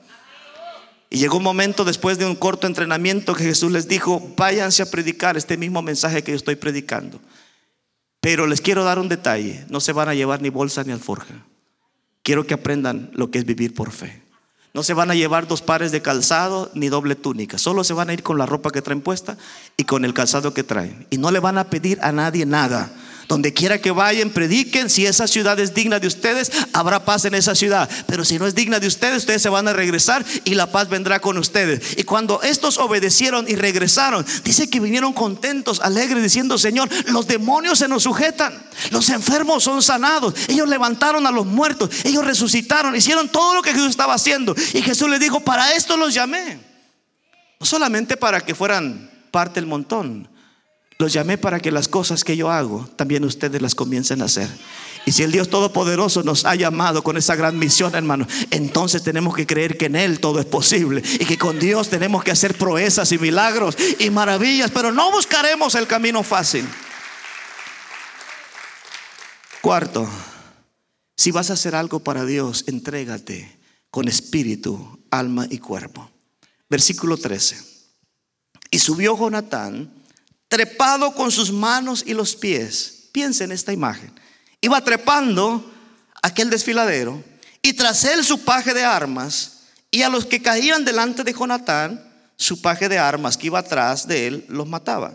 Y 1.10 1.18
llegó 1.18 1.38
un 1.38 1.42
momento 1.42 1.84
después 1.84 2.18
de 2.18 2.26
un 2.26 2.36
corto 2.36 2.66
entrenamiento 2.66 3.34
que 3.34 3.44
Jesús 3.44 3.70
les 3.72 3.88
dijo, 3.88 4.32
váyanse 4.36 4.82
a 4.82 4.90
predicar 4.90 5.36
este 5.36 5.56
mismo 5.56 5.82
mensaje 5.82 6.22
que 6.22 6.32
yo 6.32 6.36
estoy 6.36 6.56
predicando. 6.56 7.20
Pero 8.20 8.46
les 8.46 8.60
quiero 8.60 8.84
dar 8.84 8.98
un 8.98 9.08
detalle, 9.08 9.64
no 9.68 9.80
se 9.80 9.92
van 9.92 10.08
a 10.08 10.14
llevar 10.14 10.42
ni 10.42 10.50
bolsa 10.50 10.84
ni 10.84 10.92
alforja. 10.92 11.34
Quiero 12.22 12.46
que 12.46 12.54
aprendan 12.54 13.10
lo 13.14 13.30
que 13.30 13.38
es 13.38 13.46
vivir 13.46 13.74
por 13.74 13.90
fe. 13.90 14.22
No 14.72 14.82
se 14.82 14.94
van 14.94 15.10
a 15.10 15.14
llevar 15.14 15.48
dos 15.48 15.62
pares 15.62 15.90
de 15.90 16.02
calzado 16.02 16.70
ni 16.74 16.88
doble 16.88 17.16
túnica. 17.16 17.58
Solo 17.58 17.82
se 17.82 17.94
van 17.94 18.08
a 18.08 18.12
ir 18.12 18.22
con 18.22 18.38
la 18.38 18.46
ropa 18.46 18.70
que 18.70 18.82
traen 18.82 19.00
puesta 19.00 19.36
y 19.76 19.84
con 19.84 20.04
el 20.04 20.14
calzado 20.14 20.54
que 20.54 20.62
traen. 20.62 21.06
Y 21.10 21.18
no 21.18 21.30
le 21.30 21.40
van 21.40 21.58
a 21.58 21.70
pedir 21.70 21.98
a 22.02 22.12
nadie 22.12 22.46
nada. 22.46 22.92
Donde 23.30 23.54
quiera 23.54 23.80
que 23.80 23.92
vayan, 23.92 24.30
prediquen. 24.30 24.90
Si 24.90 25.06
esa 25.06 25.28
ciudad 25.28 25.56
es 25.60 25.72
digna 25.72 26.00
de 26.00 26.08
ustedes, 26.08 26.50
habrá 26.72 27.04
paz 27.04 27.26
en 27.26 27.34
esa 27.34 27.54
ciudad. 27.54 27.88
Pero 28.08 28.24
si 28.24 28.40
no 28.40 28.46
es 28.48 28.56
digna 28.56 28.80
de 28.80 28.88
ustedes, 28.88 29.18
ustedes 29.18 29.40
se 29.40 29.48
van 29.48 29.68
a 29.68 29.72
regresar 29.72 30.24
y 30.44 30.56
la 30.56 30.72
paz 30.72 30.88
vendrá 30.88 31.20
con 31.20 31.38
ustedes. 31.38 31.96
Y 31.96 32.02
cuando 32.02 32.42
estos 32.42 32.76
obedecieron 32.78 33.48
y 33.48 33.54
regresaron, 33.54 34.26
dice 34.42 34.68
que 34.68 34.80
vinieron 34.80 35.12
contentos, 35.12 35.78
alegres, 35.78 36.24
diciendo, 36.24 36.58
Señor, 36.58 36.88
los 37.06 37.28
demonios 37.28 37.78
se 37.78 37.86
nos 37.86 38.02
sujetan. 38.02 38.52
Los 38.90 39.08
enfermos 39.10 39.62
son 39.62 39.80
sanados. 39.80 40.34
Ellos 40.48 40.68
levantaron 40.68 41.24
a 41.24 41.30
los 41.30 41.46
muertos. 41.46 41.88
Ellos 42.02 42.24
resucitaron. 42.24 42.96
Hicieron 42.96 43.28
todo 43.28 43.54
lo 43.54 43.62
que 43.62 43.70
Jesús 43.70 43.90
estaba 43.90 44.14
haciendo. 44.14 44.56
Y 44.74 44.82
Jesús 44.82 45.08
les 45.08 45.20
dijo, 45.20 45.38
para 45.38 45.72
esto 45.74 45.96
los 45.96 46.12
llamé. 46.12 46.58
No 47.60 47.64
solamente 47.64 48.16
para 48.16 48.40
que 48.40 48.56
fueran 48.56 49.08
parte 49.30 49.60
del 49.60 49.68
montón 49.68 50.28
los 51.00 51.14
llamé 51.14 51.38
para 51.38 51.60
que 51.60 51.72
las 51.72 51.88
cosas 51.88 52.24
que 52.24 52.36
yo 52.36 52.50
hago, 52.50 52.86
también 52.94 53.24
ustedes 53.24 53.62
las 53.62 53.74
comiencen 53.74 54.20
a 54.20 54.26
hacer. 54.26 54.50
Y 55.06 55.12
si 55.12 55.22
el 55.22 55.32
Dios 55.32 55.48
Todopoderoso 55.48 56.22
nos 56.22 56.44
ha 56.44 56.54
llamado 56.54 57.02
con 57.02 57.16
esa 57.16 57.34
gran 57.36 57.58
misión, 57.58 57.94
hermano, 57.94 58.26
entonces 58.50 59.02
tenemos 59.02 59.34
que 59.34 59.46
creer 59.46 59.78
que 59.78 59.86
en 59.86 59.96
Él 59.96 60.20
todo 60.20 60.40
es 60.40 60.44
posible. 60.44 61.02
Y 61.18 61.24
que 61.24 61.38
con 61.38 61.58
Dios 61.58 61.88
tenemos 61.88 62.22
que 62.22 62.32
hacer 62.32 62.54
proezas 62.54 63.10
y 63.12 63.18
milagros 63.18 63.78
y 63.98 64.10
maravillas, 64.10 64.70
pero 64.70 64.92
no 64.92 65.10
buscaremos 65.10 65.74
el 65.74 65.86
camino 65.86 66.22
fácil. 66.22 66.68
Cuarto, 69.62 70.06
si 71.16 71.30
vas 71.30 71.48
a 71.48 71.54
hacer 71.54 71.74
algo 71.74 72.00
para 72.00 72.26
Dios, 72.26 72.64
entrégate 72.66 73.58
con 73.90 74.06
espíritu, 74.06 75.02
alma 75.10 75.46
y 75.48 75.56
cuerpo. 75.56 76.10
Versículo 76.68 77.16
13. 77.16 77.58
Y 78.70 78.78
subió 78.78 79.16
Jonatán 79.16 79.99
trepado 80.50 81.14
con 81.14 81.30
sus 81.30 81.52
manos 81.52 82.02
y 82.04 82.12
los 82.12 82.36
pies. 82.36 83.04
Piensa 83.12 83.44
en 83.44 83.52
esta 83.52 83.72
imagen. 83.72 84.12
Iba 84.60 84.84
trepando 84.84 85.72
aquel 86.22 86.50
desfiladero 86.50 87.22
y 87.62 87.72
tras 87.72 88.04
él 88.04 88.24
su 88.24 88.44
paje 88.44 88.74
de 88.74 88.84
armas 88.84 89.60
y 89.90 90.02
a 90.02 90.08
los 90.08 90.26
que 90.26 90.42
caían 90.42 90.84
delante 90.84 91.24
de 91.24 91.32
Jonatán, 91.32 92.04
su 92.36 92.60
paje 92.60 92.88
de 92.88 92.98
armas 92.98 93.36
que 93.36 93.46
iba 93.46 93.60
atrás 93.60 94.06
de 94.08 94.26
él 94.26 94.44
los 94.48 94.66
mataba. 94.66 95.14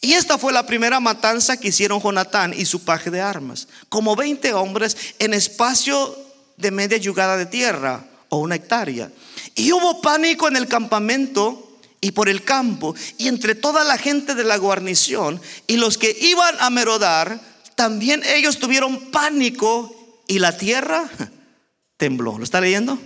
Y 0.00 0.14
esta 0.14 0.38
fue 0.38 0.52
la 0.52 0.66
primera 0.66 0.98
matanza 0.98 1.58
que 1.58 1.68
hicieron 1.68 2.00
Jonatán 2.00 2.54
y 2.56 2.64
su 2.64 2.82
paje 2.82 3.10
de 3.10 3.20
armas, 3.20 3.68
como 3.90 4.16
20 4.16 4.54
hombres 4.54 4.96
en 5.18 5.34
espacio 5.34 6.16
de 6.56 6.70
media 6.70 6.96
yugada 6.96 7.36
de 7.36 7.44
tierra 7.44 8.06
o 8.30 8.38
una 8.38 8.54
hectárea. 8.54 9.12
Y 9.54 9.72
hubo 9.72 10.00
pánico 10.00 10.48
en 10.48 10.56
el 10.56 10.68
campamento 10.68 11.69
y 12.00 12.12
por 12.12 12.28
el 12.28 12.44
campo 12.44 12.94
y 13.18 13.28
entre 13.28 13.54
toda 13.54 13.84
la 13.84 13.98
gente 13.98 14.34
de 14.34 14.44
la 14.44 14.56
guarnición 14.56 15.40
y 15.66 15.76
los 15.76 15.98
que 15.98 16.16
iban 16.20 16.54
a 16.60 16.70
merodar, 16.70 17.40
también 17.74 18.22
ellos 18.34 18.58
tuvieron 18.58 19.10
pánico 19.10 20.22
y 20.26 20.38
la 20.38 20.56
tierra 20.56 21.08
tembló. 21.96 22.38
¿Lo 22.38 22.44
está 22.44 22.60
leyendo? 22.60 22.98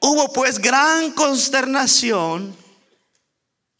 Hubo 0.00 0.32
pues 0.32 0.58
gran 0.58 1.12
consternación 1.12 2.56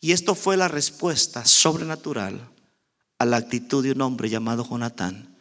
y 0.00 0.12
esto 0.12 0.34
fue 0.34 0.56
la 0.56 0.68
respuesta 0.68 1.44
sobrenatural 1.44 2.48
a 3.18 3.26
la 3.26 3.36
actitud 3.36 3.82
de 3.82 3.92
un 3.92 4.00
hombre 4.00 4.30
llamado 4.30 4.66
Jonatán, 4.68 5.36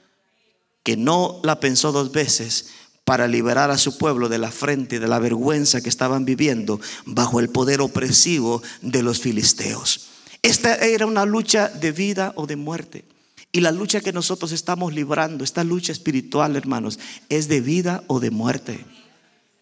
que 0.84 0.98
no 0.98 1.40
la 1.44 1.60
pensó 1.60 1.92
dos 1.92 2.12
veces, 2.12 2.70
para 3.10 3.28
liberar 3.28 3.72
a 3.72 3.80
su 3.80 3.98
pueblo 3.98 4.30
de 4.30 4.38
la 4.38 4.52
frente 4.52 5.00
de 5.00 5.08
la 5.08 5.18
vergüenza 5.18 5.82
que 5.82 5.90
estaban 5.90 6.26
viviendo 6.26 6.80
bajo 7.08 7.40
el 7.40 7.50
poder 7.50 7.82
opresivo 7.82 8.62
de 8.84 9.02
los 9.02 9.20
filisteos. 9.20 10.10
Esta 10.44 10.76
era 10.76 11.08
una 11.08 11.26
lucha 11.26 11.70
de 11.70 11.92
vida 11.92 12.34
o 12.36 12.46
de 12.46 12.56
muerte. 12.56 13.06
Y 13.52 13.62
la 13.62 13.72
lucha 13.72 14.02
que 14.02 14.14
nosotros 14.14 14.52
estamos 14.52 14.94
librando, 14.94 15.44
esta 15.44 15.64
lucha 15.64 15.92
espiritual, 15.92 16.56
hermanos, 16.56 17.00
es 17.30 17.48
de 17.48 17.62
vida 17.62 18.04
o 18.06 18.20
de 18.20 18.30
muerte. 18.30 18.86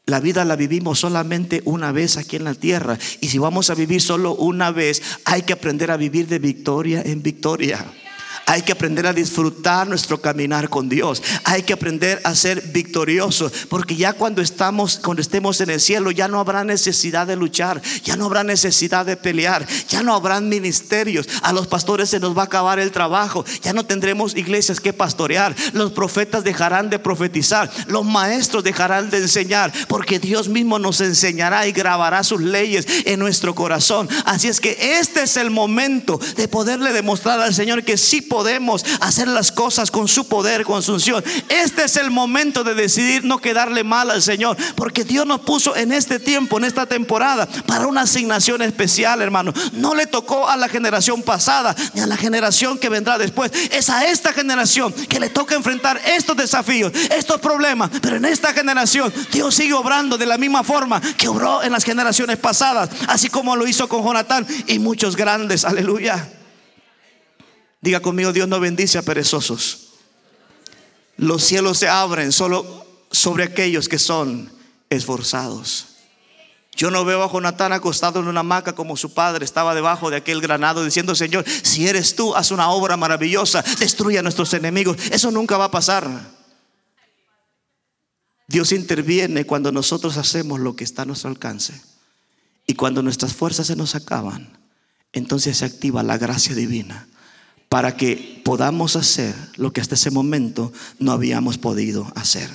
La 0.06 0.20
vida 0.20 0.44
la 0.44 0.58
vivimos 0.58 1.00
solamente 1.00 1.62
una 1.64 1.94
vez 1.94 2.18
aquí 2.18 2.36
en 2.36 2.44
la 2.44 2.54
tierra. 2.54 3.00
Y 3.22 3.30
si 3.30 3.38
vamos 3.38 3.70
a 3.70 3.76
vivir 3.76 4.02
solo 4.02 4.36
una 4.36 4.72
vez, 4.72 5.02
hay 5.24 5.44
que 5.44 5.54
aprender 5.54 5.90
a 5.90 5.96
vivir 5.96 6.28
de 6.28 6.40
victoria 6.40 7.02
en 7.02 7.24
victoria. 7.24 7.86
Hay 8.50 8.62
que 8.62 8.72
aprender 8.72 9.06
a 9.06 9.12
disfrutar 9.12 9.90
nuestro 9.90 10.22
caminar 10.22 10.70
con 10.70 10.88
Dios. 10.88 11.22
Hay 11.44 11.64
que 11.64 11.74
aprender 11.74 12.22
a 12.24 12.34
ser 12.34 12.62
victoriosos, 12.62 13.52
porque 13.68 13.98
ya 13.98 14.14
cuando 14.14 14.42
estamos 14.42 15.02
cuando 15.04 15.22
estemos 15.22 15.60
en 15.60 15.70
el 15.70 15.82
cielo 15.82 16.12
ya 16.12 16.30
no 16.30 16.40
habrá 16.40 16.64
necesidad 16.64 17.28
de 17.28 17.36
luchar, 17.36 17.82
ya 18.06 18.16
no 18.16 18.24
habrá 18.24 18.46
necesidad 18.46 19.06
de 19.06 19.18
pelear, 19.18 19.68
ya 19.90 20.02
no 20.02 20.16
habrán 20.16 20.48
ministerios. 20.48 21.28
A 21.42 21.52
los 21.52 21.68
pastores 21.68 22.10
se 22.10 22.22
nos 22.22 22.38
va 22.38 22.44
a 22.44 22.46
acabar 22.46 22.80
el 22.80 22.92
trabajo, 22.92 23.44
ya 23.62 23.74
no 23.74 23.86
tendremos 23.86 24.34
iglesias 24.34 24.80
que 24.80 24.94
pastorear. 24.94 25.54
Los 25.74 25.92
profetas 25.92 26.46
dejarán 26.46 26.90
de 26.90 27.00
profetizar, 27.00 27.70
los 27.88 28.06
maestros 28.06 28.64
dejarán 28.64 29.10
de 29.10 29.18
enseñar, 29.18 29.74
porque 29.90 30.20
Dios 30.20 30.48
mismo 30.48 30.80
nos 30.80 31.02
enseñará 31.02 31.68
y 31.68 31.74
grabará 31.74 32.24
sus 32.24 32.40
leyes 32.40 32.88
en 33.04 33.20
nuestro 33.20 33.54
corazón. 33.54 34.08
Así 34.24 34.48
es 34.48 34.62
que 34.62 35.00
este 35.02 35.24
es 35.24 35.36
el 35.36 35.52
momento 35.52 36.18
de 36.38 36.48
poderle 36.48 36.94
demostrar 36.94 37.42
al 37.42 37.54
Señor 37.54 37.84
que 37.84 37.98
sí 37.98 38.22
podemos 38.22 38.37
hacer 39.02 39.28
las 39.28 39.52
cosas 39.52 39.92
con 39.92 40.08
su 40.08 40.28
poder, 40.28 40.64
con 40.64 40.84
su 40.84 40.94
unción. 40.94 41.24
Este 41.50 41.84
es 41.86 41.98
el 41.98 42.12
momento 42.12 42.64
de 42.64 42.74
decidir 42.76 43.24
no 43.24 43.40
quedarle 43.40 43.84
mal 43.84 44.12
al 44.12 44.22
Señor, 44.22 44.58
porque 44.76 45.04
Dios 45.04 45.26
nos 45.26 45.42
puso 45.42 45.76
en 45.76 45.92
este 45.92 46.20
tiempo, 46.20 46.58
en 46.58 46.66
esta 46.66 46.86
temporada, 46.86 47.48
para 47.66 47.88
una 47.88 48.02
asignación 48.02 48.62
especial, 48.62 49.22
hermano. 49.22 49.54
No 49.74 49.96
le 49.96 50.08
tocó 50.08 50.48
a 50.50 50.58
la 50.58 50.70
generación 50.70 51.22
pasada 51.22 51.76
ni 51.94 52.02
a 52.02 52.08
la 52.08 52.18
generación 52.18 52.78
que 52.78 52.90
vendrá 52.90 53.18
después. 53.18 53.52
Es 53.72 53.90
a 53.90 54.06
esta 54.06 54.34
generación 54.34 54.94
que 54.94 55.20
le 55.20 55.30
toca 55.30 55.56
enfrentar 55.56 56.00
estos 56.06 56.38
desafíos, 56.38 56.92
estos 57.12 57.40
problemas. 57.40 57.90
Pero 58.02 58.18
en 58.18 58.26
esta 58.26 58.54
generación 58.54 59.14
Dios 59.32 59.56
sigue 59.56 59.74
obrando 59.74 60.18
de 60.18 60.26
la 60.26 60.38
misma 60.38 60.64
forma 60.64 61.02
que 61.02 61.28
obró 61.28 61.64
en 61.64 61.72
las 61.72 61.84
generaciones 61.84 62.38
pasadas, 62.38 62.90
así 63.08 63.30
como 63.30 63.56
lo 63.56 63.68
hizo 63.68 63.88
con 63.88 64.04
Jonatán 64.04 64.46
y 64.68 64.80
muchos 64.80 65.16
grandes. 65.16 65.66
Aleluya. 65.66 66.37
Diga 67.82 68.00
conmigo, 68.00 68.34
Dios 68.34 68.48
no 68.48 68.60
bendice 68.60 68.98
a 68.98 69.04
perezosos. 69.04 69.90
Los 71.18 71.44
cielos 71.44 71.78
se 71.78 71.88
abren 71.88 72.32
solo 72.32 72.86
sobre 73.12 73.44
aquellos 73.44 73.88
que 73.88 74.00
son 74.00 74.52
esforzados. 74.90 75.88
Yo 76.76 76.92
no 76.92 77.06
veo 77.06 77.24
a 77.24 77.32
Jonatán 77.32 77.74
acostado 77.74 78.20
en 78.20 78.28
una 78.28 78.42
hamaca 78.42 78.74
como 78.74 78.98
su 78.98 79.14
padre 79.14 79.44
estaba 79.44 79.74
debajo 79.74 80.12
de 80.12 80.18
aquel 80.18 80.42
granado 80.42 80.86
diciendo, 80.86 81.16
Señor, 81.16 81.44
si 81.64 81.88
eres 81.88 82.16
tú, 82.16 82.36
haz 82.36 82.52
una 82.52 82.70
obra 82.70 82.98
maravillosa, 82.98 83.64
destruye 83.80 84.20
a 84.20 84.22
nuestros 84.22 84.54
enemigos. 84.54 84.98
Eso 85.12 85.32
nunca 85.32 85.58
va 85.58 85.66
a 85.66 85.72
pasar. 85.72 86.08
Dios 88.48 88.72
interviene 88.72 89.46
cuando 89.46 89.72
nosotros 89.72 90.18
hacemos 90.18 90.60
lo 90.60 90.76
que 90.76 90.84
está 90.84 91.02
a 91.02 91.06
nuestro 91.06 91.30
alcance. 91.30 91.82
Y 92.68 92.76
cuando 92.76 93.02
nuestras 93.02 93.34
fuerzas 93.34 93.68
se 93.68 93.76
nos 93.76 93.96
acaban, 93.96 94.60
entonces 95.14 95.58
se 95.58 95.66
activa 95.66 96.04
la 96.04 96.20
gracia 96.20 96.54
divina 96.54 97.08
para 97.70 97.98
que 97.98 98.42
podamos 98.46 98.96
hacer 98.96 99.36
lo 99.56 99.74
que 99.74 99.82
hasta 99.82 99.96
ese 99.96 100.12
momento 100.12 100.72
no 101.00 101.12
habíamos 101.12 101.58
podido 101.58 102.12
hacer. 102.16 102.50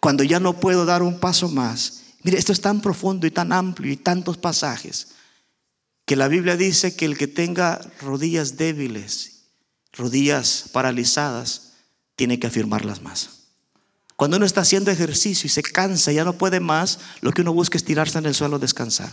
Cuando 0.00 0.24
ya 0.24 0.40
no 0.40 0.58
puedo 0.58 0.86
dar 0.86 1.02
un 1.02 1.20
paso 1.20 1.48
más, 1.48 2.02
mire, 2.22 2.38
esto 2.38 2.52
es 2.52 2.60
tan 2.60 2.80
profundo 2.80 3.26
y 3.26 3.30
tan 3.30 3.52
amplio 3.52 3.92
y 3.92 3.96
tantos 3.96 4.36
pasajes, 4.38 5.08
que 6.06 6.16
la 6.16 6.28
Biblia 6.28 6.56
dice 6.56 6.96
que 6.96 7.04
el 7.04 7.18
que 7.18 7.26
tenga 7.26 7.80
rodillas 8.00 8.56
débiles, 8.56 9.42
rodillas 9.92 10.64
paralizadas, 10.72 11.72
tiene 12.16 12.38
que 12.38 12.46
afirmarlas 12.46 13.02
más. 13.02 13.30
Cuando 14.16 14.38
uno 14.38 14.46
está 14.46 14.62
haciendo 14.62 14.90
ejercicio 14.90 15.46
y 15.46 15.50
se 15.50 15.62
cansa, 15.62 16.10
ya 16.10 16.24
no 16.24 16.32
puede 16.32 16.60
más, 16.60 16.98
lo 17.20 17.30
que 17.32 17.42
uno 17.42 17.52
busca 17.52 17.76
es 17.76 17.84
tirarse 17.84 18.18
en 18.18 18.26
el 18.26 18.34
suelo 18.34 18.58
descansar. 18.58 19.12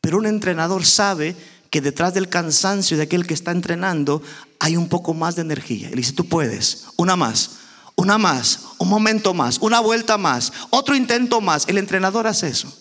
Pero 0.00 0.18
un 0.18 0.26
entrenador 0.26 0.84
sabe 0.84 1.36
que 1.70 1.80
detrás 1.80 2.14
del 2.14 2.28
cansancio 2.28 2.96
de 2.96 3.04
aquel 3.04 3.26
que 3.26 3.34
está 3.34 3.50
entrenando 3.50 4.22
hay 4.58 4.76
un 4.76 4.88
poco 4.88 5.14
más 5.14 5.36
de 5.36 5.42
energía. 5.42 5.88
Él 5.88 5.96
dice, 5.96 6.12
tú 6.12 6.26
puedes, 6.26 6.86
una 6.96 7.16
más, 7.16 7.50
una 7.96 8.18
más, 8.18 8.60
un 8.78 8.88
momento 8.88 9.34
más, 9.34 9.58
una 9.58 9.80
vuelta 9.80 10.18
más, 10.18 10.52
otro 10.70 10.94
intento 10.94 11.40
más. 11.40 11.66
El 11.68 11.78
entrenador 11.78 12.26
hace 12.26 12.48
eso. 12.48 12.72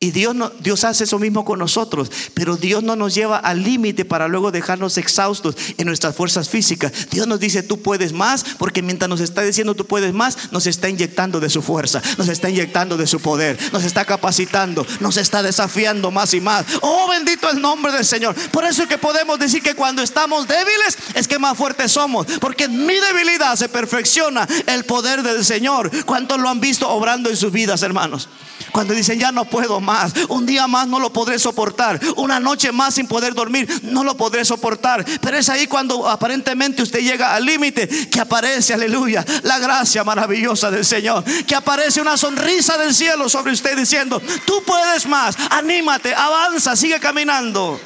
Y 0.00 0.12
Dios, 0.12 0.36
Dios 0.60 0.84
hace 0.84 1.02
eso 1.02 1.18
mismo 1.18 1.44
con 1.44 1.58
nosotros, 1.58 2.08
pero 2.32 2.56
Dios 2.56 2.84
no 2.84 2.94
nos 2.94 3.16
lleva 3.16 3.36
al 3.36 3.64
límite 3.64 4.04
para 4.04 4.28
luego 4.28 4.52
dejarnos 4.52 4.96
exhaustos 4.96 5.56
en 5.76 5.88
nuestras 5.88 6.14
fuerzas 6.14 6.48
físicas. 6.48 6.92
Dios 7.10 7.26
nos 7.26 7.40
dice, 7.40 7.64
tú 7.64 7.82
puedes 7.82 8.12
más, 8.12 8.44
porque 8.58 8.80
mientras 8.80 9.08
nos 9.08 9.18
está 9.18 9.42
diciendo 9.42 9.74
tú 9.74 9.86
puedes 9.86 10.14
más, 10.14 10.52
nos 10.52 10.68
está 10.68 10.88
inyectando 10.88 11.40
de 11.40 11.50
su 11.50 11.62
fuerza, 11.62 12.00
nos 12.16 12.28
está 12.28 12.48
inyectando 12.48 12.96
de 12.96 13.08
su 13.08 13.18
poder, 13.18 13.58
nos 13.72 13.82
está 13.82 14.04
capacitando, 14.04 14.86
nos 15.00 15.16
está 15.16 15.42
desafiando 15.42 16.12
más 16.12 16.32
y 16.32 16.40
más. 16.40 16.64
Oh, 16.80 17.08
bendito 17.08 17.50
el 17.50 17.60
nombre 17.60 17.90
del 17.90 18.04
Señor. 18.04 18.36
Por 18.52 18.64
eso 18.66 18.84
es 18.84 18.88
que 18.88 18.98
podemos 18.98 19.40
decir 19.40 19.64
que 19.64 19.74
cuando 19.74 20.00
estamos 20.00 20.46
débiles 20.46 20.96
es 21.14 21.26
que 21.26 21.40
más 21.40 21.58
fuertes 21.58 21.90
somos, 21.90 22.24
porque 22.40 22.68
mi 22.68 22.94
debilidad 22.94 23.56
se 23.56 23.68
perfecciona 23.68 24.46
el 24.68 24.84
poder 24.84 25.24
del 25.24 25.44
Señor. 25.44 25.90
¿Cuántos 26.04 26.38
lo 26.38 26.48
han 26.48 26.60
visto 26.60 26.88
obrando 26.88 27.30
en 27.30 27.36
sus 27.36 27.50
vidas, 27.50 27.82
hermanos? 27.82 28.28
Cuando 28.72 28.94
dicen, 28.94 29.18
ya 29.18 29.32
no 29.32 29.44
puedo 29.44 29.80
más, 29.80 30.12
un 30.28 30.46
día 30.46 30.66
más 30.66 30.86
no 30.86 31.00
lo 31.00 31.12
podré 31.12 31.38
soportar, 31.38 32.00
una 32.16 32.40
noche 32.40 32.72
más 32.72 32.94
sin 32.94 33.06
poder 33.06 33.34
dormir, 33.34 33.68
no 33.82 34.04
lo 34.04 34.16
podré 34.16 34.44
soportar. 34.44 35.04
Pero 35.20 35.36
es 35.36 35.48
ahí 35.48 35.66
cuando 35.66 36.08
aparentemente 36.08 36.82
usted 36.82 37.00
llega 37.00 37.34
al 37.34 37.44
límite 37.44 37.88
que 38.08 38.20
aparece, 38.20 38.74
aleluya, 38.74 39.24
la 39.42 39.58
gracia 39.58 40.04
maravillosa 40.04 40.70
del 40.70 40.84
Señor, 40.84 41.24
que 41.46 41.54
aparece 41.54 42.00
una 42.00 42.16
sonrisa 42.16 42.76
del 42.76 42.94
cielo 42.94 43.28
sobre 43.28 43.52
usted 43.52 43.76
diciendo, 43.76 44.20
tú 44.46 44.62
puedes 44.66 45.06
más, 45.06 45.36
anímate, 45.50 46.14
avanza, 46.14 46.76
sigue 46.76 47.00
caminando, 47.00 47.80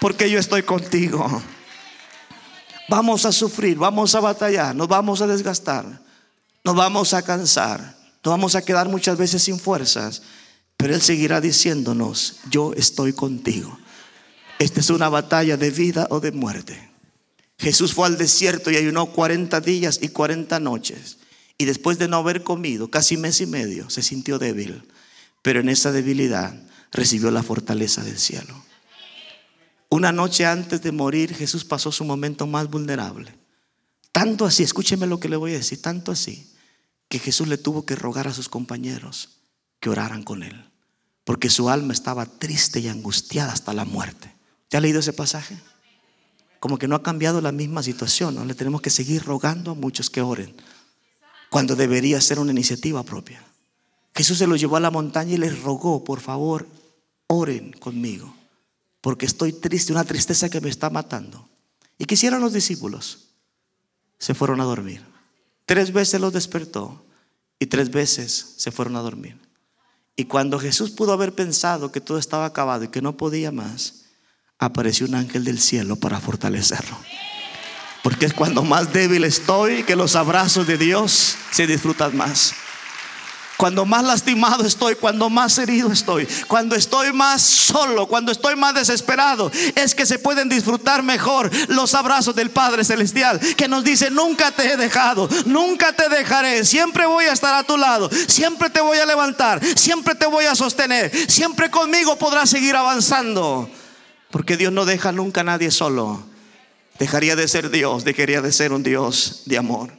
porque 0.00 0.30
yo 0.30 0.38
estoy 0.38 0.62
contigo. 0.62 1.42
Vamos 2.88 3.24
a 3.24 3.32
sufrir, 3.32 3.78
vamos 3.78 4.14
a 4.14 4.20
batallar, 4.20 4.74
nos 4.76 4.88
vamos 4.88 5.22
a 5.22 5.26
desgastar, 5.26 5.86
nos 6.62 6.74
vamos 6.74 7.14
a 7.14 7.22
cansar 7.22 8.03
nos 8.24 8.32
vamos 8.32 8.54
a 8.54 8.62
quedar 8.62 8.88
muchas 8.88 9.18
veces 9.18 9.42
sin 9.42 9.58
fuerzas, 9.58 10.22
pero 10.78 10.94
Él 10.94 11.02
seguirá 11.02 11.42
diciéndonos, 11.42 12.36
yo 12.50 12.72
estoy 12.74 13.12
contigo. 13.12 13.78
Esta 14.58 14.80
es 14.80 14.88
una 14.88 15.10
batalla 15.10 15.58
de 15.58 15.70
vida 15.70 16.06
o 16.10 16.20
de 16.20 16.32
muerte. 16.32 16.90
Jesús 17.58 17.92
fue 17.92 18.06
al 18.06 18.16
desierto 18.16 18.70
y 18.70 18.76
ayunó 18.76 19.06
40 19.06 19.60
días 19.60 19.98
y 20.00 20.08
40 20.08 20.58
noches. 20.60 21.18
Y 21.58 21.66
después 21.66 21.98
de 21.98 22.08
no 22.08 22.16
haber 22.16 22.42
comido 22.42 22.90
casi 22.90 23.16
mes 23.16 23.40
y 23.42 23.46
medio, 23.46 23.90
se 23.90 24.02
sintió 24.02 24.38
débil. 24.38 24.82
Pero 25.42 25.60
en 25.60 25.68
esa 25.68 25.92
debilidad 25.92 26.54
recibió 26.92 27.30
la 27.30 27.42
fortaleza 27.42 28.02
del 28.02 28.18
cielo. 28.18 28.54
Una 29.90 30.12
noche 30.12 30.46
antes 30.46 30.80
de 30.82 30.92
morir, 30.92 31.34
Jesús 31.34 31.64
pasó 31.64 31.92
su 31.92 32.04
momento 32.04 32.46
más 32.46 32.68
vulnerable. 32.68 33.34
Tanto 34.12 34.46
así, 34.46 34.62
escúcheme 34.62 35.06
lo 35.06 35.20
que 35.20 35.28
le 35.28 35.36
voy 35.36 35.52
a 35.52 35.58
decir, 35.58 35.80
tanto 35.82 36.10
así, 36.10 36.53
que 37.08 37.18
Jesús 37.18 37.48
le 37.48 37.58
tuvo 37.58 37.84
que 37.84 37.96
rogar 37.96 38.28
a 38.28 38.34
sus 38.34 38.48
compañeros 38.48 39.40
que 39.80 39.90
oraran 39.90 40.22
con 40.22 40.42
él, 40.42 40.70
porque 41.24 41.50
su 41.50 41.68
alma 41.68 41.92
estaba 41.92 42.26
triste 42.26 42.80
y 42.80 42.88
angustiada 42.88 43.52
hasta 43.52 43.72
la 43.72 43.84
muerte. 43.84 44.34
¿Ya 44.70 44.78
ha 44.78 44.80
leído 44.80 45.00
ese 45.00 45.12
pasaje? 45.12 45.58
Como 46.58 46.78
que 46.78 46.88
no 46.88 46.96
ha 46.96 47.02
cambiado 47.02 47.40
la 47.40 47.52
misma 47.52 47.82
situación, 47.82 48.34
¿no? 48.34 48.44
le 48.44 48.54
tenemos 48.54 48.80
que 48.80 48.90
seguir 48.90 49.22
rogando 49.24 49.72
a 49.72 49.74
muchos 49.74 50.10
que 50.10 50.22
oren, 50.22 50.54
cuando 51.50 51.76
debería 51.76 52.20
ser 52.20 52.38
una 52.38 52.52
iniciativa 52.52 53.02
propia. 53.02 53.44
Jesús 54.14 54.38
se 54.38 54.46
lo 54.46 54.56
llevó 54.56 54.76
a 54.76 54.80
la 54.80 54.90
montaña 54.90 55.34
y 55.34 55.38
les 55.38 55.62
rogó, 55.62 56.02
por 56.04 56.20
favor, 56.20 56.66
oren 57.26 57.72
conmigo, 57.72 58.34
porque 59.00 59.26
estoy 59.26 59.52
triste, 59.52 59.92
una 59.92 60.04
tristeza 60.04 60.48
que 60.48 60.60
me 60.60 60.70
está 60.70 60.88
matando. 60.88 61.48
¿Y 61.98 62.06
qué 62.06 62.14
hicieron 62.14 62.40
los 62.40 62.52
discípulos? 62.52 63.28
Se 64.18 64.34
fueron 64.34 64.60
a 64.60 64.64
dormir. 64.64 65.13
Tres 65.66 65.92
veces 65.92 66.20
los 66.20 66.32
despertó 66.32 67.04
y 67.58 67.66
tres 67.66 67.90
veces 67.90 68.54
se 68.56 68.70
fueron 68.70 68.96
a 68.96 69.00
dormir. 69.00 69.40
Y 70.16 70.24
cuando 70.24 70.58
Jesús 70.58 70.90
pudo 70.90 71.12
haber 71.12 71.34
pensado 71.34 71.90
que 71.90 72.00
todo 72.00 72.18
estaba 72.18 72.44
acabado 72.44 72.84
y 72.84 72.88
que 72.88 73.02
no 73.02 73.16
podía 73.16 73.50
más, 73.50 74.04
apareció 74.58 75.06
un 75.06 75.14
ángel 75.14 75.44
del 75.44 75.60
cielo 75.60 75.96
para 75.96 76.20
fortalecerlo. 76.20 76.96
Porque 78.02 78.26
es 78.26 78.34
cuando 78.34 78.62
más 78.62 78.92
débil 78.92 79.24
estoy 79.24 79.82
que 79.82 79.96
los 79.96 80.14
abrazos 80.14 80.66
de 80.66 80.78
Dios 80.78 81.36
se 81.50 81.66
disfrutan 81.66 82.16
más. 82.16 82.54
Cuando 83.56 83.84
más 83.84 84.04
lastimado 84.04 84.64
estoy, 84.64 84.96
cuando 84.96 85.30
más 85.30 85.58
herido 85.58 85.92
estoy, 85.92 86.26
cuando 86.48 86.74
estoy 86.74 87.12
más 87.12 87.42
solo, 87.42 88.06
cuando 88.06 88.32
estoy 88.32 88.56
más 88.56 88.74
desesperado, 88.74 89.50
es 89.76 89.94
que 89.94 90.06
se 90.06 90.18
pueden 90.18 90.48
disfrutar 90.48 91.02
mejor 91.02 91.50
los 91.68 91.94
abrazos 91.94 92.34
del 92.34 92.50
Padre 92.50 92.84
Celestial, 92.84 93.38
que 93.56 93.68
nos 93.68 93.84
dice, 93.84 94.10
nunca 94.10 94.50
te 94.50 94.72
he 94.72 94.76
dejado, 94.76 95.28
nunca 95.46 95.92
te 95.92 96.08
dejaré, 96.08 96.64
siempre 96.64 97.06
voy 97.06 97.26
a 97.26 97.32
estar 97.32 97.54
a 97.54 97.62
tu 97.64 97.76
lado, 97.76 98.10
siempre 98.26 98.70
te 98.70 98.80
voy 98.80 98.98
a 98.98 99.06
levantar, 99.06 99.64
siempre 99.76 100.14
te 100.16 100.26
voy 100.26 100.46
a 100.46 100.54
sostener, 100.56 101.12
siempre 101.30 101.70
conmigo 101.70 102.16
podrás 102.16 102.50
seguir 102.50 102.74
avanzando, 102.74 103.70
porque 104.30 104.56
Dios 104.56 104.72
no 104.72 104.84
deja 104.84 105.12
nunca 105.12 105.42
a 105.42 105.44
nadie 105.44 105.70
solo. 105.70 106.24
Dejaría 106.98 107.34
de 107.34 107.48
ser 107.48 107.70
Dios, 107.70 108.04
dejaría 108.04 108.40
de 108.40 108.52
ser 108.52 108.72
un 108.72 108.82
Dios 108.82 109.42
de 109.46 109.58
amor. 109.58 109.92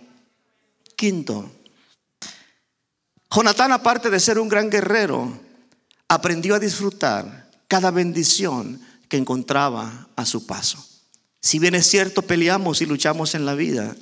Quinto, 0.95 1.51
Jonatán, 3.35 3.73
aparte 3.73 4.09
de 4.09 4.21
ser 4.21 4.39
un 4.39 4.47
gran 4.47 4.69
guerrero, 4.69 5.37
aprendió 6.07 6.55
a 6.55 6.59
disfrutar 6.59 7.51
cada 7.67 7.91
bendición 7.91 8.79
que 9.09 9.17
encontraba 9.17 10.07
a 10.15 10.25
su 10.25 10.45
paso. 10.45 10.81
Si 11.41 11.59
bien 11.59 11.75
es 11.75 11.85
cierto, 11.85 12.21
peleamos 12.21 12.81
y 12.81 12.85
luchamos 12.85 13.35
en 13.35 13.45
la 13.45 13.53
vida, 13.53 13.93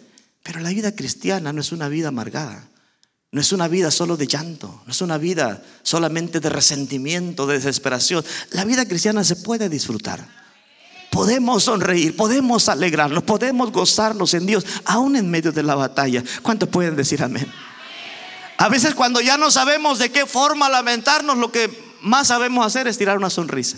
pero 0.44 0.60
la 0.60 0.70
vida 0.70 0.92
cristiana 0.96 1.52
no 1.52 1.62
es 1.62 1.72
una 1.72 1.90
vida 1.90 2.10
amargada. 2.10 2.70
No 3.32 3.42
es 3.42 3.52
una 3.52 3.68
vida 3.68 3.90
solo 3.90 4.18
de 4.18 4.28
llanto, 4.28 4.84
no 4.86 4.92
es 4.92 5.02
una 5.02 5.18
vida 5.18 5.64
solamente 5.82 6.40
de 6.40 6.50
resentimiento, 6.50 7.48
de 7.48 7.56
desesperación. 7.56 8.24
La 8.52 8.66
vida 8.66 8.86
cristiana 8.86 9.24
se 9.24 9.38
puede 9.38 9.68
disfrutar. 9.68 10.28
Podemos 11.10 11.64
sonreír, 11.64 12.16
podemos 12.16 12.70
alegrarnos, 12.70 13.24
podemos 13.24 13.72
gozarnos 13.72 14.36
en 14.36 14.46
Dios, 14.46 14.64
aún 14.86 15.16
en 15.16 15.32
medio 15.32 15.52
de 15.52 15.64
la 15.64 15.74
batalla. 15.74 16.24
¿Cuántos 16.44 16.70
pueden 16.70 16.96
decir 16.96 17.24
amén? 17.24 17.52
A 18.58 18.70
veces 18.70 18.96
cuando 18.96 19.22
ya 19.22 19.38
no 19.38 19.52
sabemos 19.52 20.00
de 20.00 20.12
qué 20.12 20.26
forma 20.26 20.70
lamentarnos, 20.70 21.38
lo 21.38 21.52
que 21.52 21.70
más 22.02 22.28
sabemos 22.28 22.66
hacer 22.66 22.88
es 22.88 22.98
tirar 22.98 23.18
una 23.18 23.30
sonrisa. 23.30 23.78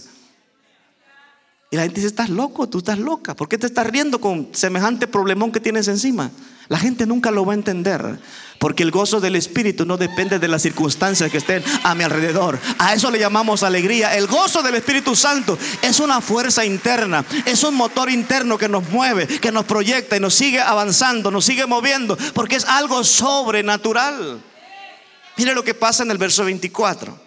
Y 1.71 1.77
la 1.77 1.83
gente 1.83 1.95
dice, 1.95 2.07
estás 2.07 2.29
loco, 2.29 2.69
tú 2.69 2.77
estás 2.77 2.99
loca. 2.99 3.35
¿Por 3.35 3.49
qué 3.49 3.57
te 3.57 3.65
estás 3.65 3.87
riendo 3.87 4.21
con 4.21 4.49
semejante 4.53 5.07
problemón 5.07 5.51
que 5.51 5.59
tienes 5.59 5.87
encima? 5.87 6.31
La 6.67 6.79
gente 6.79 7.05
nunca 7.05 7.31
lo 7.31 7.45
va 7.45 7.53
a 7.53 7.55
entender. 7.55 8.19
Porque 8.59 8.83
el 8.83 8.91
gozo 8.91 9.19
del 9.19 9.35
Espíritu 9.35 9.85
no 9.85 9.97
depende 9.97 10.39
de 10.39 10.47
las 10.47 10.61
circunstancias 10.61 11.29
que 11.29 11.37
estén 11.37 11.63
a 11.83 11.93
mi 11.93 12.03
alrededor. 12.03 12.59
A 12.79 12.93
eso 12.93 13.11
le 13.11 13.19
llamamos 13.19 13.63
alegría. 13.63 14.15
El 14.15 14.27
gozo 14.27 14.63
del 14.63 14.75
Espíritu 14.75 15.15
Santo 15.15 15.57
es 15.81 15.99
una 15.99 16.21
fuerza 16.21 16.65
interna. 16.65 17.25
Es 17.45 17.63
un 17.63 17.75
motor 17.75 18.09
interno 18.09 18.57
que 18.57 18.69
nos 18.69 18.87
mueve, 18.89 19.27
que 19.27 19.51
nos 19.51 19.65
proyecta 19.65 20.17
y 20.17 20.19
nos 20.19 20.33
sigue 20.33 20.61
avanzando, 20.61 21.29
nos 21.29 21.45
sigue 21.45 21.65
moviendo. 21.65 22.17
Porque 22.33 22.55
es 22.55 22.65
algo 22.65 23.03
sobrenatural. 23.03 24.41
Mire 25.37 25.53
lo 25.53 25.63
que 25.63 25.73
pasa 25.73 26.03
en 26.03 26.11
el 26.11 26.17
verso 26.17 26.45
24. 26.45 27.25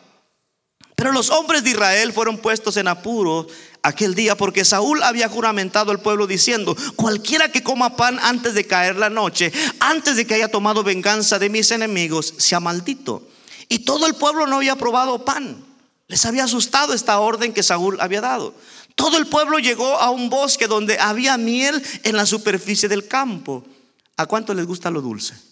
Pero 0.99 1.13
los 1.13 1.31
hombres 1.31 1.63
de 1.63 1.71
Israel 1.71 2.13
fueron 2.13 2.39
puestos 2.39 2.77
en 2.77 2.89
apuro 2.89 3.47
aquel 3.83 4.17
día 4.17 4.37
porque 4.37 4.65
Saúl 4.65 5.03
había 5.05 5.29
juramentado 5.29 5.93
al 5.93 6.01
pueblo 6.01 6.27
diciendo, 6.27 6.77
cualquiera 6.97 7.53
que 7.53 7.63
coma 7.63 7.97
pan 7.97 8.19
antes 8.21 8.55
de 8.55 8.67
caer 8.67 8.97
la 8.97 9.09
noche, 9.09 9.53
antes 9.79 10.17
de 10.17 10.27
que 10.27 10.35
haya 10.35 10.51
tomado 10.51 10.83
venganza 10.83 11.39
de 11.39 11.51
mis 11.51 11.71
enemigos, 11.71 12.35
sea 12.39 12.59
maldito. 12.59 13.29
Y 13.69 13.81
todo 13.81 14.07
el 14.07 14.15
pueblo 14.15 14.49
no 14.49 14.57
había 14.57 14.75
probado 14.77 15.25
pan. 15.25 15.65
Les 16.09 16.25
había 16.27 16.45
asustado 16.45 16.95
esta 16.95 17.21
orden 17.21 17.53
que 17.53 17.63
Saúl 17.63 17.99
había 18.01 18.21
dado. 18.21 18.55
Todo 18.97 19.19
el 19.19 19.27
pueblo 19.27 19.61
llegó 19.61 20.01
a 20.01 20.11
un 20.11 20.31
bosque 20.31 20.67
donde 20.67 20.99
había 20.99 21.37
miel 21.37 21.81
en 22.03 22.17
la 22.17 22.27
superficie 22.27 22.89
del 22.89 23.07
campo. 23.07 23.65
¿A 24.17 24.27
cuánto 24.27 24.53
les 24.53 24.67
gusta 24.67 24.91
lo 24.91 25.01
dulce? 25.01 25.48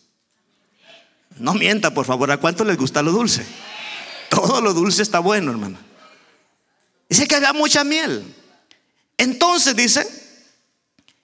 No 1.38 1.54
mienta, 1.54 1.92
por 1.92 2.06
favor. 2.06 2.30
¿A 2.30 2.38
cuánto 2.38 2.64
les 2.64 2.76
gusta 2.76 3.02
lo 3.02 3.12
dulce? 3.12 3.44
Todo 4.28 4.60
lo 4.60 4.72
dulce 4.72 5.02
está 5.02 5.18
bueno, 5.18 5.50
hermano. 5.50 5.78
Dice 7.08 7.26
que 7.26 7.36
había 7.36 7.52
mucha 7.52 7.84
miel. 7.84 8.34
Entonces 9.18 9.76
dice, 9.76 10.06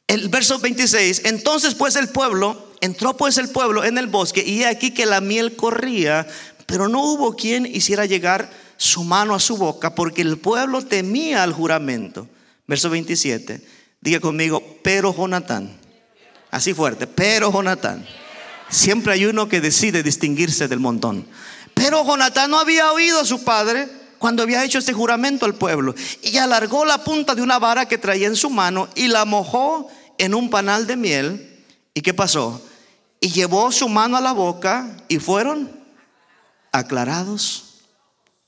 el 0.06 0.28
verso 0.28 0.58
26, 0.58 1.22
entonces 1.24 1.74
pues 1.74 1.96
el 1.96 2.08
pueblo, 2.08 2.72
entró 2.80 3.16
pues 3.16 3.38
el 3.38 3.48
pueblo 3.48 3.84
en 3.84 3.98
el 3.98 4.06
bosque 4.06 4.42
y 4.44 4.64
aquí 4.64 4.92
que 4.92 5.06
la 5.06 5.20
miel 5.20 5.56
corría, 5.56 6.26
pero 6.66 6.88
no 6.88 7.02
hubo 7.02 7.36
quien 7.36 7.66
hiciera 7.66 8.06
llegar 8.06 8.50
su 8.76 9.04
mano 9.04 9.34
a 9.34 9.40
su 9.40 9.56
boca 9.56 9.94
porque 9.94 10.22
el 10.22 10.38
pueblo 10.38 10.82
temía 10.82 11.42
al 11.42 11.52
juramento. 11.52 12.28
Verso 12.66 12.88
27, 12.88 13.60
diga 14.00 14.20
conmigo, 14.20 14.62
pero 14.82 15.14
Jonatán, 15.14 15.76
así 16.50 16.72
fuerte, 16.72 17.06
pero 17.06 17.52
Jonatán. 17.52 18.06
Siempre 18.72 19.12
hay 19.12 19.26
uno 19.26 19.50
que 19.50 19.60
decide 19.60 20.02
distinguirse 20.02 20.66
del 20.66 20.80
montón. 20.80 21.28
Pero 21.74 22.06
Jonatán 22.06 22.50
no 22.50 22.58
había 22.58 22.90
oído 22.90 23.20
a 23.20 23.24
su 23.26 23.44
padre 23.44 23.86
cuando 24.18 24.42
había 24.42 24.64
hecho 24.64 24.78
este 24.78 24.94
juramento 24.94 25.44
al 25.44 25.56
pueblo 25.56 25.94
y 26.22 26.38
alargó 26.38 26.86
la 26.86 27.04
punta 27.04 27.34
de 27.34 27.42
una 27.42 27.58
vara 27.58 27.86
que 27.86 27.98
traía 27.98 28.26
en 28.26 28.34
su 28.34 28.48
mano 28.48 28.88
y 28.94 29.08
la 29.08 29.26
mojó 29.26 29.90
en 30.16 30.34
un 30.34 30.48
panal 30.48 30.86
de 30.86 30.96
miel. 30.96 31.64
¿Y 31.92 32.00
qué 32.00 32.14
pasó? 32.14 32.62
Y 33.20 33.28
llevó 33.28 33.70
su 33.72 33.90
mano 33.90 34.16
a 34.16 34.22
la 34.22 34.32
boca 34.32 34.96
y 35.06 35.18
fueron 35.18 35.70
aclarados 36.72 37.82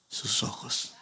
sus 0.09 0.43
ojos. 0.43 0.95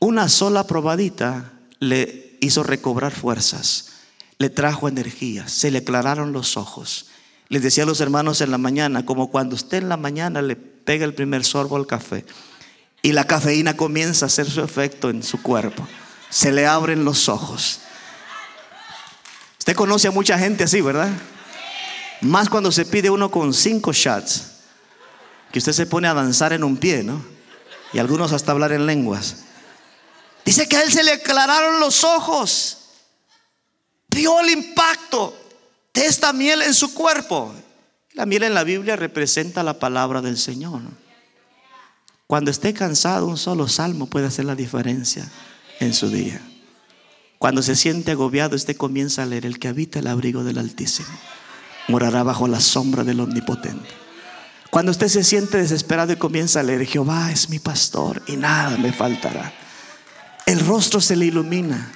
Una 0.00 0.28
sola 0.28 0.66
probadita 0.66 1.50
le 1.78 2.36
hizo 2.42 2.62
recobrar 2.62 3.12
fuerzas, 3.12 3.92
le 4.36 4.50
trajo 4.50 4.86
energía, 4.86 5.48
se 5.48 5.70
le 5.70 5.78
aclararon 5.78 6.34
los 6.34 6.58
ojos. 6.58 7.06
Les 7.48 7.62
decía 7.62 7.84
a 7.84 7.86
los 7.86 8.00
hermanos 8.00 8.40
en 8.40 8.50
la 8.50 8.58
mañana, 8.58 9.04
como 9.04 9.30
cuando 9.30 9.54
usted 9.54 9.78
en 9.78 9.88
la 9.88 9.96
mañana 9.96 10.42
le 10.42 10.56
pega 10.56 11.04
el 11.04 11.14
primer 11.14 11.44
sorbo 11.44 11.76
al 11.76 11.86
café 11.86 12.24
y 13.04 13.12
la 13.12 13.26
cafeína 13.26 13.76
comienza 13.76 14.24
a 14.24 14.28
hacer 14.28 14.50
su 14.50 14.62
efecto 14.62 15.10
en 15.10 15.22
su 15.22 15.42
cuerpo. 15.42 15.86
Se 16.30 16.52
le 16.52 16.66
abren 16.66 17.04
los 17.04 17.28
ojos. 17.28 17.80
Usted 19.58 19.76
conoce 19.76 20.08
a 20.08 20.10
mucha 20.10 20.38
gente 20.38 20.64
así, 20.64 20.80
¿verdad? 20.80 21.10
Más 22.22 22.48
cuando 22.48 22.72
se 22.72 22.86
pide 22.86 23.10
uno 23.10 23.30
con 23.30 23.52
cinco 23.52 23.92
shots, 23.92 24.52
que 25.52 25.58
usted 25.58 25.72
se 25.72 25.84
pone 25.84 26.08
a 26.08 26.14
danzar 26.14 26.54
en 26.54 26.64
un 26.64 26.78
pie, 26.78 27.02
¿no? 27.02 27.22
Y 27.92 27.98
algunos 27.98 28.32
hasta 28.32 28.52
hablar 28.52 28.72
en 28.72 28.86
lenguas. 28.86 29.44
Dice 30.46 30.66
que 30.66 30.78
a 30.78 30.82
él 30.82 30.90
se 30.90 31.04
le 31.04 31.12
aclararon 31.12 31.80
los 31.80 32.04
ojos. 32.04 32.78
Vio 34.08 34.40
el 34.40 34.48
impacto 34.48 35.36
de 35.94 36.06
esta 36.06 36.32
miel 36.32 36.60
en 36.62 36.74
su 36.74 36.92
cuerpo. 36.92 37.54
La 38.12 38.26
miel 38.26 38.42
en 38.42 38.54
la 38.54 38.64
Biblia 38.64 38.96
representa 38.96 39.62
la 39.62 39.78
palabra 39.78 40.20
del 40.20 40.36
Señor. 40.36 40.82
Cuando 42.26 42.50
esté 42.50 42.74
cansado, 42.74 43.26
un 43.26 43.36
solo 43.36 43.68
salmo 43.68 44.06
puede 44.06 44.26
hacer 44.26 44.44
la 44.44 44.54
diferencia 44.54 45.30
en 45.80 45.94
su 45.94 46.08
día. 46.10 46.40
Cuando 47.38 47.62
se 47.62 47.76
siente 47.76 48.12
agobiado, 48.12 48.56
usted 48.56 48.76
comienza 48.76 49.22
a 49.22 49.26
leer 49.26 49.46
el 49.46 49.58
que 49.58 49.68
habita 49.68 49.98
el 49.98 50.06
abrigo 50.06 50.44
del 50.44 50.58
Altísimo. 50.58 51.08
Morará 51.88 52.22
bajo 52.22 52.48
la 52.48 52.60
sombra 52.60 53.04
del 53.04 53.20
Omnipotente. 53.20 53.88
Cuando 54.70 54.90
usted 54.90 55.08
se 55.08 55.22
siente 55.22 55.58
desesperado 55.58 56.12
y 56.12 56.16
comienza 56.16 56.60
a 56.60 56.62
leer, 56.62 56.86
Jehová 56.86 57.30
es 57.30 57.50
mi 57.50 57.58
pastor 57.58 58.22
y 58.26 58.36
nada 58.36 58.76
me 58.78 58.92
faltará. 58.92 59.52
El 60.46 60.60
rostro 60.60 61.00
se 61.00 61.16
le 61.16 61.26
ilumina 61.26 61.92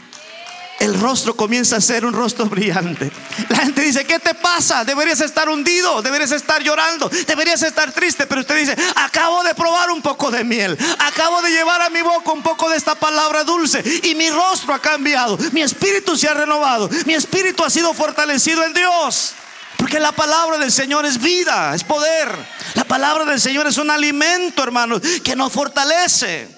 el 0.79 0.99
rostro 1.01 1.35
comienza 1.35 1.77
a 1.77 1.81
ser 1.81 2.05
un 2.05 2.13
rostro 2.13 2.47
brillante. 2.51 3.11
La 3.49 3.59
gente 3.59 3.83
dice, 3.83 4.05
¿qué 4.05 4.19
te 4.19 4.35
pasa? 4.35 4.85
Deberías 4.85 5.21
estar 5.21 5.49
hundido, 5.49 6.03
deberías 6.03 6.33
estar 6.33 6.63
llorando, 6.63 7.11
deberías 7.27 7.63
estar 7.63 7.93
triste, 7.93 8.27
pero 8.27 8.43
usted 8.43 8.57
dice, 8.57 8.77
acabo 8.95 9.43
de 9.43 9.55
probar 9.55 9.91
un 9.91 10.03
poco 10.03 10.31
de 10.31 10.45
miel, 10.45 10.79
acabo 10.99 11.43
de 11.43 11.51
llevar 11.51 11.83
a 11.83 11.91
mi 11.91 12.03
boca 12.03 12.33
un 12.33 12.43
poco 12.43 12.69
de 12.71 12.77
esta 12.77 12.95
palabra 12.95 13.45
dulce 13.45 13.83
y 14.05 14.15
mi 14.15 14.31
rostro 14.31 14.75
ha 14.75 14.79
cambiado, 14.79 15.39
mi 15.53 15.63
espíritu 15.63 16.17
se 16.17 16.29
ha 16.29 16.35
renovado, 16.35 16.89
mi 17.07 17.15
espíritu 17.15 17.65
ha 17.65 17.71
sido 17.71 17.93
fortalecido 17.95 18.65
en 18.65 18.75
Dios. 18.75 19.35
Porque 19.77 20.01
la 20.01 20.11
palabra 20.11 20.59
del 20.59 20.73
Señor 20.73 21.07
es 21.07 21.19
vida, 21.19 21.73
es 21.73 21.85
poder. 21.85 22.35
La 22.75 22.83
palabra 22.83 23.25
del 23.25 23.41
Señor 23.41 23.69
es 23.69 23.79
un 23.79 23.93
alimento, 23.93 24.65
hermanos, 24.65 25.01
que 25.23 25.37
nos 25.37 25.53
fortalece. 25.53 26.49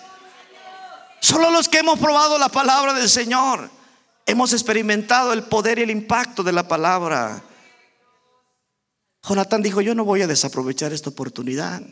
Solo 1.21 1.51
los 1.51 1.69
que 1.69 1.81
hemos 1.81 1.99
probado 1.99 2.39
la 2.39 2.49
palabra 2.49 2.95
del 2.95 3.11
Señor 3.11 3.71
Hemos 4.31 4.53
experimentado 4.53 5.33
el 5.33 5.43
poder 5.43 5.81
y 5.81 5.83
el 5.83 5.91
impacto 5.91 6.45
de 6.45 6.53
la 6.53 6.69
palabra. 6.69 7.43
Jonatán 9.29 9.61
dijo, 9.61 9.81
yo 9.81 9.93
no 9.97 10.05
voy 10.05 10.23
a 10.23 10.29
desaprovechar 10.29 10.93
esta 10.93 11.11
oportunidad. 11.11 11.83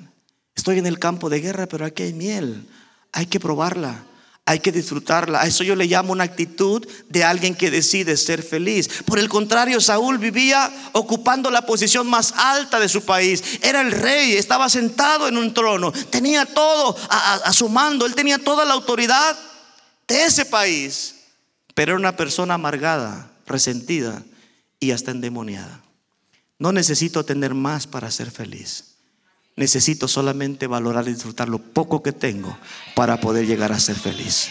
Estoy 0.55 0.79
en 0.79 0.87
el 0.87 1.01
campo 1.01 1.31
de 1.31 1.41
guerra, 1.41 1.67
pero 1.67 1.85
aquí 1.85 2.05
hay 2.05 2.13
miel. 2.13 2.65
Hay 3.11 3.27
que 3.27 3.41
probarla. 3.41 4.05
Hay 4.45 4.61
que 4.61 4.71
disfrutarla. 4.71 5.41
A 5.41 5.49
eso 5.49 5.65
yo 5.65 5.75
le 5.75 5.87
llamo 5.87 6.13
una 6.13 6.23
actitud 6.23 6.87
de 7.09 7.25
alguien 7.25 7.57
que 7.57 7.73
decide 7.73 8.17
ser 8.17 8.45
feliz. 8.45 8.89
Por 9.05 9.19
el 9.19 9.29
contrario, 9.29 9.81
Saúl 9.81 10.19
vivía 10.19 10.71
ocupando 10.93 11.51
la 11.51 11.67
posición 11.67 12.07
más 12.07 12.33
alta 12.37 12.79
de 12.79 12.89
su 12.89 13.05
país. 13.05 13.43
Era 13.63 13.81
el 13.81 13.91
rey, 13.91 14.37
estaba 14.37 14.69
sentado 14.69 15.27
en 15.27 15.39
un 15.39 15.53
trono, 15.53 15.91
tenía 15.91 16.47
todo 16.47 16.97
a, 17.11 17.35
a 17.35 17.53
su 17.53 17.69
mando, 17.69 18.07
él 18.07 18.15
tenía 18.15 18.39
toda 18.39 18.65
la 18.65 18.75
autoridad 18.75 19.37
de 20.07 20.25
ese 20.25 20.45
país 20.45 21.17
pero 21.79 21.93
era 21.93 22.01
una 22.01 22.17
persona 22.17 22.55
amargada, 22.55 23.31
resentida 23.47 24.25
y 24.81 24.91
hasta 24.91 25.13
endemoniada. 25.13 25.81
No 26.59 26.73
necesito 26.73 27.25
tener 27.25 27.55
más 27.55 27.87
para 27.87 28.11
ser 28.11 28.33
feliz. 28.33 28.97
Necesito 29.55 30.09
solamente 30.09 30.67
valorar 30.67 31.07
y 31.07 31.13
disfrutar 31.13 31.49
lo 31.49 31.61
poco 31.61 32.03
que 32.03 32.11
tengo 32.11 32.59
para 32.97 33.21
poder 33.21 33.47
llegar 33.47 33.71
a 33.71 33.79
ser 33.79 33.95
feliz. 33.95 34.49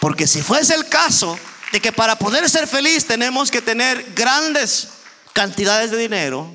Porque 0.00 0.26
si 0.26 0.42
fuese 0.42 0.74
el 0.74 0.86
caso 0.90 1.38
de 1.72 1.80
que 1.80 1.92
para 1.92 2.18
poder 2.18 2.50
ser 2.50 2.66
feliz 2.66 3.06
tenemos 3.06 3.50
que 3.50 3.62
tener 3.62 4.12
grandes 4.14 4.90
cantidades 5.32 5.90
de 5.90 5.96
dinero, 5.96 6.54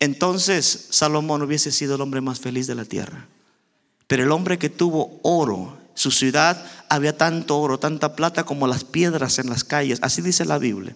entonces 0.00 0.88
Salomón 0.90 1.40
hubiese 1.40 1.72
sido 1.72 1.94
el 1.94 2.02
hombre 2.02 2.20
más 2.20 2.40
feliz 2.40 2.66
de 2.66 2.74
la 2.74 2.84
tierra. 2.84 3.26
Pero 4.06 4.22
el 4.22 4.32
hombre 4.32 4.58
que 4.58 4.68
tuvo 4.68 5.18
oro 5.22 5.78
su 5.96 6.10
ciudad 6.10 6.62
había 6.90 7.16
tanto 7.16 7.58
oro, 7.58 7.78
tanta 7.78 8.14
plata 8.14 8.44
como 8.44 8.66
las 8.66 8.84
piedras 8.84 9.38
en 9.38 9.48
las 9.48 9.64
calles. 9.64 9.98
Así 10.02 10.20
dice 10.20 10.44
la 10.44 10.58
Biblia. 10.58 10.94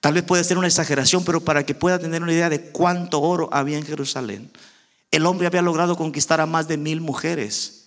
Tal 0.00 0.12
vez 0.12 0.22
puede 0.22 0.44
ser 0.44 0.58
una 0.58 0.66
exageración, 0.66 1.24
pero 1.24 1.40
para 1.40 1.64
que 1.64 1.74
pueda 1.74 1.98
tener 1.98 2.22
una 2.22 2.32
idea 2.32 2.50
de 2.50 2.70
cuánto 2.70 3.22
oro 3.22 3.48
había 3.52 3.78
en 3.78 3.86
Jerusalén. 3.86 4.50
El 5.10 5.24
hombre 5.24 5.46
había 5.46 5.62
logrado 5.62 5.96
conquistar 5.96 6.42
a 6.42 6.46
más 6.46 6.68
de 6.68 6.76
mil 6.76 7.00
mujeres. 7.00 7.81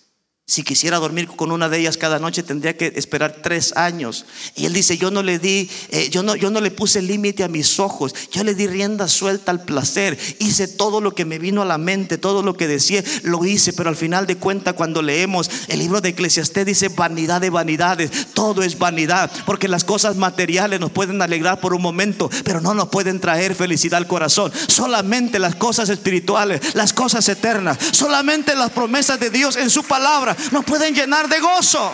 Si 0.48 0.62
quisiera 0.62 0.98
dormir 0.98 1.26
con 1.26 1.50
una 1.50 1.68
de 1.68 1.80
ellas 1.80 1.96
cada 1.96 2.20
noche 2.20 2.44
tendría 2.44 2.76
que 2.76 2.92
esperar 2.94 3.38
tres 3.42 3.76
años. 3.76 4.26
Y 4.54 4.66
él 4.66 4.74
dice, 4.74 4.96
yo 4.96 5.10
no 5.10 5.24
le 5.24 5.40
di, 5.40 5.68
eh, 5.88 6.08
yo, 6.08 6.22
no, 6.22 6.36
yo 6.36 6.50
no 6.50 6.60
le 6.60 6.70
puse 6.70 7.02
límite 7.02 7.42
a 7.42 7.48
mis 7.48 7.80
ojos, 7.80 8.14
yo 8.30 8.44
le 8.44 8.54
di 8.54 8.68
rienda 8.68 9.08
suelta 9.08 9.50
al 9.50 9.64
placer. 9.64 10.16
Hice 10.38 10.68
todo 10.68 11.00
lo 11.00 11.16
que 11.16 11.24
me 11.24 11.40
vino 11.40 11.62
a 11.62 11.64
la 11.64 11.78
mente, 11.78 12.16
todo 12.16 12.44
lo 12.44 12.56
que 12.56 12.68
decía, 12.68 13.02
lo 13.24 13.44
hice. 13.44 13.72
Pero 13.72 13.88
al 13.88 13.96
final 13.96 14.28
de 14.28 14.36
cuentas, 14.36 14.74
cuando 14.74 15.02
leemos 15.02 15.50
el 15.66 15.80
libro 15.80 16.00
de 16.00 16.10
Eclesiastés, 16.10 16.64
dice 16.64 16.90
vanidad 16.90 17.40
de 17.40 17.50
vanidades, 17.50 18.32
todo 18.32 18.62
es 18.62 18.78
vanidad. 18.78 19.32
Porque 19.46 19.66
las 19.66 19.82
cosas 19.82 20.14
materiales 20.14 20.78
nos 20.78 20.92
pueden 20.92 21.20
alegrar 21.22 21.58
por 21.58 21.74
un 21.74 21.82
momento, 21.82 22.30
pero 22.44 22.60
no 22.60 22.72
nos 22.72 22.86
pueden 22.86 23.18
traer 23.18 23.56
felicidad 23.56 23.98
al 23.98 24.06
corazón. 24.06 24.52
Solamente 24.68 25.40
las 25.40 25.56
cosas 25.56 25.88
espirituales, 25.88 26.76
las 26.76 26.92
cosas 26.92 27.28
eternas, 27.28 27.78
solamente 27.90 28.54
las 28.54 28.70
promesas 28.70 29.18
de 29.18 29.30
Dios 29.30 29.56
en 29.56 29.70
su 29.70 29.82
palabra 29.82 30.35
nos 30.52 30.64
pueden 30.64 30.94
llenar 30.94 31.28
de 31.28 31.40
gozo, 31.40 31.92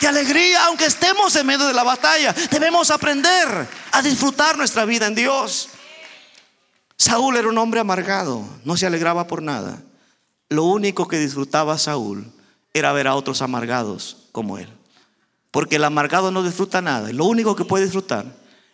de 0.00 0.08
alegría, 0.08 0.66
aunque 0.66 0.86
estemos 0.86 1.34
en 1.36 1.46
medio 1.46 1.66
de 1.66 1.74
la 1.74 1.82
batalla. 1.82 2.34
Debemos 2.50 2.90
aprender 2.90 3.68
a 3.92 4.02
disfrutar 4.02 4.56
nuestra 4.56 4.84
vida 4.84 5.06
en 5.06 5.14
Dios. 5.14 5.68
Saúl 6.96 7.36
era 7.36 7.48
un 7.48 7.58
hombre 7.58 7.80
amargado, 7.80 8.44
no 8.64 8.76
se 8.76 8.86
alegraba 8.86 9.26
por 9.26 9.42
nada. 9.42 9.82
Lo 10.48 10.64
único 10.64 11.08
que 11.08 11.18
disfrutaba 11.18 11.78
Saúl 11.78 12.30
era 12.72 12.92
ver 12.92 13.08
a 13.08 13.14
otros 13.14 13.42
amargados 13.42 14.28
como 14.32 14.58
él. 14.58 14.68
Porque 15.50 15.76
el 15.76 15.84
amargado 15.84 16.30
no 16.30 16.42
disfruta 16.42 16.80
nada. 16.82 17.12
Lo 17.12 17.24
único 17.26 17.54
que 17.56 17.64
puede 17.64 17.84
disfrutar 17.84 18.26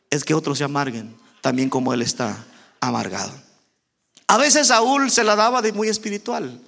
es 0.09 0.25
que 0.25 0.35
otros 0.35 0.59
se 0.59 0.65
amarguen, 0.65 1.15
también 1.41 1.71
como 1.71 1.93
él 1.93 2.03
está 2.03 2.45
amargado. 2.81 3.33
A 4.27 4.39
veces 4.39 4.69
Saúl 4.69 5.11
se 5.11 5.25
la 5.25 5.37
daba 5.37 5.61
de 5.61 5.73
muy 5.73 5.89
espiritual. 5.89 6.61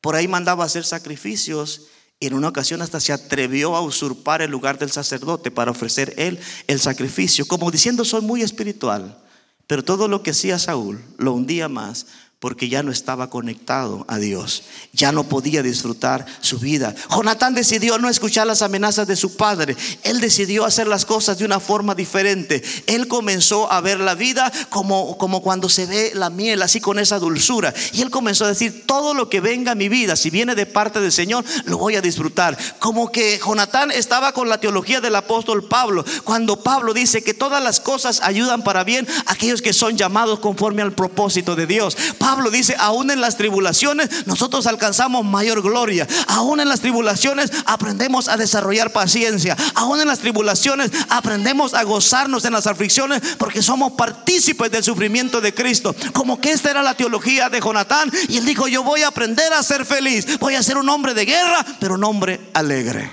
Por 0.00 0.14
ahí 0.14 0.28
mandaba 0.28 0.64
hacer 0.64 0.84
sacrificios 0.84 1.88
y 2.18 2.26
en 2.26 2.34
una 2.34 2.48
ocasión 2.48 2.80
hasta 2.82 3.00
se 3.00 3.12
atrevió 3.12 3.76
a 3.76 3.82
usurpar 3.82 4.40
el 4.42 4.50
lugar 4.50 4.78
del 4.78 4.90
sacerdote 4.90 5.50
para 5.50 5.70
ofrecer 5.70 6.14
él 6.16 6.38
el 6.66 6.80
sacrificio, 6.80 7.46
como 7.46 7.70
diciendo 7.70 8.04
soy 8.04 8.22
muy 8.22 8.42
espiritual. 8.42 9.22
Pero 9.66 9.84
todo 9.84 10.06
lo 10.06 10.22
que 10.22 10.30
hacía 10.30 10.58
Saúl 10.58 11.04
lo 11.18 11.32
hundía 11.32 11.68
más 11.68 12.06
porque 12.38 12.68
ya 12.68 12.82
no 12.82 12.92
estaba 12.92 13.30
conectado 13.30 14.04
a 14.08 14.18
Dios, 14.18 14.64
ya 14.92 15.10
no 15.10 15.24
podía 15.24 15.62
disfrutar 15.62 16.26
su 16.42 16.58
vida. 16.58 16.94
Jonatán 17.10 17.54
decidió 17.54 17.98
no 17.98 18.10
escuchar 18.10 18.46
las 18.46 18.60
amenazas 18.60 19.06
de 19.06 19.16
su 19.16 19.36
padre, 19.36 19.74
él 20.02 20.20
decidió 20.20 20.66
hacer 20.66 20.86
las 20.86 21.06
cosas 21.06 21.38
de 21.38 21.46
una 21.46 21.60
forma 21.60 21.94
diferente. 21.94 22.62
Él 22.86 23.08
comenzó 23.08 23.72
a 23.72 23.80
ver 23.80 24.00
la 24.00 24.14
vida 24.14 24.52
como, 24.68 25.16
como 25.16 25.40
cuando 25.40 25.70
se 25.70 25.86
ve 25.86 26.12
la 26.14 26.28
miel, 26.28 26.60
así 26.60 26.78
con 26.78 26.98
esa 26.98 27.18
dulzura. 27.18 27.72
Y 27.94 28.02
él 28.02 28.10
comenzó 28.10 28.44
a 28.44 28.48
decir, 28.48 28.84
todo 28.86 29.14
lo 29.14 29.30
que 29.30 29.40
venga 29.40 29.72
a 29.72 29.74
mi 29.74 29.88
vida, 29.88 30.14
si 30.14 30.28
viene 30.28 30.54
de 30.54 30.66
parte 30.66 31.00
del 31.00 31.12
Señor, 31.12 31.42
lo 31.64 31.78
voy 31.78 31.96
a 31.96 32.02
disfrutar. 32.02 32.58
Como 32.78 33.10
que 33.10 33.40
Jonatán 33.44 33.90
estaba 33.90 34.32
con 34.32 34.50
la 34.50 34.60
teología 34.60 35.00
del 35.00 35.16
apóstol 35.16 35.66
Pablo, 35.68 36.04
cuando 36.24 36.62
Pablo 36.62 36.92
dice 36.92 37.24
que 37.24 37.32
todas 37.32 37.64
las 37.64 37.80
cosas 37.80 38.20
ayudan 38.22 38.62
para 38.62 38.84
bien 38.84 39.06
a 39.24 39.32
aquellos 39.32 39.62
que 39.62 39.72
son 39.72 39.96
llamados 39.96 40.40
conforme 40.40 40.82
al 40.82 40.92
propósito 40.92 41.56
de 41.56 41.66
Dios. 41.66 41.96
Pablo 42.26 42.50
dice, 42.50 42.74
aún 42.80 43.12
en 43.12 43.20
las 43.20 43.36
tribulaciones 43.36 44.26
nosotros 44.26 44.66
alcanzamos 44.66 45.24
mayor 45.24 45.62
gloria. 45.62 46.08
Aún 46.26 46.58
en 46.58 46.68
las 46.68 46.80
tribulaciones 46.80 47.52
aprendemos 47.66 48.26
a 48.26 48.36
desarrollar 48.36 48.90
paciencia. 48.90 49.56
Aún 49.76 50.00
en 50.00 50.08
las 50.08 50.18
tribulaciones 50.18 50.90
aprendemos 51.08 51.72
a 51.72 51.84
gozarnos 51.84 52.44
en 52.44 52.54
las 52.54 52.66
aflicciones 52.66 53.22
porque 53.38 53.62
somos 53.62 53.92
partícipes 53.92 54.72
del 54.72 54.82
sufrimiento 54.82 55.40
de 55.40 55.54
Cristo. 55.54 55.94
Como 56.12 56.40
que 56.40 56.50
esta 56.50 56.72
era 56.72 56.82
la 56.82 56.96
teología 56.96 57.48
de 57.48 57.60
Jonatán. 57.60 58.10
Y 58.28 58.38
él 58.38 58.44
dijo, 58.44 58.66
yo 58.66 58.82
voy 58.82 59.04
a 59.04 59.08
aprender 59.08 59.52
a 59.52 59.62
ser 59.62 59.86
feliz. 59.86 60.40
Voy 60.40 60.56
a 60.56 60.64
ser 60.64 60.78
un 60.78 60.88
hombre 60.88 61.14
de 61.14 61.26
guerra, 61.26 61.64
pero 61.78 61.94
un 61.94 62.02
hombre 62.02 62.40
alegre. 62.54 63.08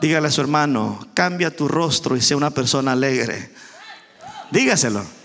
Dígale 0.00 0.28
a 0.28 0.30
su 0.30 0.40
hermano, 0.40 1.04
cambia 1.14 1.50
tu 1.50 1.66
rostro 1.66 2.16
y 2.16 2.20
sea 2.20 2.36
una 2.36 2.50
persona 2.50 2.92
alegre. 2.92 3.52
Dígaselo. 4.52 5.17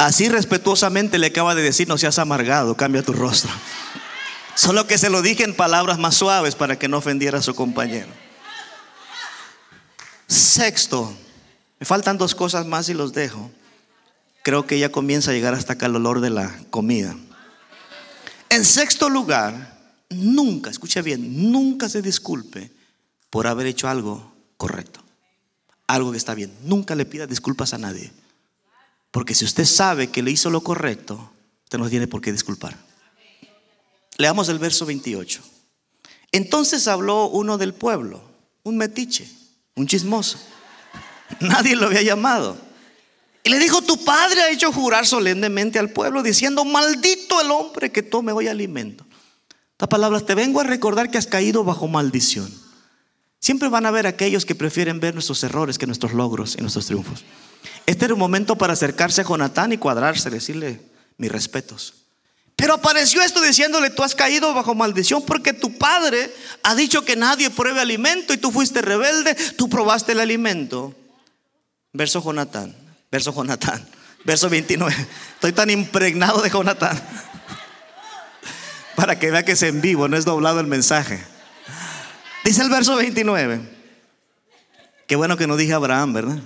Así 0.00 0.30
respetuosamente 0.30 1.18
le 1.18 1.26
acaba 1.26 1.54
de 1.54 1.60
decir, 1.60 1.86
no 1.86 1.98
seas 1.98 2.18
amargado, 2.18 2.74
cambia 2.74 3.02
tu 3.02 3.12
rostro. 3.12 3.50
Solo 4.54 4.86
que 4.86 4.96
se 4.96 5.10
lo 5.10 5.20
dije 5.20 5.44
en 5.44 5.54
palabras 5.54 5.98
más 5.98 6.14
suaves 6.14 6.54
para 6.54 6.78
que 6.78 6.88
no 6.88 6.96
ofendiera 6.96 7.40
a 7.40 7.42
su 7.42 7.54
compañero. 7.54 8.08
Sexto, 10.26 11.14
me 11.78 11.84
faltan 11.84 12.16
dos 12.16 12.34
cosas 12.34 12.64
más 12.64 12.88
y 12.88 12.94
los 12.94 13.12
dejo. 13.12 13.50
Creo 14.42 14.66
que 14.66 14.78
ya 14.78 14.90
comienza 14.90 15.32
a 15.32 15.34
llegar 15.34 15.52
hasta 15.52 15.74
acá 15.74 15.84
el 15.84 15.96
olor 15.96 16.22
de 16.22 16.30
la 16.30 16.50
comida. 16.70 17.14
En 18.48 18.64
sexto 18.64 19.10
lugar, 19.10 19.76
nunca, 20.08 20.70
escuche 20.70 21.02
bien, 21.02 21.52
nunca 21.52 21.90
se 21.90 22.00
disculpe 22.00 22.70
por 23.28 23.46
haber 23.46 23.66
hecho 23.66 23.86
algo 23.86 24.32
correcto. 24.56 25.00
Algo 25.86 26.10
que 26.10 26.16
está 26.16 26.34
bien. 26.34 26.54
Nunca 26.62 26.94
le 26.94 27.04
pida 27.04 27.26
disculpas 27.26 27.74
a 27.74 27.78
nadie. 27.78 28.10
Porque 29.10 29.34
si 29.34 29.44
usted 29.44 29.64
sabe 29.64 30.10
que 30.10 30.22
le 30.22 30.30
hizo 30.30 30.50
lo 30.50 30.62
correcto, 30.62 31.32
usted 31.64 31.78
no 31.78 31.88
tiene 31.88 32.06
por 32.06 32.20
qué 32.20 32.32
disculpar. 32.32 32.76
Leamos 34.16 34.48
el 34.48 34.58
verso 34.58 34.86
28. 34.86 35.42
Entonces 36.32 36.86
habló 36.86 37.26
uno 37.28 37.58
del 37.58 37.74
pueblo, 37.74 38.22
un 38.62 38.76
metiche, 38.76 39.28
un 39.74 39.86
chismoso. 39.86 40.38
Nadie 41.40 41.74
lo 41.74 41.86
había 41.86 42.02
llamado. 42.02 42.56
Y 43.42 43.50
le 43.50 43.58
dijo, 43.58 43.82
tu 43.82 44.04
padre 44.04 44.42
ha 44.42 44.50
hecho 44.50 44.70
jurar 44.70 45.06
solemnemente 45.06 45.78
al 45.78 45.90
pueblo 45.90 46.22
diciendo, 46.22 46.64
maldito 46.64 47.40
el 47.40 47.50
hombre 47.50 47.90
que 47.90 48.02
tome 48.02 48.32
hoy 48.32 48.48
alimento. 48.48 49.06
Estas 49.72 49.88
palabras, 49.88 50.26
te 50.26 50.34
vengo 50.34 50.60
a 50.60 50.64
recordar 50.64 51.10
que 51.10 51.16
has 51.16 51.26
caído 51.26 51.64
bajo 51.64 51.88
maldición. 51.88 52.52
Siempre 53.40 53.70
van 53.70 53.86
a 53.86 53.88
haber 53.88 54.06
aquellos 54.06 54.44
que 54.44 54.54
prefieren 54.54 55.00
ver 55.00 55.14
nuestros 55.14 55.42
errores 55.42 55.78
que 55.78 55.86
nuestros 55.86 56.12
logros 56.12 56.56
y 56.58 56.60
nuestros 56.60 56.84
triunfos. 56.84 57.24
Este 57.86 58.04
era 58.04 58.14
un 58.14 58.20
momento 58.20 58.56
para 58.56 58.72
acercarse 58.72 59.20
a 59.20 59.24
Jonatán 59.24 59.72
y 59.72 59.78
cuadrarse, 59.78 60.30
decirle 60.30 60.80
mis 61.16 61.30
respetos. 61.30 61.94
Pero 62.56 62.74
apareció 62.74 63.22
esto 63.22 63.40
diciéndole, 63.40 63.88
tú 63.88 64.02
has 64.02 64.14
caído 64.14 64.52
bajo 64.52 64.74
maldición 64.74 65.24
porque 65.24 65.54
tu 65.54 65.78
padre 65.78 66.30
ha 66.62 66.74
dicho 66.74 67.04
que 67.04 67.16
nadie 67.16 67.48
pruebe 67.48 67.80
alimento 67.80 68.34
y 68.34 68.38
tú 68.38 68.50
fuiste 68.52 68.82
rebelde, 68.82 69.34
tú 69.56 69.70
probaste 69.70 70.12
el 70.12 70.20
alimento. 70.20 70.94
Verso 71.92 72.22
Jonatán, 72.22 72.76
verso 73.10 73.32
Jonatán, 73.32 73.88
verso 74.24 74.50
29. 74.50 74.94
Estoy 75.34 75.52
tan 75.52 75.70
impregnado 75.70 76.42
de 76.42 76.50
Jonatán. 76.50 77.00
Para 78.94 79.18
que 79.18 79.30
vea 79.30 79.42
que 79.42 79.52
es 79.52 79.62
en 79.62 79.80
vivo, 79.80 80.08
no 80.08 80.18
es 80.18 80.26
doblado 80.26 80.60
el 80.60 80.66
mensaje. 80.66 81.24
Dice 82.44 82.60
el 82.60 82.68
verso 82.68 82.94
29. 82.96 83.60
Qué 85.06 85.16
bueno 85.16 85.38
que 85.38 85.46
no 85.46 85.56
dije 85.56 85.72
Abraham, 85.72 86.12
¿verdad? 86.12 86.38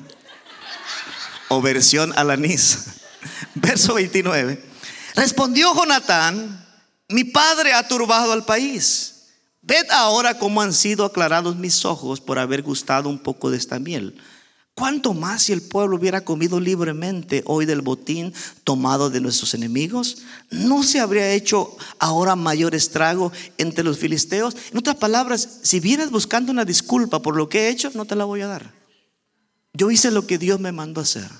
O 1.54 1.62
versión 1.62 2.12
alanís. 2.16 2.78
Verso 3.54 3.94
29. 3.94 4.62
Respondió 5.14 5.74
Jonatán, 5.74 6.66
mi 7.08 7.24
padre 7.24 7.72
ha 7.72 7.86
turbado 7.86 8.32
al 8.32 8.44
país. 8.44 9.14
Ved 9.62 9.90
ahora 9.90 10.38
cómo 10.38 10.60
han 10.60 10.74
sido 10.74 11.04
aclarados 11.04 11.56
mis 11.56 11.84
ojos 11.84 12.20
por 12.20 12.38
haber 12.38 12.62
gustado 12.62 13.08
un 13.08 13.18
poco 13.18 13.50
de 13.50 13.56
esta 13.56 13.78
miel. 13.78 14.20
¿Cuánto 14.74 15.14
más 15.14 15.44
si 15.44 15.52
el 15.52 15.62
pueblo 15.62 15.96
hubiera 15.96 16.24
comido 16.24 16.58
libremente 16.58 17.44
hoy 17.46 17.64
del 17.64 17.80
botín 17.80 18.34
tomado 18.64 19.08
de 19.08 19.20
nuestros 19.20 19.54
enemigos? 19.54 20.18
¿No 20.50 20.82
se 20.82 20.98
habría 20.98 21.30
hecho 21.30 21.76
ahora 22.00 22.34
mayor 22.34 22.74
estrago 22.74 23.30
entre 23.56 23.84
los 23.84 23.98
filisteos? 23.98 24.56
En 24.72 24.78
otras 24.78 24.96
palabras, 24.96 25.60
si 25.62 25.78
vienes 25.78 26.10
buscando 26.10 26.50
una 26.50 26.64
disculpa 26.64 27.22
por 27.22 27.36
lo 27.36 27.48
que 27.48 27.60
he 27.60 27.68
hecho, 27.68 27.90
no 27.94 28.04
te 28.04 28.16
la 28.16 28.24
voy 28.24 28.40
a 28.40 28.48
dar. 28.48 28.72
Yo 29.72 29.92
hice 29.92 30.10
lo 30.10 30.26
que 30.26 30.38
Dios 30.38 30.58
me 30.58 30.72
mandó 30.72 31.00
a 31.00 31.04
hacer. 31.04 31.30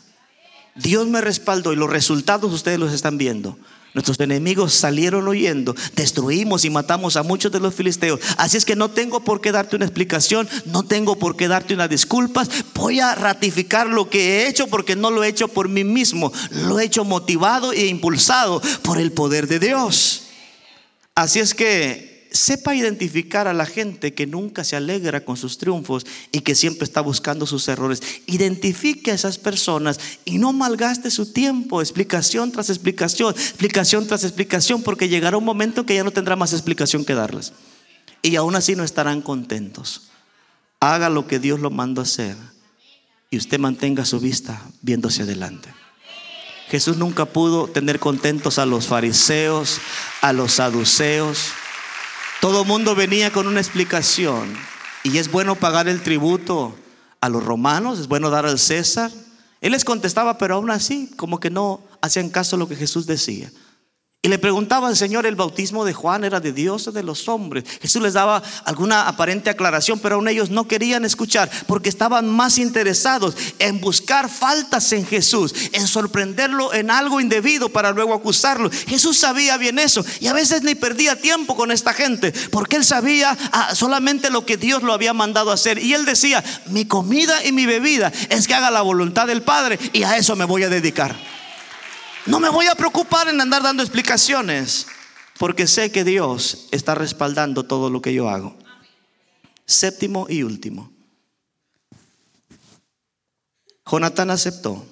Dios 0.75 1.07
me 1.07 1.21
respaldó 1.21 1.73
y 1.73 1.77
los 1.77 1.91
resultados 1.91 2.53
ustedes 2.53 2.79
los 2.79 2.93
están 2.93 3.19
viendo. 3.19 3.57
Nuestros 3.95 4.19
enemigos 4.19 4.75
salieron 4.75 5.29
huyendo, 5.29 5.77
destruimos 5.95 6.65
y 6.65 6.71
matamos 6.71 7.15
a 7.15 7.23
muchos 7.23 7.53
de 7.53 7.61
los 7.61 7.75
filisteos. 7.75 8.19
Así 8.37 8.57
es 8.57 8.65
que 8.65 8.75
no 8.75 8.91
tengo 8.91 9.21
por 9.21 9.41
qué 9.41 9.53
darte 9.53 9.77
una 9.77 9.85
explicación, 9.85 10.49
no 10.67 10.83
tengo 10.83 11.17
por 11.17 11.37
qué 11.37 11.47
darte 11.47 11.75
unas 11.75 11.89
disculpas. 11.89 12.51
Voy 12.75 12.99
a 12.99 13.15
ratificar 13.15 13.87
lo 13.89 14.11
que 14.11 14.43
he 14.43 14.49
hecho 14.49 14.67
porque 14.67 14.97
no 14.97 15.11
lo 15.11 15.23
he 15.23 15.29
hecho 15.29 15.47
por 15.47 15.69
mí 15.69 15.85
mismo, 15.85 16.33
lo 16.51 16.81
he 16.81 16.85
hecho 16.85 17.05
motivado 17.05 17.73
e 17.73 17.87
impulsado 17.87 18.61
por 18.83 18.99
el 18.99 19.13
poder 19.13 19.47
de 19.47 19.61
Dios. 19.61 20.23
Así 21.15 21.39
es 21.39 21.55
que 21.55 22.14
sepa 22.35 22.75
identificar 22.75 23.47
a 23.47 23.55
la 23.55 23.65
gente 23.65 24.13
que 24.13 24.27
nunca 24.27 24.65
se 24.65 24.75
alegra 24.75 25.25
con 25.25 25.37
sus 25.37 25.57
triunfos 25.57 26.05
y 26.33 26.41
que 26.41 26.57
siempre 26.57 26.85
está 26.85 27.01
buscando 27.01 27.47
sus 27.47 27.69
errores. 27.69 28.03
Identifique 28.27 29.13
a 29.13 29.15
esas 29.15 29.39
personas 29.39 30.01
y 30.25 30.39
no 30.39 30.53
malgaste 30.53 31.13
su 31.13 31.33
tiempo, 31.33 31.81
explicación 31.81 32.51
tras 32.51 32.71
explicación, 32.71 33.33
explicación 33.35 34.09
tras 34.09 34.25
explicación, 34.25 34.83
porque 34.83 35.09
llegará 35.09 35.37
un 35.37 35.45
momento 35.45 35.87
que 35.87 35.95
ya 35.95 36.03
no 36.03 36.11
tendrá 36.11 36.35
más 36.35 36.53
explicación 36.53 37.05
que 37.05 37.15
darles. 37.15 37.53
Y 38.21 38.35
aún 38.35 38.57
así 38.57 38.75
no 38.75 38.83
estarán 38.83 39.23
contentos. 39.23 40.11
Haga 40.81 41.11
lo 41.11 41.29
que 41.29 41.39
Dios 41.39 41.61
lo 41.61 41.71
mandó 41.71 42.01
a 42.01 42.05
hacer 42.05 42.37
y 43.31 43.37
usted 43.37 43.61
mantenga 43.61 44.05
su 44.05 44.19
vista 44.19 44.61
viéndose 44.83 45.23
adelante. 45.23 45.73
Jesús 46.69 46.97
nunca 46.97 47.27
pudo 47.27 47.69
tener 47.69 48.01
contentos 48.01 48.59
a 48.59 48.67
los 48.67 48.89
fariseos, 48.89 49.79
a 50.21 50.33
los 50.33 50.55
saduceos. 50.55 51.53
Todo 52.45 52.67
mundo 52.67 52.95
venía 52.95 53.33
con 53.33 53.47
una 53.47 53.61
explicación. 53.61 54.55
Y 55.03 55.17
es 55.17 55.31
bueno 55.31 55.55
pagar 55.55 55.89
el 55.89 56.03
tributo 56.03 56.77
a 57.23 57.31
los 57.31 57.43
romanos, 57.43 57.99
es 57.99 58.07
bueno 58.07 58.29
dar 58.29 58.45
al 58.45 58.59
César. 58.59 59.11
Él 59.63 59.73
les 59.73 59.83
contestaba, 59.83 60.37
pero 60.37 60.57
aún 60.57 60.71
así, 60.71 61.11
como 61.17 61.41
que 61.41 61.49
no 61.49 61.81
hacían 62.03 62.29
caso 62.29 62.57
a 62.57 62.59
lo 62.59 62.69
que 62.69 62.77
Jesús 62.77 63.07
decía. 63.07 63.51
Y 64.25 64.29
le 64.29 64.39
preguntaba 64.39 64.89
al 64.89 64.97
Señor, 64.97 65.27
¿el 65.27 65.37
bautismo 65.37 65.85
de 65.85 65.93
Juan 65.93 66.25
era 66.25 66.41
de 66.41 66.55
Dios 66.55 66.89
o 66.89 66.93
de 66.93 67.03
los 67.03 67.29
hombres? 67.29 67.65
Jesús 67.83 68.01
les 68.01 68.15
daba 68.15 68.43
alguna 68.65 69.07
aparente 69.07 69.51
aclaración, 69.51 69.99
pero 69.99 70.15
aún 70.15 70.29
ellos 70.29 70.49
no 70.49 70.67
querían 70.67 71.05
escuchar 71.05 71.51
porque 71.67 71.91
estaban 71.91 72.27
más 72.31 72.57
interesados 72.57 73.37
en 73.59 73.83
buscar 73.83 74.31
faltas 74.31 74.91
en 74.93 75.05
Jesús, 75.05 75.55
en 75.73 75.87
sorprenderlo 75.87 76.73
en 76.73 76.91
algo 76.91 77.21
indebido 77.21 77.69
para 77.69 77.93
luego 77.93 78.15
acusarlo. 78.15 78.71
Jesús 78.71 79.19
sabía 79.19 79.59
bien 79.59 79.79
eso 79.79 80.03
y 80.21 80.27
a 80.29 80.33
veces 80.33 80.63
ni 80.63 80.75
perdía 80.75 81.21
tiempo 81.21 81.55
con 81.55 81.71
esta 81.71 81.93
gente 81.93 82.33
porque 82.51 82.77
él 82.77 82.85
sabía 82.87 83.37
ah, 83.53 83.75
solamente 83.75 84.31
lo 84.31 84.47
que 84.47 84.57
Dios 84.57 84.83
lo 84.83 84.95
había 84.95 85.13
mandado 85.13 85.53
hacer. 85.53 85.79
Y 85.79 85.93
él 85.93 86.07
decía, 86.07 86.43
mi 86.65 86.87
comida 86.87 87.45
y 87.45 87.53
mi 87.53 87.67
bebida 87.67 88.11
es 88.31 88.49
que 88.49 88.55
haga 88.55 88.71
la 88.71 88.81
voluntad 88.81 89.27
del 89.27 89.43
Padre 89.43 89.79
y 89.93 90.05
a 90.05 90.17
eso 90.17 90.35
me 90.35 90.47
voy 90.47 90.63
a 90.63 90.71
dedicar. 90.71 91.15
No 92.27 92.41
me 92.41 92.49
voy 92.49 92.67
a 92.67 92.75
preocupar 92.75 93.29
en 93.29 93.41
andar 93.41 93.63
dando 93.63 93.83
explicaciones, 93.83 94.87
porque 95.39 95.67
sé 95.67 95.93
que 95.93 96.05
Dios 96.05 96.69
está 96.71 96.95
respaldando 96.95 97.65
todo 97.65 97.91
lo 97.91 98.01
que 98.01 98.15
yo 98.15 98.31
hago. 98.31 98.57
Séptimo 99.67 100.27
y 100.29 100.43
último. 100.43 100.91
Jonatán 103.87 104.31
aceptó 104.31 104.87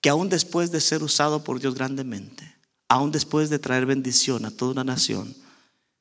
que 0.00 0.10
aún 0.10 0.28
después 0.28 0.72
de 0.72 0.80
ser 0.80 1.04
usado 1.04 1.44
por 1.44 1.60
Dios 1.60 1.76
grandemente, 1.76 2.56
aún 2.88 3.12
después 3.12 3.48
de 3.48 3.60
traer 3.60 3.86
bendición 3.86 4.44
a 4.44 4.50
toda 4.50 4.72
una 4.72 4.84
nación, 4.84 5.36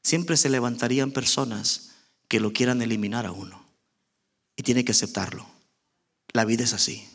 siempre 0.02 0.38
se 0.38 0.50
levantarían 0.50 1.12
personas 1.12 1.92
que 2.28 2.40
lo 2.40 2.52
quieran 2.52 2.82
eliminar 2.82 3.28
a 3.28 3.32
uno. 3.32 3.64
Y 4.56 4.64
tiene 4.64 4.84
que 4.84 4.92
aceptarlo. 4.92 5.46
La 6.34 6.46
vida 6.46 6.64
es 6.64 6.74
así. 6.74 7.11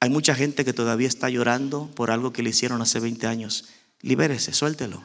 Hay 0.00 0.10
mucha 0.10 0.34
gente 0.34 0.64
que 0.64 0.72
todavía 0.72 1.08
está 1.08 1.28
llorando 1.28 1.90
por 1.94 2.10
algo 2.10 2.32
que 2.32 2.42
le 2.42 2.50
hicieron 2.50 2.80
hace 2.82 3.00
20 3.00 3.26
años. 3.26 3.64
Libérese, 4.00 4.52
suéltelo. 4.52 5.02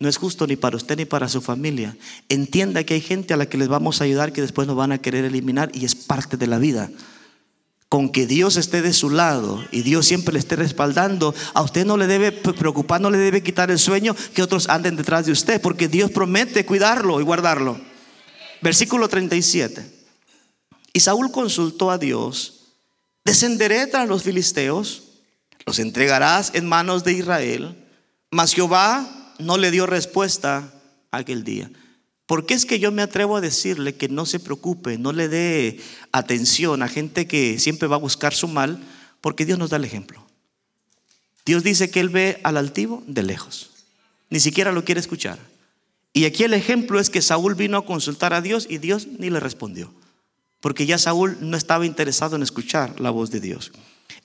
No 0.00 0.08
es 0.08 0.16
justo 0.16 0.46
ni 0.46 0.54
para 0.54 0.76
usted 0.76 0.96
ni 0.96 1.04
para 1.06 1.28
su 1.28 1.40
familia. 1.40 1.96
Entienda 2.28 2.84
que 2.84 2.94
hay 2.94 3.00
gente 3.00 3.34
a 3.34 3.36
la 3.36 3.46
que 3.46 3.58
les 3.58 3.66
vamos 3.66 4.00
a 4.00 4.04
ayudar 4.04 4.32
que 4.32 4.40
después 4.40 4.68
nos 4.68 4.76
van 4.76 4.92
a 4.92 4.98
querer 4.98 5.24
eliminar 5.24 5.70
y 5.74 5.84
es 5.84 5.96
parte 5.96 6.36
de 6.36 6.46
la 6.46 6.58
vida. 6.58 6.88
Con 7.88 8.10
que 8.10 8.26
Dios 8.26 8.56
esté 8.56 8.80
de 8.80 8.92
su 8.92 9.10
lado 9.10 9.64
y 9.72 9.82
Dios 9.82 10.06
siempre 10.06 10.34
le 10.34 10.38
esté 10.38 10.54
respaldando, 10.54 11.34
a 11.54 11.62
usted 11.62 11.84
no 11.84 11.96
le 11.96 12.06
debe 12.06 12.30
preocupar, 12.30 13.00
no 13.00 13.10
le 13.10 13.18
debe 13.18 13.42
quitar 13.42 13.70
el 13.72 13.78
sueño 13.78 14.14
que 14.34 14.42
otros 14.42 14.68
anden 14.68 14.94
detrás 14.94 15.26
de 15.26 15.32
usted, 15.32 15.60
porque 15.60 15.88
Dios 15.88 16.12
promete 16.12 16.66
cuidarlo 16.66 17.20
y 17.20 17.24
guardarlo. 17.24 17.80
Versículo 18.60 19.08
37. 19.08 19.84
Y 20.92 21.00
Saúl 21.00 21.32
consultó 21.32 21.90
a 21.90 21.98
Dios 21.98 22.57
Descenderé 23.28 23.86
tras 23.86 24.08
los 24.08 24.22
filisteos, 24.22 25.02
los 25.66 25.78
entregarás 25.80 26.50
en 26.54 26.66
manos 26.66 27.04
de 27.04 27.12
Israel. 27.12 27.76
Mas 28.30 28.54
Jehová 28.54 29.34
no 29.38 29.58
le 29.58 29.70
dio 29.70 29.84
respuesta 29.84 30.72
aquel 31.10 31.44
día. 31.44 31.70
¿Por 32.24 32.46
qué 32.46 32.54
es 32.54 32.64
que 32.64 32.78
yo 32.78 32.90
me 32.90 33.02
atrevo 33.02 33.36
a 33.36 33.42
decirle 33.42 33.96
que 33.96 34.08
no 34.08 34.24
se 34.24 34.40
preocupe, 34.40 34.96
no 34.96 35.12
le 35.12 35.28
dé 35.28 35.78
atención 36.10 36.82
a 36.82 36.88
gente 36.88 37.26
que 37.26 37.58
siempre 37.58 37.86
va 37.86 37.96
a 37.96 37.98
buscar 37.98 38.32
su 38.32 38.48
mal? 38.48 38.82
Porque 39.20 39.44
Dios 39.44 39.58
nos 39.58 39.68
da 39.68 39.76
el 39.76 39.84
ejemplo. 39.84 40.26
Dios 41.44 41.62
dice 41.62 41.90
que 41.90 42.00
Él 42.00 42.08
ve 42.08 42.40
al 42.44 42.56
altivo 42.56 43.02
de 43.06 43.24
lejos. 43.24 43.72
Ni 44.30 44.40
siquiera 44.40 44.72
lo 44.72 44.86
quiere 44.86 45.02
escuchar. 45.02 45.38
Y 46.14 46.24
aquí 46.24 46.44
el 46.44 46.54
ejemplo 46.54 46.98
es 46.98 47.10
que 47.10 47.20
Saúl 47.20 47.56
vino 47.56 47.76
a 47.76 47.84
consultar 47.84 48.32
a 48.32 48.40
Dios 48.40 48.66
y 48.70 48.78
Dios 48.78 49.06
ni 49.18 49.28
le 49.28 49.38
respondió 49.38 49.92
porque 50.60 50.86
ya 50.86 50.98
Saúl 50.98 51.38
no 51.40 51.56
estaba 51.56 51.86
interesado 51.86 52.36
en 52.36 52.42
escuchar 52.42 53.00
la 53.00 53.10
voz 53.10 53.30
de 53.30 53.40
Dios. 53.40 53.72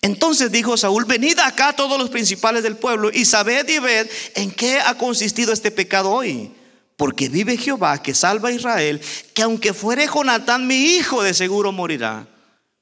Entonces 0.02 0.52
dijo 0.52 0.76
Saúl, 0.76 1.06
venid 1.06 1.40
acá 1.40 1.74
todos 1.74 1.98
los 1.98 2.10
principales 2.10 2.64
del 2.64 2.76
pueblo 2.76 3.10
y 3.14 3.26
sabed 3.26 3.68
y 3.70 3.80
ved 3.80 4.10
en 4.36 4.52
qué 4.52 4.80
ha 4.80 4.98
consistido 4.98 5.54
este 5.54 5.72
pecado 5.72 6.12
hoy. 6.12 6.52
Porque 6.98 7.30
vive 7.30 7.58
Jehová 7.58 8.02
que 8.02 8.14
salva 8.14 8.50
a 8.50 8.52
Israel, 8.52 9.02
que 9.34 9.42
aunque 9.42 9.74
fuere 9.74 10.08
Jonatán 10.08 10.68
mi 10.68 10.76
hijo, 10.76 11.24
de 11.24 11.34
seguro 11.34 11.72
morirá. 11.72 12.28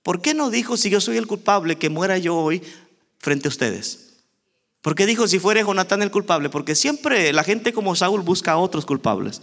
¿Por 0.04 0.22
qué 0.22 0.34
no 0.34 0.50
dijo, 0.50 0.78
si 0.78 0.90
yo 0.90 1.00
soy 1.00 1.18
el 1.18 1.28
culpable, 1.28 1.78
que 1.78 1.90
muera 1.90 2.18
yo 2.18 2.36
hoy 2.36 2.62
frente 3.20 3.48
a 3.48 3.50
ustedes? 3.50 4.12
¿Por 4.82 4.96
qué 4.96 5.06
dijo, 5.06 5.28
si 5.28 5.38
fuere 5.38 5.62
Jonatán 5.62 6.02
el 6.02 6.12
culpable? 6.12 6.50
Porque 6.50 6.76
siempre 6.76 7.32
la 7.34 7.44
gente 7.44 7.72
como 7.72 7.96
Saúl 7.96 8.22
busca 8.22 8.54
a 8.54 8.58
otros 8.58 8.86
culpables. 8.86 9.42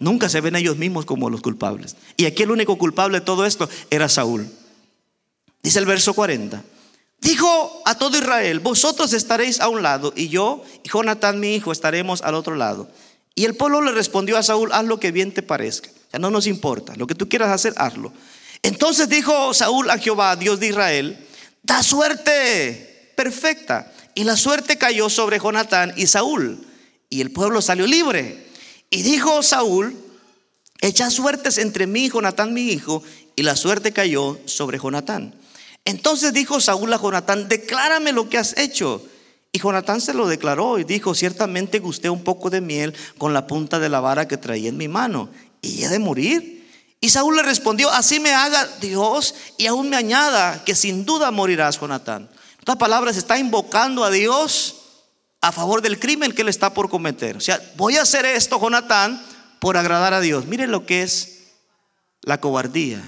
Nunca 0.00 0.30
se 0.30 0.40
ven 0.40 0.56
ellos 0.56 0.78
mismos 0.78 1.04
como 1.04 1.30
los 1.30 1.42
culpables. 1.42 1.94
Y 2.16 2.24
aquí 2.24 2.42
el 2.42 2.50
único 2.50 2.76
culpable 2.78 3.20
de 3.20 3.24
todo 3.24 3.44
esto 3.44 3.68
era 3.90 4.08
Saúl. 4.08 4.50
Dice 5.62 5.78
el 5.78 5.84
verso 5.84 6.14
40. 6.14 6.64
Dijo 7.20 7.82
a 7.84 7.94
todo 7.96 8.16
Israel, 8.18 8.60
vosotros 8.60 9.12
estaréis 9.12 9.60
a 9.60 9.68
un 9.68 9.82
lado 9.82 10.14
y 10.16 10.28
yo 10.28 10.64
y 10.82 10.88
Jonatán 10.88 11.38
mi 11.38 11.54
hijo 11.54 11.70
estaremos 11.70 12.22
al 12.22 12.34
otro 12.34 12.56
lado. 12.56 12.88
Y 13.34 13.44
el 13.44 13.54
pueblo 13.54 13.82
le 13.82 13.92
respondió 13.92 14.38
a 14.38 14.42
Saúl, 14.42 14.72
haz 14.72 14.86
lo 14.86 14.98
que 14.98 15.12
bien 15.12 15.32
te 15.32 15.42
parezca. 15.42 15.90
Ya 16.12 16.18
no 16.18 16.30
nos 16.30 16.46
importa, 16.46 16.94
lo 16.96 17.06
que 17.06 17.14
tú 17.14 17.28
quieras 17.28 17.50
hacer, 17.50 17.74
hazlo. 17.76 18.10
Entonces 18.62 19.10
dijo 19.10 19.52
Saúl 19.52 19.90
a 19.90 19.98
Jehová, 19.98 20.34
Dios 20.36 20.60
de 20.60 20.68
Israel, 20.68 21.26
da 21.62 21.82
suerte 21.82 23.12
perfecta. 23.16 23.92
Y 24.14 24.24
la 24.24 24.38
suerte 24.38 24.78
cayó 24.78 25.10
sobre 25.10 25.38
Jonatán 25.38 25.92
y 25.96 26.06
Saúl. 26.06 26.66
Y 27.10 27.20
el 27.20 27.30
pueblo 27.32 27.60
salió 27.60 27.86
libre. 27.86 28.49
Y 28.90 29.02
dijo 29.02 29.42
Saúl, 29.44 29.96
echa 30.80 31.10
suertes 31.10 31.58
entre 31.58 31.86
mí 31.86 32.06
y 32.06 32.10
Jonatán 32.10 32.52
mi 32.52 32.62
hijo, 32.62 33.02
y 33.36 33.42
la 33.42 33.54
suerte 33.54 33.92
cayó 33.92 34.38
sobre 34.46 34.78
Jonatán. 34.78 35.34
Entonces 35.84 36.32
dijo 36.32 36.60
Saúl 36.60 36.92
a 36.92 36.98
Jonatán, 37.00 37.48
declárame 37.48 38.12
lo 38.12 38.28
que 38.28 38.38
has 38.38 38.58
hecho. 38.58 39.02
Y 39.52 39.60
Jonatán 39.60 40.00
se 40.00 40.12
lo 40.12 40.26
declaró 40.26 40.78
y 40.78 40.84
dijo, 40.84 41.14
ciertamente 41.14 41.78
gusté 41.78 42.10
un 42.10 42.22
poco 42.22 42.50
de 42.50 42.60
miel 42.60 42.94
con 43.16 43.32
la 43.32 43.46
punta 43.46 43.78
de 43.78 43.88
la 43.88 44.00
vara 44.00 44.28
que 44.28 44.36
traía 44.36 44.68
en 44.68 44.76
mi 44.76 44.88
mano, 44.88 45.30
y 45.62 45.84
he 45.84 45.88
de 45.88 45.98
morir. 45.98 46.60
Y 47.00 47.08
Saúl 47.08 47.36
le 47.36 47.42
respondió, 47.42 47.90
así 47.90 48.20
me 48.20 48.32
haga 48.32 48.68
Dios 48.80 49.34
y 49.56 49.66
aún 49.66 49.88
me 49.88 49.96
añada 49.96 50.62
que 50.64 50.74
sin 50.74 51.06
duda 51.06 51.30
morirás, 51.30 51.80
Jonatán. 51.80 52.28
En 52.32 52.60
otras 52.60 52.76
palabras, 52.76 53.16
está 53.16 53.38
invocando 53.38 54.04
a 54.04 54.10
Dios 54.10 54.79
a 55.40 55.52
favor 55.52 55.82
del 55.82 55.98
crimen 55.98 56.32
que 56.32 56.42
él 56.42 56.48
está 56.48 56.74
por 56.74 56.90
cometer. 56.90 57.36
O 57.36 57.40
sea, 57.40 57.60
voy 57.76 57.96
a 57.96 58.02
hacer 58.02 58.26
esto, 58.26 58.60
Jonatán, 58.60 59.22
por 59.58 59.76
agradar 59.76 60.14
a 60.14 60.20
Dios. 60.20 60.46
Miren 60.46 60.70
lo 60.70 60.86
que 60.86 61.02
es 61.02 61.40
la 62.22 62.40
cobardía, 62.40 63.02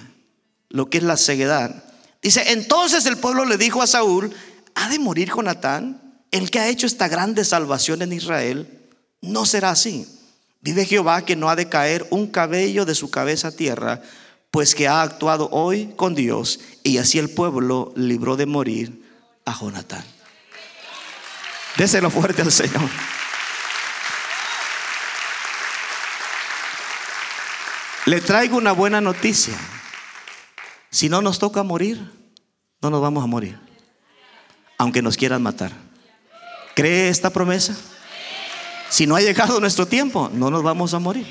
lo 0.68 0.88
que 0.88 0.98
es 0.98 1.04
la 1.04 1.16
ceguedad. 1.16 1.84
Dice, 2.22 2.52
entonces 2.52 3.04
el 3.06 3.18
pueblo 3.18 3.44
le 3.44 3.58
dijo 3.58 3.82
a 3.82 3.86
Saúl, 3.86 4.34
¿ha 4.74 4.88
de 4.88 4.98
morir 4.98 5.30
Jonatán? 5.34 6.00
El 6.30 6.50
que 6.50 6.60
ha 6.60 6.68
hecho 6.68 6.86
esta 6.86 7.08
grande 7.08 7.44
salvación 7.44 8.00
en 8.00 8.12
Israel, 8.12 8.88
no 9.20 9.44
será 9.44 9.70
así. 9.70 10.06
Vive 10.62 10.86
Jehová 10.86 11.24
que 11.24 11.36
no 11.36 11.50
ha 11.50 11.56
de 11.56 11.68
caer 11.68 12.06
un 12.10 12.28
cabello 12.28 12.84
de 12.84 12.94
su 12.94 13.10
cabeza 13.10 13.48
a 13.48 13.52
tierra, 13.52 14.00
pues 14.50 14.74
que 14.74 14.88
ha 14.88 15.02
actuado 15.02 15.48
hoy 15.50 15.92
con 15.96 16.14
Dios 16.14 16.60
y 16.82 16.98
así 16.98 17.18
el 17.18 17.30
pueblo 17.30 17.92
libró 17.96 18.36
de 18.36 18.46
morir 18.46 19.02
a 19.44 19.58
Jonatán. 19.58 20.04
Déselo 21.76 22.10
fuerte 22.10 22.42
al 22.42 22.52
Señor. 22.52 22.88
Le 28.06 28.20
traigo 28.20 28.56
una 28.56 28.72
buena 28.72 29.00
noticia. 29.00 29.56
Si 30.90 31.08
no 31.08 31.22
nos 31.22 31.38
toca 31.38 31.62
morir, 31.62 32.10
no 32.80 32.90
nos 32.90 33.00
vamos 33.00 33.22
a 33.22 33.26
morir. 33.26 33.58
Aunque 34.76 35.02
nos 35.02 35.16
quieran 35.16 35.42
matar. 35.42 35.72
¿Cree 36.74 37.08
esta 37.08 37.30
promesa? 37.30 37.76
Si 38.88 39.06
no 39.06 39.16
ha 39.16 39.20
llegado 39.20 39.60
nuestro 39.60 39.86
tiempo, 39.86 40.30
no 40.34 40.50
nos 40.50 40.62
vamos 40.62 40.94
a 40.94 40.98
morir. 40.98 41.26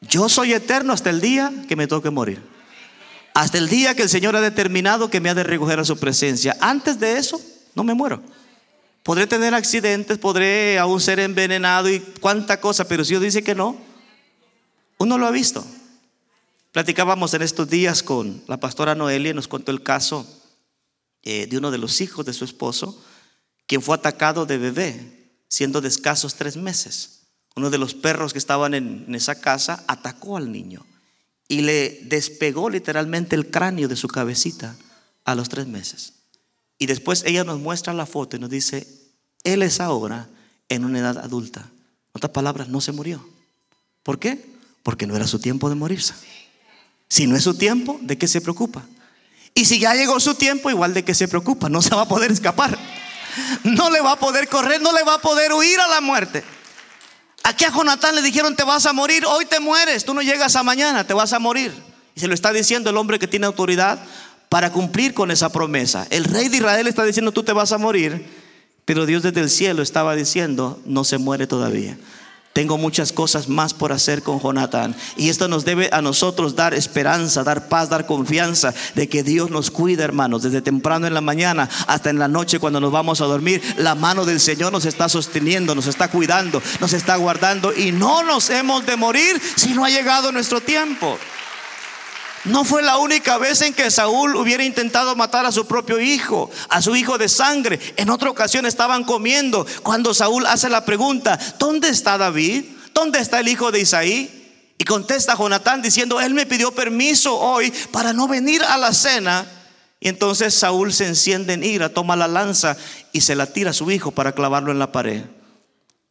Yo 0.00 0.28
soy 0.28 0.52
eterno 0.52 0.92
hasta 0.92 1.10
el 1.10 1.20
día 1.20 1.52
que 1.68 1.76
me 1.76 1.86
toque 1.86 2.10
morir. 2.10 2.42
Hasta 3.34 3.58
el 3.58 3.68
día 3.68 3.94
que 3.94 4.02
el 4.02 4.08
Señor 4.08 4.36
ha 4.36 4.40
determinado 4.40 5.10
que 5.10 5.20
me 5.20 5.30
ha 5.30 5.34
de 5.34 5.44
recoger 5.44 5.80
a 5.80 5.84
su 5.84 5.98
presencia. 5.98 6.56
Antes 6.60 7.00
de 7.00 7.18
eso, 7.18 7.40
no 7.74 7.84
me 7.84 7.94
muero. 7.94 8.22
Podré 9.08 9.26
tener 9.26 9.54
accidentes, 9.54 10.18
podré 10.18 10.78
aún 10.78 11.00
ser 11.00 11.18
envenenado 11.18 11.88
y 11.88 11.98
cuánta 12.20 12.60
cosa, 12.60 12.86
pero 12.86 13.06
si 13.06 13.12
Dios 13.12 13.22
dice 13.22 13.42
que 13.42 13.54
no, 13.54 13.80
uno 14.98 15.16
lo 15.16 15.26
ha 15.26 15.30
visto. 15.30 15.64
Platicábamos 16.72 17.32
en 17.32 17.40
estos 17.40 17.70
días 17.70 18.02
con 18.02 18.42
la 18.48 18.60
pastora 18.60 18.94
Noelia 18.94 19.30
y 19.30 19.34
nos 19.34 19.48
contó 19.48 19.72
el 19.72 19.82
caso 19.82 20.26
eh, 21.22 21.46
de 21.46 21.56
uno 21.56 21.70
de 21.70 21.78
los 21.78 22.02
hijos 22.02 22.26
de 22.26 22.34
su 22.34 22.44
esposo, 22.44 23.02
quien 23.66 23.80
fue 23.80 23.94
atacado 23.94 24.44
de 24.44 24.58
bebé, 24.58 25.32
siendo 25.48 25.80
de 25.80 25.88
escasos 25.88 26.34
tres 26.34 26.58
meses. 26.58 27.22
Uno 27.56 27.70
de 27.70 27.78
los 27.78 27.94
perros 27.94 28.34
que 28.34 28.38
estaban 28.38 28.74
en, 28.74 29.06
en 29.08 29.14
esa 29.14 29.40
casa 29.40 29.84
atacó 29.88 30.36
al 30.36 30.52
niño 30.52 30.84
y 31.48 31.62
le 31.62 32.00
despegó 32.02 32.68
literalmente 32.68 33.36
el 33.36 33.50
cráneo 33.50 33.88
de 33.88 33.96
su 33.96 34.06
cabecita 34.06 34.76
a 35.24 35.34
los 35.34 35.48
tres 35.48 35.66
meses. 35.66 36.17
Y 36.78 36.86
después 36.86 37.24
ella 37.26 37.44
nos 37.44 37.58
muestra 37.58 37.92
la 37.92 38.06
foto 38.06 38.36
y 38.36 38.40
nos 38.40 38.50
dice, 38.50 38.86
él 39.44 39.62
es 39.62 39.80
ahora 39.80 40.28
en 40.68 40.84
una 40.84 41.00
edad 41.00 41.18
adulta. 41.18 41.60
En 41.60 42.12
otras 42.12 42.32
palabras, 42.32 42.68
no 42.68 42.80
se 42.80 42.92
murió. 42.92 43.26
¿Por 44.02 44.18
qué? 44.18 44.44
Porque 44.82 45.06
no 45.06 45.16
era 45.16 45.26
su 45.26 45.40
tiempo 45.40 45.68
de 45.68 45.74
morirse. 45.74 46.14
Si 47.08 47.26
no 47.26 47.36
es 47.36 47.44
su 47.44 47.54
tiempo, 47.54 47.98
¿de 48.02 48.16
qué 48.16 48.28
se 48.28 48.40
preocupa? 48.40 48.84
Y 49.54 49.64
si 49.64 49.80
ya 49.80 49.94
llegó 49.94 50.20
su 50.20 50.34
tiempo, 50.34 50.70
igual 50.70 50.94
de 50.94 51.04
qué 51.04 51.14
se 51.14 51.26
preocupa, 51.26 51.68
no 51.68 51.82
se 51.82 51.94
va 51.94 52.02
a 52.02 52.08
poder 52.08 52.30
escapar. 52.30 52.78
No 53.64 53.90
le 53.90 54.00
va 54.00 54.12
a 54.12 54.18
poder 54.18 54.48
correr, 54.48 54.80
no 54.80 54.92
le 54.92 55.04
va 55.04 55.14
a 55.14 55.18
poder 55.20 55.52
huir 55.52 55.78
a 55.80 55.88
la 55.88 56.00
muerte. 56.00 56.42
Aquí 57.44 57.64
a 57.64 57.72
Jonatán 57.72 58.14
le 58.14 58.22
dijeron, 58.22 58.56
te 58.56 58.64
vas 58.64 58.86
a 58.86 58.92
morir, 58.92 59.24
hoy 59.26 59.46
te 59.46 59.60
mueres, 59.60 60.04
tú 60.04 60.12
no 60.12 60.22
llegas 60.22 60.56
a 60.56 60.62
mañana, 60.62 61.06
te 61.06 61.14
vas 61.14 61.32
a 61.32 61.38
morir. 61.38 61.72
Y 62.14 62.20
se 62.20 62.26
lo 62.26 62.34
está 62.34 62.52
diciendo 62.52 62.90
el 62.90 62.96
hombre 62.96 63.18
que 63.18 63.28
tiene 63.28 63.46
autoridad 63.46 64.00
para 64.48 64.72
cumplir 64.72 65.14
con 65.14 65.30
esa 65.30 65.50
promesa. 65.50 66.06
El 66.10 66.24
rey 66.24 66.48
de 66.48 66.58
Israel 66.58 66.86
está 66.86 67.04
diciendo, 67.04 67.32
tú 67.32 67.42
te 67.42 67.52
vas 67.52 67.72
a 67.72 67.78
morir, 67.78 68.26
pero 68.84 69.06
Dios 69.06 69.22
desde 69.22 69.40
el 69.40 69.50
cielo 69.50 69.82
estaba 69.82 70.14
diciendo, 70.14 70.80
no 70.86 71.04
se 71.04 71.18
muere 71.18 71.46
todavía. 71.46 71.98
Tengo 72.58 72.76
muchas 72.76 73.12
cosas 73.12 73.48
más 73.48 73.72
por 73.72 73.92
hacer 73.92 74.24
con 74.24 74.40
Jonatán. 74.40 74.96
Y 75.16 75.28
esto 75.28 75.46
nos 75.46 75.64
debe 75.64 75.90
a 75.92 76.02
nosotros 76.02 76.56
dar 76.56 76.74
esperanza, 76.74 77.44
dar 77.44 77.68
paz, 77.68 77.88
dar 77.88 78.04
confianza 78.04 78.74
de 78.96 79.08
que 79.08 79.22
Dios 79.22 79.50
nos 79.50 79.70
cuida, 79.70 80.02
hermanos, 80.02 80.42
desde 80.42 80.60
temprano 80.60 81.06
en 81.06 81.14
la 81.14 81.20
mañana 81.20 81.68
hasta 81.86 82.10
en 82.10 82.18
la 82.18 82.26
noche 82.26 82.58
cuando 82.58 82.80
nos 82.80 82.90
vamos 82.90 83.20
a 83.20 83.26
dormir. 83.26 83.62
La 83.76 83.94
mano 83.94 84.24
del 84.24 84.40
Señor 84.40 84.72
nos 84.72 84.86
está 84.86 85.08
sosteniendo, 85.08 85.76
nos 85.76 85.86
está 85.86 86.08
cuidando, 86.08 86.60
nos 86.80 86.94
está 86.94 87.14
guardando 87.14 87.72
y 87.72 87.92
no 87.92 88.24
nos 88.24 88.50
hemos 88.50 88.84
de 88.86 88.96
morir 88.96 89.40
si 89.54 89.72
no 89.74 89.84
ha 89.84 89.90
llegado 89.90 90.32
nuestro 90.32 90.60
tiempo. 90.60 91.16
No 92.48 92.64
fue 92.64 92.82
la 92.82 92.96
única 92.96 93.36
vez 93.36 93.60
en 93.60 93.74
que 93.74 93.90
Saúl 93.90 94.34
hubiera 94.36 94.64
intentado 94.64 95.14
matar 95.14 95.44
a 95.44 95.52
su 95.52 95.66
propio 95.66 96.00
hijo, 96.00 96.50
a 96.70 96.80
su 96.80 96.96
hijo 96.96 97.18
de 97.18 97.28
sangre. 97.28 97.78
En 97.96 98.08
otra 98.08 98.30
ocasión 98.30 98.64
estaban 98.64 99.04
comiendo 99.04 99.66
cuando 99.82 100.14
Saúl 100.14 100.46
hace 100.46 100.70
la 100.70 100.84
pregunta, 100.84 101.38
¿dónde 101.58 101.90
está 101.90 102.16
David? 102.16 102.64
¿Dónde 102.94 103.18
está 103.18 103.40
el 103.40 103.48
hijo 103.48 103.70
de 103.70 103.80
Isaí? 103.80 104.74
Y 104.78 104.84
contesta 104.84 105.36
Jonatán 105.36 105.82
diciendo, 105.82 106.20
él 106.20 106.32
me 106.32 106.46
pidió 106.46 106.72
permiso 106.72 107.36
hoy 107.38 107.70
para 107.92 108.14
no 108.14 108.26
venir 108.28 108.62
a 108.62 108.78
la 108.78 108.94
cena. 108.94 109.46
Y 110.00 110.08
entonces 110.08 110.54
Saúl 110.54 110.94
se 110.94 111.06
enciende 111.06 111.52
en 111.52 111.64
ira, 111.64 111.92
toma 111.92 112.16
la 112.16 112.28
lanza 112.28 112.76
y 113.12 113.20
se 113.20 113.34
la 113.34 113.46
tira 113.46 113.70
a 113.70 113.74
su 113.74 113.90
hijo 113.90 114.12
para 114.12 114.32
clavarlo 114.32 114.72
en 114.72 114.78
la 114.78 114.92
pared. 114.92 115.24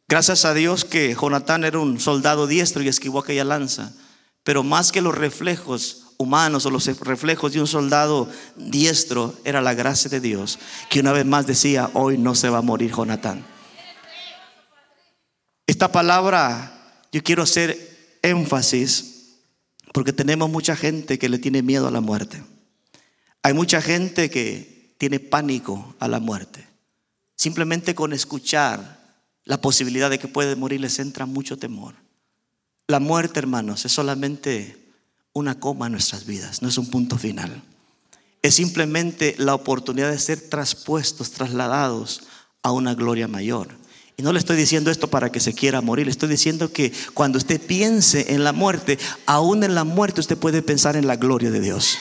Gracias 0.06 0.44
a 0.44 0.54
Dios 0.54 0.84
que 0.84 1.16
Jonatán 1.20 1.64
era 1.64 1.78
un 1.80 1.98
soldado 1.98 2.46
diestro 2.46 2.82
y 2.82 2.88
esquivó 2.88 3.20
aquella 3.20 3.44
lanza. 3.44 3.92
Pero 4.44 4.62
más 4.62 4.92
que 4.92 5.02
los 5.02 5.14
reflejos 5.14 6.07
humanos 6.18 6.66
o 6.66 6.70
los 6.70 6.86
reflejos 7.00 7.52
de 7.52 7.60
un 7.60 7.66
soldado 7.66 8.28
diestro, 8.56 9.34
era 9.44 9.62
la 9.62 9.74
gracia 9.74 10.10
de 10.10 10.20
Dios, 10.20 10.58
que 10.90 11.00
una 11.00 11.12
vez 11.12 11.24
más 11.24 11.46
decía, 11.46 11.90
hoy 11.94 12.18
no 12.18 12.34
se 12.34 12.50
va 12.50 12.58
a 12.58 12.62
morir 12.62 12.92
Jonatán. 12.92 13.46
Esta 15.66 15.90
palabra, 15.92 17.04
yo 17.12 17.22
quiero 17.22 17.44
hacer 17.44 18.18
énfasis, 18.22 19.36
porque 19.94 20.12
tenemos 20.12 20.50
mucha 20.50 20.76
gente 20.76 21.18
que 21.18 21.28
le 21.28 21.38
tiene 21.38 21.62
miedo 21.62 21.86
a 21.86 21.90
la 21.90 22.00
muerte. 22.00 22.42
Hay 23.42 23.54
mucha 23.54 23.80
gente 23.80 24.28
que 24.28 24.94
tiene 24.98 25.20
pánico 25.20 25.94
a 26.00 26.08
la 26.08 26.20
muerte. 26.20 26.66
Simplemente 27.36 27.94
con 27.94 28.12
escuchar 28.12 28.98
la 29.44 29.60
posibilidad 29.60 30.10
de 30.10 30.18
que 30.18 30.28
puede 30.28 30.56
morir 30.56 30.80
les 30.80 30.98
entra 30.98 31.24
mucho 31.24 31.56
temor. 31.56 31.94
La 32.88 32.98
muerte, 32.98 33.38
hermanos, 33.38 33.84
es 33.84 33.92
solamente 33.92 34.77
una 35.38 35.58
coma 35.58 35.86
en 35.86 35.92
nuestras 35.92 36.26
vidas, 36.26 36.62
no 36.62 36.68
es 36.68 36.78
un 36.78 36.90
punto 36.90 37.16
final. 37.18 37.62
Es 38.42 38.54
simplemente 38.54 39.34
la 39.38 39.54
oportunidad 39.54 40.10
de 40.10 40.18
ser 40.18 40.40
traspuestos, 40.40 41.32
trasladados 41.32 42.22
a 42.62 42.72
una 42.72 42.94
gloria 42.94 43.28
mayor. 43.28 43.68
Y 44.16 44.22
no 44.22 44.32
le 44.32 44.40
estoy 44.40 44.56
diciendo 44.56 44.90
esto 44.90 45.08
para 45.08 45.30
que 45.30 45.38
se 45.38 45.54
quiera 45.54 45.80
morir, 45.80 46.06
le 46.06 46.10
estoy 46.10 46.28
diciendo 46.28 46.72
que 46.72 46.92
cuando 47.14 47.38
usted 47.38 47.60
piense 47.60 48.34
en 48.34 48.42
la 48.42 48.52
muerte, 48.52 48.98
aún 49.26 49.62
en 49.62 49.74
la 49.74 49.84
muerte 49.84 50.20
usted 50.20 50.36
puede 50.36 50.60
pensar 50.60 50.96
en 50.96 51.06
la 51.06 51.16
gloria 51.16 51.50
de 51.50 51.60
Dios. 51.60 51.98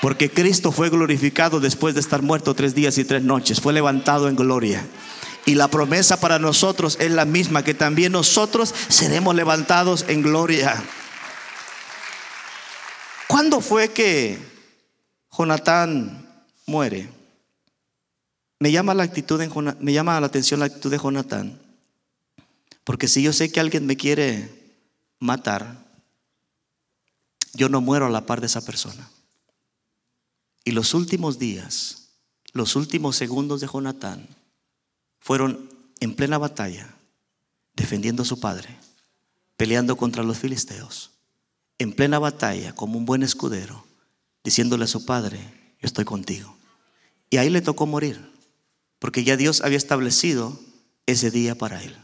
Porque 0.00 0.30
Cristo 0.30 0.72
fue 0.72 0.88
glorificado 0.88 1.60
después 1.60 1.94
de 1.94 2.00
estar 2.00 2.22
muerto 2.22 2.54
tres 2.54 2.74
días 2.74 2.96
y 2.98 3.04
tres 3.04 3.22
noches, 3.22 3.60
fue 3.60 3.72
levantado 3.72 4.28
en 4.28 4.36
gloria. 4.36 4.84
Y 5.44 5.54
la 5.54 5.68
promesa 5.68 6.18
para 6.18 6.38
nosotros 6.38 6.96
es 7.00 7.10
la 7.10 7.24
misma, 7.24 7.62
que 7.62 7.74
también 7.74 8.12
nosotros 8.12 8.74
seremos 8.88 9.34
levantados 9.34 10.04
en 10.08 10.22
gloria. 10.22 10.82
¿Cuándo 13.32 13.62
fue 13.62 13.90
que 13.94 14.38
Jonatán 15.34 16.44
muere? 16.66 17.08
Me 18.58 18.70
llama 18.70 18.92
la 18.92 19.04
actitud 19.04 19.40
me 19.80 19.92
llama 19.94 20.20
la 20.20 20.26
atención 20.26 20.60
la 20.60 20.66
actitud 20.66 20.90
de 20.90 20.98
Jonatán. 20.98 21.58
Porque 22.84 23.08
si 23.08 23.22
yo 23.22 23.32
sé 23.32 23.50
que 23.50 23.58
alguien 23.58 23.86
me 23.86 23.96
quiere 23.96 24.74
matar, 25.18 25.82
yo 27.54 27.70
no 27.70 27.80
muero 27.80 28.04
a 28.04 28.10
la 28.10 28.26
par 28.26 28.42
de 28.42 28.48
esa 28.48 28.60
persona. 28.60 29.08
Y 30.62 30.72
los 30.72 30.92
últimos 30.92 31.38
días, 31.38 32.08
los 32.52 32.76
últimos 32.76 33.16
segundos 33.16 33.62
de 33.62 33.66
Jonatán 33.66 34.28
fueron 35.20 35.70
en 36.00 36.14
plena 36.14 36.36
batalla, 36.36 36.94
defendiendo 37.72 38.24
a 38.24 38.26
su 38.26 38.38
padre, 38.40 38.76
peleando 39.56 39.96
contra 39.96 40.22
los 40.22 40.36
filisteos 40.36 41.11
en 41.78 41.92
plena 41.92 42.18
batalla 42.18 42.74
como 42.74 42.98
un 42.98 43.04
buen 43.04 43.22
escudero, 43.22 43.84
diciéndole 44.44 44.84
a 44.84 44.88
su 44.88 45.04
padre, 45.04 45.38
yo 45.80 45.86
estoy 45.86 46.04
contigo. 46.04 46.56
Y 47.30 47.38
ahí 47.38 47.50
le 47.50 47.60
tocó 47.60 47.86
morir, 47.86 48.32
porque 48.98 49.24
ya 49.24 49.36
Dios 49.36 49.62
había 49.62 49.78
establecido 49.78 50.58
ese 51.06 51.30
día 51.30 51.54
para 51.54 51.82
él. 51.82 51.96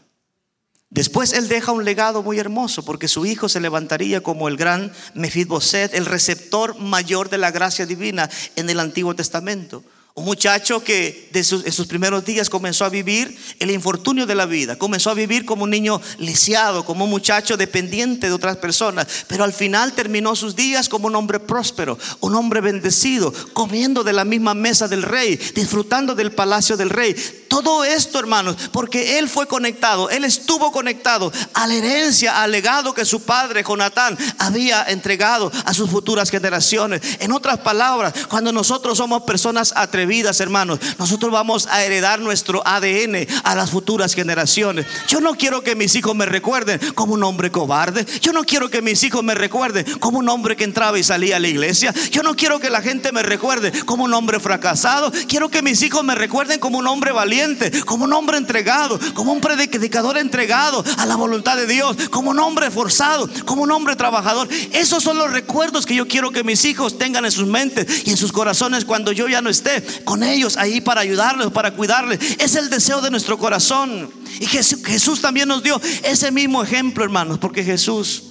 Después 0.90 1.34
él 1.34 1.48
deja 1.48 1.72
un 1.72 1.84
legado 1.84 2.22
muy 2.22 2.38
hermoso, 2.38 2.84
porque 2.84 3.08
su 3.08 3.26
hijo 3.26 3.48
se 3.48 3.60
levantaría 3.60 4.22
como 4.22 4.48
el 4.48 4.56
gran 4.56 4.92
Mefiboset, 5.14 5.92
el 5.94 6.06
receptor 6.06 6.78
mayor 6.78 7.28
de 7.28 7.38
la 7.38 7.50
gracia 7.50 7.84
divina 7.84 8.30
en 8.56 8.70
el 8.70 8.80
Antiguo 8.80 9.14
Testamento. 9.14 9.84
Un 10.14 10.24
muchacho 10.24 10.82
que 10.82 11.27
de 11.32 11.44
sus, 11.44 11.62
sus, 11.74 11.86
primeros 11.86 12.24
días 12.24 12.50
comenzó 12.50 12.84
a 12.84 12.88
vivir 12.88 13.36
el 13.60 13.70
infortunio 13.70 14.26
de 14.26 14.34
la 14.34 14.46
vida, 14.46 14.76
comenzó 14.76 15.10
a 15.10 15.14
vivir 15.14 15.44
como 15.44 15.64
un 15.64 15.70
niño 15.70 16.00
lisiado, 16.18 16.84
como 16.84 17.04
un 17.04 17.10
muchacho 17.10 17.56
dependiente 17.56 18.26
de 18.26 18.32
otras 18.32 18.56
personas, 18.56 19.06
pero 19.28 19.44
al 19.44 19.52
final 19.52 19.92
terminó 19.92 20.34
sus 20.34 20.56
días 20.56 20.88
como 20.88 21.06
un 21.06 21.14
hombre 21.14 21.38
próspero, 21.38 21.98
un 22.20 22.34
hombre 22.34 22.60
bendecido, 22.60 23.32
comiendo 23.52 24.02
de 24.02 24.12
la 24.12 24.24
misma 24.24 24.54
mesa 24.54 24.88
del 24.88 25.02
rey, 25.02 25.36
disfrutando 25.54 26.14
del 26.14 26.32
palacio 26.32 26.76
del 26.76 26.90
rey. 26.90 27.14
Todo 27.48 27.84
esto, 27.84 28.18
hermanos, 28.18 28.56
porque 28.72 29.18
él 29.18 29.28
fue 29.28 29.46
conectado, 29.46 30.10
él 30.10 30.24
estuvo 30.24 30.72
conectado 30.72 31.32
a 31.54 31.66
la 31.66 31.74
herencia, 31.74 32.42
al 32.42 32.50
legado 32.50 32.92
que 32.92 33.04
su 33.04 33.22
padre 33.22 33.64
Jonatán 33.66 34.18
había 34.38 34.84
entregado 34.84 35.50
a 35.64 35.72
sus 35.72 35.88
futuras 35.88 36.30
generaciones. 36.30 37.00
En 37.20 37.32
otras 37.32 37.58
palabras, 37.58 38.12
cuando 38.28 38.52
nosotros 38.52 38.98
somos 38.98 39.22
personas 39.22 39.72
atrevidas, 39.76 40.08
vidas, 40.08 40.40
hermanos, 40.40 40.80
nosotros 40.98 41.27
vamos 41.30 41.66
a 41.70 41.84
heredar 41.84 42.20
nuestro 42.20 42.62
ADN 42.66 43.26
a 43.44 43.54
las 43.54 43.70
futuras 43.70 44.14
generaciones. 44.14 44.86
Yo 45.08 45.20
no 45.20 45.34
quiero 45.34 45.62
que 45.62 45.74
mis 45.74 45.94
hijos 45.94 46.14
me 46.14 46.26
recuerden 46.26 46.80
como 46.94 47.14
un 47.14 47.24
hombre 47.24 47.50
cobarde. 47.50 48.04
Yo 48.20 48.32
no 48.32 48.44
quiero 48.44 48.70
que 48.70 48.82
mis 48.82 49.02
hijos 49.02 49.22
me 49.22 49.34
recuerden 49.34 49.84
como 49.98 50.18
un 50.18 50.28
hombre 50.28 50.56
que 50.56 50.64
entraba 50.64 50.98
y 50.98 51.02
salía 51.02 51.36
a 51.36 51.40
la 51.40 51.48
iglesia. 51.48 51.92
Yo 52.10 52.22
no 52.22 52.34
quiero 52.34 52.58
que 52.58 52.70
la 52.70 52.82
gente 52.82 53.12
me 53.12 53.22
recuerde 53.22 53.72
como 53.84 54.04
un 54.04 54.14
hombre 54.14 54.40
fracasado. 54.40 55.12
Quiero 55.28 55.48
que 55.48 55.62
mis 55.62 55.82
hijos 55.82 56.04
me 56.04 56.14
recuerden 56.14 56.60
como 56.60 56.78
un 56.78 56.86
hombre 56.86 57.12
valiente, 57.12 57.70
como 57.84 58.04
un 58.04 58.12
hombre 58.12 58.38
entregado, 58.38 58.98
como 59.14 59.32
un 59.32 59.40
predicador 59.40 60.18
entregado 60.18 60.84
a 60.96 61.06
la 61.06 61.16
voluntad 61.16 61.56
de 61.56 61.66
Dios, 61.66 61.96
como 62.10 62.30
un 62.30 62.38
hombre 62.38 62.70
forzado, 62.70 63.28
como 63.44 63.62
un 63.62 63.70
hombre 63.70 63.96
trabajador. 63.96 64.48
Esos 64.72 65.02
son 65.02 65.18
los 65.18 65.32
recuerdos 65.32 65.86
que 65.86 65.94
yo 65.94 66.06
quiero 66.06 66.30
que 66.30 66.44
mis 66.44 66.64
hijos 66.64 66.98
tengan 66.98 67.24
en 67.24 67.30
sus 67.30 67.46
mentes 67.46 68.06
y 68.06 68.10
en 68.10 68.16
sus 68.16 68.32
corazones 68.32 68.84
cuando 68.84 69.12
yo 69.12 69.28
ya 69.28 69.42
no 69.42 69.50
esté 69.50 69.82
con 70.04 70.22
ellos 70.22 70.56
ahí 70.56 70.80
para 70.80 71.04
ayudarles, 71.08 71.48
para 71.48 71.72
cuidarles. 71.72 72.18
Es 72.38 72.54
el 72.54 72.70
deseo 72.70 73.00
de 73.00 73.10
nuestro 73.10 73.38
corazón. 73.38 74.10
Y 74.40 74.46
Jesús, 74.46 75.20
también 75.20 75.48
nos 75.48 75.62
dio 75.62 75.80
ese 76.04 76.30
mismo 76.30 76.62
ejemplo, 76.62 77.04
hermanos, 77.04 77.38
porque 77.38 77.64
Jesús 77.64 78.24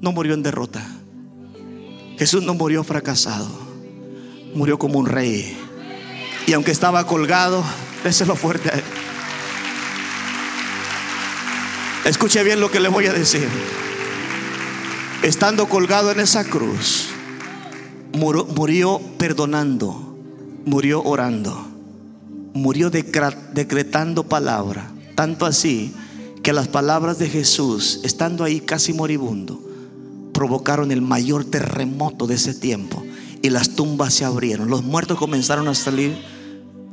no 0.00 0.12
murió 0.12 0.34
en 0.34 0.42
derrota. 0.42 0.86
Jesús 2.18 2.42
no 2.42 2.54
murió 2.54 2.82
fracasado. 2.84 3.48
Murió 4.54 4.78
como 4.78 4.98
un 4.98 5.06
rey. 5.06 5.56
Y 6.46 6.52
aunque 6.54 6.70
estaba 6.70 7.06
colgado, 7.06 7.62
lo 8.26 8.36
fuerte. 8.36 8.70
Escuche 12.04 12.42
bien 12.42 12.60
lo 12.60 12.70
que 12.70 12.80
le 12.80 12.88
voy 12.88 13.06
a 13.06 13.12
decir. 13.12 13.48
Estando 15.22 15.68
colgado 15.68 16.10
en 16.12 16.20
esa 16.20 16.44
cruz, 16.44 17.08
murió 18.14 19.00
perdonando 19.18 20.06
murió 20.66 21.00
orando, 21.04 21.64
murió 22.56 22.90
decretando 22.90 24.24
palabra, 24.24 24.90
tanto 25.14 25.46
así 25.46 25.92
que 26.42 26.52
las 26.52 26.68
palabras 26.68 27.18
de 27.18 27.28
Jesús, 27.28 28.00
estando 28.04 28.44
ahí 28.44 28.60
casi 28.60 28.92
moribundo, 28.92 29.60
provocaron 30.32 30.90
el 30.92 31.02
mayor 31.02 31.44
terremoto 31.44 32.26
de 32.26 32.34
ese 32.34 32.54
tiempo 32.54 33.04
y 33.42 33.50
las 33.50 33.70
tumbas 33.70 34.14
se 34.14 34.24
abrieron, 34.24 34.68
los 34.68 34.84
muertos 34.84 35.18
comenzaron 35.18 35.68
a 35.68 35.74
salir 35.74 36.16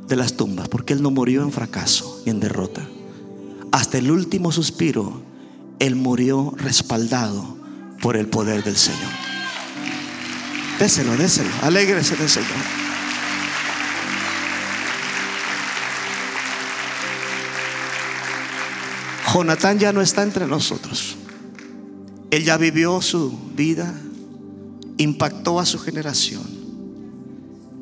de 0.08 0.16
las 0.16 0.34
tumbas, 0.34 0.68
porque 0.68 0.92
Él 0.92 1.02
no 1.02 1.10
murió 1.10 1.42
en 1.42 1.52
fracaso 1.52 2.22
y 2.24 2.30
en 2.30 2.40
derrota. 2.40 2.86
Hasta 3.72 3.98
el 3.98 4.10
último 4.10 4.52
suspiro, 4.52 5.22
Él 5.78 5.96
murió 5.96 6.54
respaldado 6.56 7.56
por 8.00 8.16
el 8.16 8.26
poder 8.28 8.62
del 8.64 8.76
Señor. 8.76 9.10
Déselo, 10.78 11.16
déselo, 11.16 11.50
alégrese 11.62 12.16
del 12.16 12.28
Señor. 12.28 12.83
Jonatán 19.34 19.80
ya 19.80 19.92
no 19.92 20.00
está 20.00 20.22
entre 20.22 20.46
nosotros. 20.46 21.16
Él 22.30 22.44
ya 22.44 22.56
vivió 22.56 23.02
su 23.02 23.36
vida, 23.56 23.92
impactó 24.96 25.58
a 25.58 25.66
su 25.66 25.80
generación. 25.80 26.44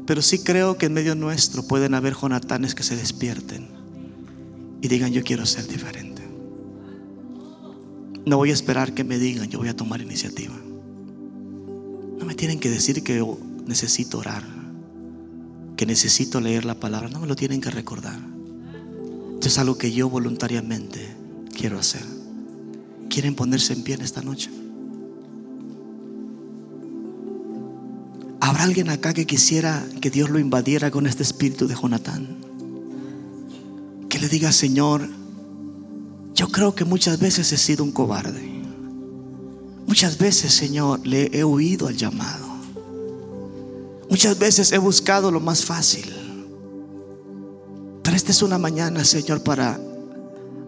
Pero 0.07 0.23
sí 0.23 0.39
creo 0.39 0.79
que 0.79 0.87
en 0.87 0.95
medio 0.95 1.15
nuestro 1.15 1.63
pueden 1.63 1.93
haber 1.93 2.15
Jonatanes 2.15 2.75
que 2.75 2.83
se 2.83 2.97
despierten 2.97 3.69
y 4.81 4.89
digan, 4.89 5.13
yo 5.13 5.23
quiero 5.23 5.45
ser 5.45 5.69
diferente. 5.69 6.23
No 8.25 8.39
voy 8.39 8.49
a 8.49 8.55
esperar 8.55 8.95
que 8.95 9.05
me 9.05 9.19
digan, 9.19 9.51
yo 9.51 9.59
voy 9.59 9.69
a 9.69 9.77
tomar 9.77 10.01
iniciativa. 10.01 10.55
No 12.19 12.25
me 12.25 12.35
tienen 12.35 12.61
que 12.61 12.71
decir 12.71 13.03
que 13.03 13.19
yo 13.19 13.39
necesito 13.67 14.17
orar, 14.17 14.43
que 15.77 15.85
necesito 15.85 16.41
leer 16.41 16.65
la 16.65 16.81
palabra, 16.81 17.11
no 17.11 17.21
me 17.21 17.27
lo 17.27 17.37
tienen 17.37 17.61
que 17.61 17.71
recordar. 17.71 18.19
Esto 19.35 19.49
es 19.49 19.59
algo 19.59 19.77
que 19.77 19.93
yo 19.93 20.09
voluntariamente 20.09 21.22
quiero 21.53 21.79
hacer. 21.79 22.03
¿Quieren 23.09 23.35
ponerse 23.35 23.73
en 23.73 23.83
pie 23.83 23.95
en 23.95 24.03
esta 24.03 24.23
noche? 24.23 24.51
¿Habrá 28.41 28.65
alguien 28.65 28.89
acá 28.91 29.15
que 29.15 29.27
quisiera 29.27 29.87
que 30.01 30.11
Dios 30.11 30.31
lo 30.31 30.39
invadiera 30.39 30.91
con 30.91 31.07
este 31.07 31.23
espíritu 31.23 31.69
de 31.69 31.75
Jonatán? 31.75 32.37
Que 34.09 34.19
le 34.19 34.29
diga, 34.29 34.51
Señor, 34.51 35.09
yo 36.35 36.49
creo 36.49 36.75
que 36.75 36.85
muchas 36.85 37.21
veces 37.21 37.53
he 37.53 37.57
sido 37.57 37.85
un 37.85 37.93
cobarde. 37.93 38.51
Muchas 39.87 40.19
veces, 40.19 40.55
Señor, 40.55 41.07
le 41.07 41.31
he 41.33 41.45
huido 41.45 41.87
al 41.87 41.97
llamado. 41.97 42.47
Muchas 44.09 44.39
veces 44.39 44.73
he 44.73 44.79
buscado 44.79 45.31
lo 45.31 45.41
más 45.41 45.65
fácil. 45.65 46.13
Pero 48.03 48.17
esta 48.17 48.31
es 48.33 48.43
una 48.43 48.59
mañana, 48.59 49.05
Señor, 49.05 49.43
para 49.43 49.79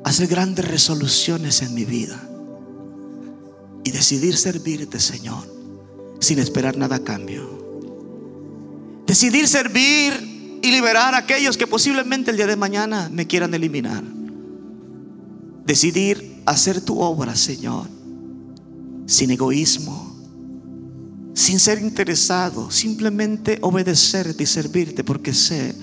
hacer 0.04 0.28
grandes 0.28 0.66
resoluciones 0.68 1.62
en 1.62 1.74
mi 1.74 1.84
vida 1.84 2.20
y 3.82 3.90
decidir 3.90 4.36
servirte, 4.36 5.00
Señor, 5.00 5.44
sin 6.20 6.38
esperar 6.38 6.76
nada 6.76 6.96
a 6.96 7.04
cambio. 7.04 7.64
Decidir 9.06 9.48
servir 9.48 10.60
y 10.62 10.70
liberar 10.70 11.14
a 11.14 11.18
aquellos 11.18 11.56
que 11.56 11.66
posiblemente 11.66 12.30
el 12.30 12.36
día 12.36 12.46
de 12.46 12.56
mañana 12.56 13.10
me 13.12 13.26
quieran 13.26 13.52
eliminar. 13.54 14.04
Decidir 15.66 16.42
hacer 16.46 16.80
tu 16.80 17.00
obra, 17.00 17.34
Señor, 17.34 17.88
sin 19.06 19.30
egoísmo, 19.30 20.14
sin 21.34 21.58
ser 21.58 21.80
interesado, 21.80 22.70
simplemente 22.70 23.58
obedecerte 23.62 24.42
y 24.42 24.46
servirte 24.46 25.02
porque 25.02 25.34
sé 25.34 25.74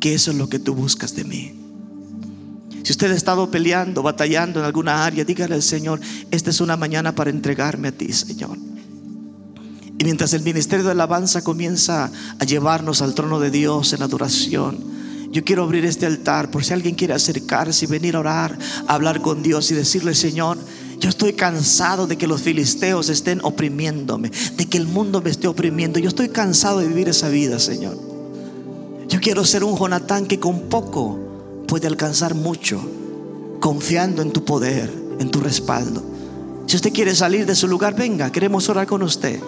que 0.00 0.14
eso 0.14 0.30
es 0.30 0.36
lo 0.36 0.48
que 0.48 0.58
tú 0.58 0.74
buscas 0.74 1.14
de 1.14 1.24
mí. 1.24 1.65
Si 2.86 2.92
usted 2.92 3.10
ha 3.10 3.16
estado 3.16 3.50
peleando, 3.50 4.00
batallando 4.00 4.60
en 4.60 4.64
alguna 4.64 5.04
área, 5.04 5.24
dígale 5.24 5.56
al 5.56 5.62
Señor, 5.64 5.98
esta 6.30 6.50
es 6.50 6.60
una 6.60 6.76
mañana 6.76 7.12
para 7.12 7.30
entregarme 7.30 7.88
a 7.88 7.90
ti, 7.90 8.12
Señor. 8.12 8.56
Y 9.98 10.04
mientras 10.04 10.32
el 10.34 10.44
ministerio 10.44 10.84
de 10.84 10.92
alabanza 10.92 11.42
comienza 11.42 12.12
a 12.38 12.44
llevarnos 12.44 13.02
al 13.02 13.12
trono 13.16 13.40
de 13.40 13.50
Dios 13.50 13.92
en 13.92 14.02
adoración, 14.02 14.78
yo 15.32 15.42
quiero 15.42 15.64
abrir 15.64 15.84
este 15.84 16.06
altar 16.06 16.48
por 16.52 16.64
si 16.64 16.74
alguien 16.74 16.94
quiere 16.94 17.12
acercarse 17.12 17.86
y 17.86 17.88
venir 17.88 18.14
a 18.14 18.20
orar, 18.20 18.56
a 18.86 18.94
hablar 18.94 19.20
con 19.20 19.42
Dios 19.42 19.68
y 19.72 19.74
decirle, 19.74 20.14
Señor, 20.14 20.56
yo 21.00 21.08
estoy 21.08 21.32
cansado 21.32 22.06
de 22.06 22.16
que 22.16 22.28
los 22.28 22.40
filisteos 22.40 23.08
estén 23.08 23.40
oprimiéndome, 23.42 24.30
de 24.56 24.66
que 24.66 24.78
el 24.78 24.86
mundo 24.86 25.20
me 25.20 25.30
esté 25.30 25.48
oprimiendo. 25.48 25.98
Yo 25.98 26.08
estoy 26.08 26.28
cansado 26.28 26.78
de 26.78 26.86
vivir 26.86 27.08
esa 27.08 27.30
vida, 27.30 27.58
Señor. 27.58 27.98
Yo 29.08 29.18
quiero 29.18 29.44
ser 29.44 29.64
un 29.64 29.76
Jonatán 29.76 30.26
que 30.26 30.38
con 30.38 30.68
poco 30.68 31.25
puede 31.66 31.86
alcanzar 31.86 32.34
mucho, 32.34 32.80
confiando 33.60 34.22
en 34.22 34.32
tu 34.32 34.44
poder, 34.44 34.92
en 35.18 35.30
tu 35.30 35.40
respaldo. 35.40 36.02
Si 36.66 36.76
usted 36.76 36.92
quiere 36.92 37.14
salir 37.14 37.46
de 37.46 37.54
su 37.54 37.68
lugar, 37.68 37.94
venga, 37.94 38.30
queremos 38.30 38.68
orar 38.68 38.86
con 38.86 39.02
usted. 39.02 39.40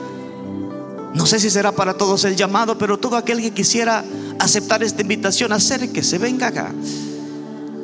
No 1.14 1.26
sé 1.26 1.40
si 1.40 1.50
será 1.50 1.72
para 1.72 1.94
todos 1.94 2.24
el 2.24 2.36
llamado, 2.36 2.78
pero 2.78 2.98
todo 2.98 3.16
aquel 3.16 3.40
que 3.40 3.52
quisiera 3.52 4.04
aceptar 4.38 4.82
esta 4.82 5.02
invitación, 5.02 5.52
acérquese, 5.52 6.18
venga 6.18 6.48
acá. 6.48 6.72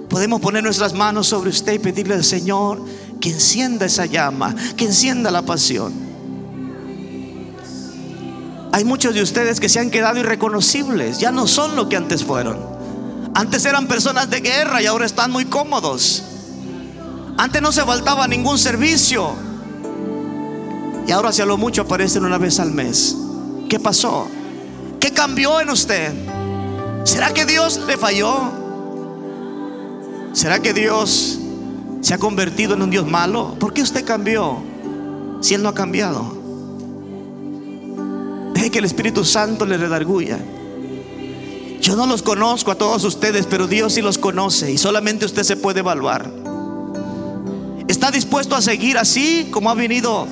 Podemos 0.08 0.40
poner 0.40 0.62
nuestras 0.62 0.94
manos 0.94 1.26
sobre 1.26 1.50
usted 1.50 1.72
y 1.72 1.78
pedirle 1.78 2.14
al 2.14 2.24
Señor 2.24 2.80
que 3.20 3.30
encienda 3.30 3.86
esa 3.86 4.06
llama, 4.06 4.54
que 4.76 4.84
encienda 4.84 5.30
la 5.30 5.42
pasión. 5.42 5.92
Hay 8.70 8.84
muchos 8.84 9.14
de 9.14 9.22
ustedes 9.22 9.60
que 9.60 9.68
se 9.68 9.80
han 9.80 9.90
quedado 9.90 10.18
irreconocibles, 10.18 11.18
ya 11.18 11.32
no 11.32 11.46
son 11.46 11.74
lo 11.74 11.88
que 11.88 11.96
antes 11.96 12.24
fueron. 12.24 12.73
Antes 13.34 13.64
eran 13.64 13.88
personas 13.88 14.30
de 14.30 14.40
guerra 14.40 14.80
y 14.80 14.86
ahora 14.86 15.06
están 15.06 15.32
muy 15.32 15.44
cómodos. 15.46 16.22
Antes 17.36 17.60
no 17.60 17.72
se 17.72 17.82
faltaba 17.82 18.28
ningún 18.28 18.58
servicio. 18.58 19.32
Y 21.06 21.10
ahora 21.10 21.30
hacia 21.30 21.44
lo 21.44 21.56
mucho 21.56 21.82
aparecen 21.82 22.24
una 22.24 22.38
vez 22.38 22.60
al 22.60 22.70
mes. 22.70 23.16
¿Qué 23.68 23.80
pasó? 23.80 24.28
¿Qué 25.00 25.12
cambió 25.12 25.60
en 25.60 25.68
usted? 25.68 26.12
¿Será 27.04 27.34
que 27.34 27.44
Dios 27.44 27.80
le 27.86 27.96
falló? 27.96 28.52
¿Será 30.32 30.60
que 30.60 30.72
Dios 30.72 31.38
se 32.00 32.14
ha 32.14 32.18
convertido 32.18 32.74
en 32.74 32.82
un 32.82 32.90
Dios 32.90 33.06
malo? 33.06 33.56
¿Por 33.58 33.74
qué 33.74 33.82
usted 33.82 34.04
cambió 34.04 34.58
si 35.40 35.54
Él 35.54 35.62
no 35.62 35.70
ha 35.70 35.74
cambiado? 35.74 36.44
Deje 38.54 38.70
que 38.70 38.78
el 38.78 38.84
Espíritu 38.84 39.24
Santo 39.24 39.66
le 39.66 39.76
redarguya. 39.76 40.38
Yo 41.80 41.96
no 41.96 42.06
los 42.06 42.22
conozco 42.22 42.70
a 42.70 42.76
todos 42.76 43.04
ustedes, 43.04 43.46
pero 43.46 43.66
Dios 43.66 43.94
sí 43.94 44.02
los 44.02 44.18
conoce 44.18 44.72
y 44.72 44.78
solamente 44.78 45.26
usted 45.26 45.42
se 45.42 45.56
puede 45.56 45.80
evaluar. 45.80 46.30
¿Está 47.88 48.10
dispuesto 48.10 48.56
a 48.56 48.62
seguir 48.62 48.96
así 48.98 49.48
como 49.50 49.70
ha 49.70 49.74
venido 49.74 50.26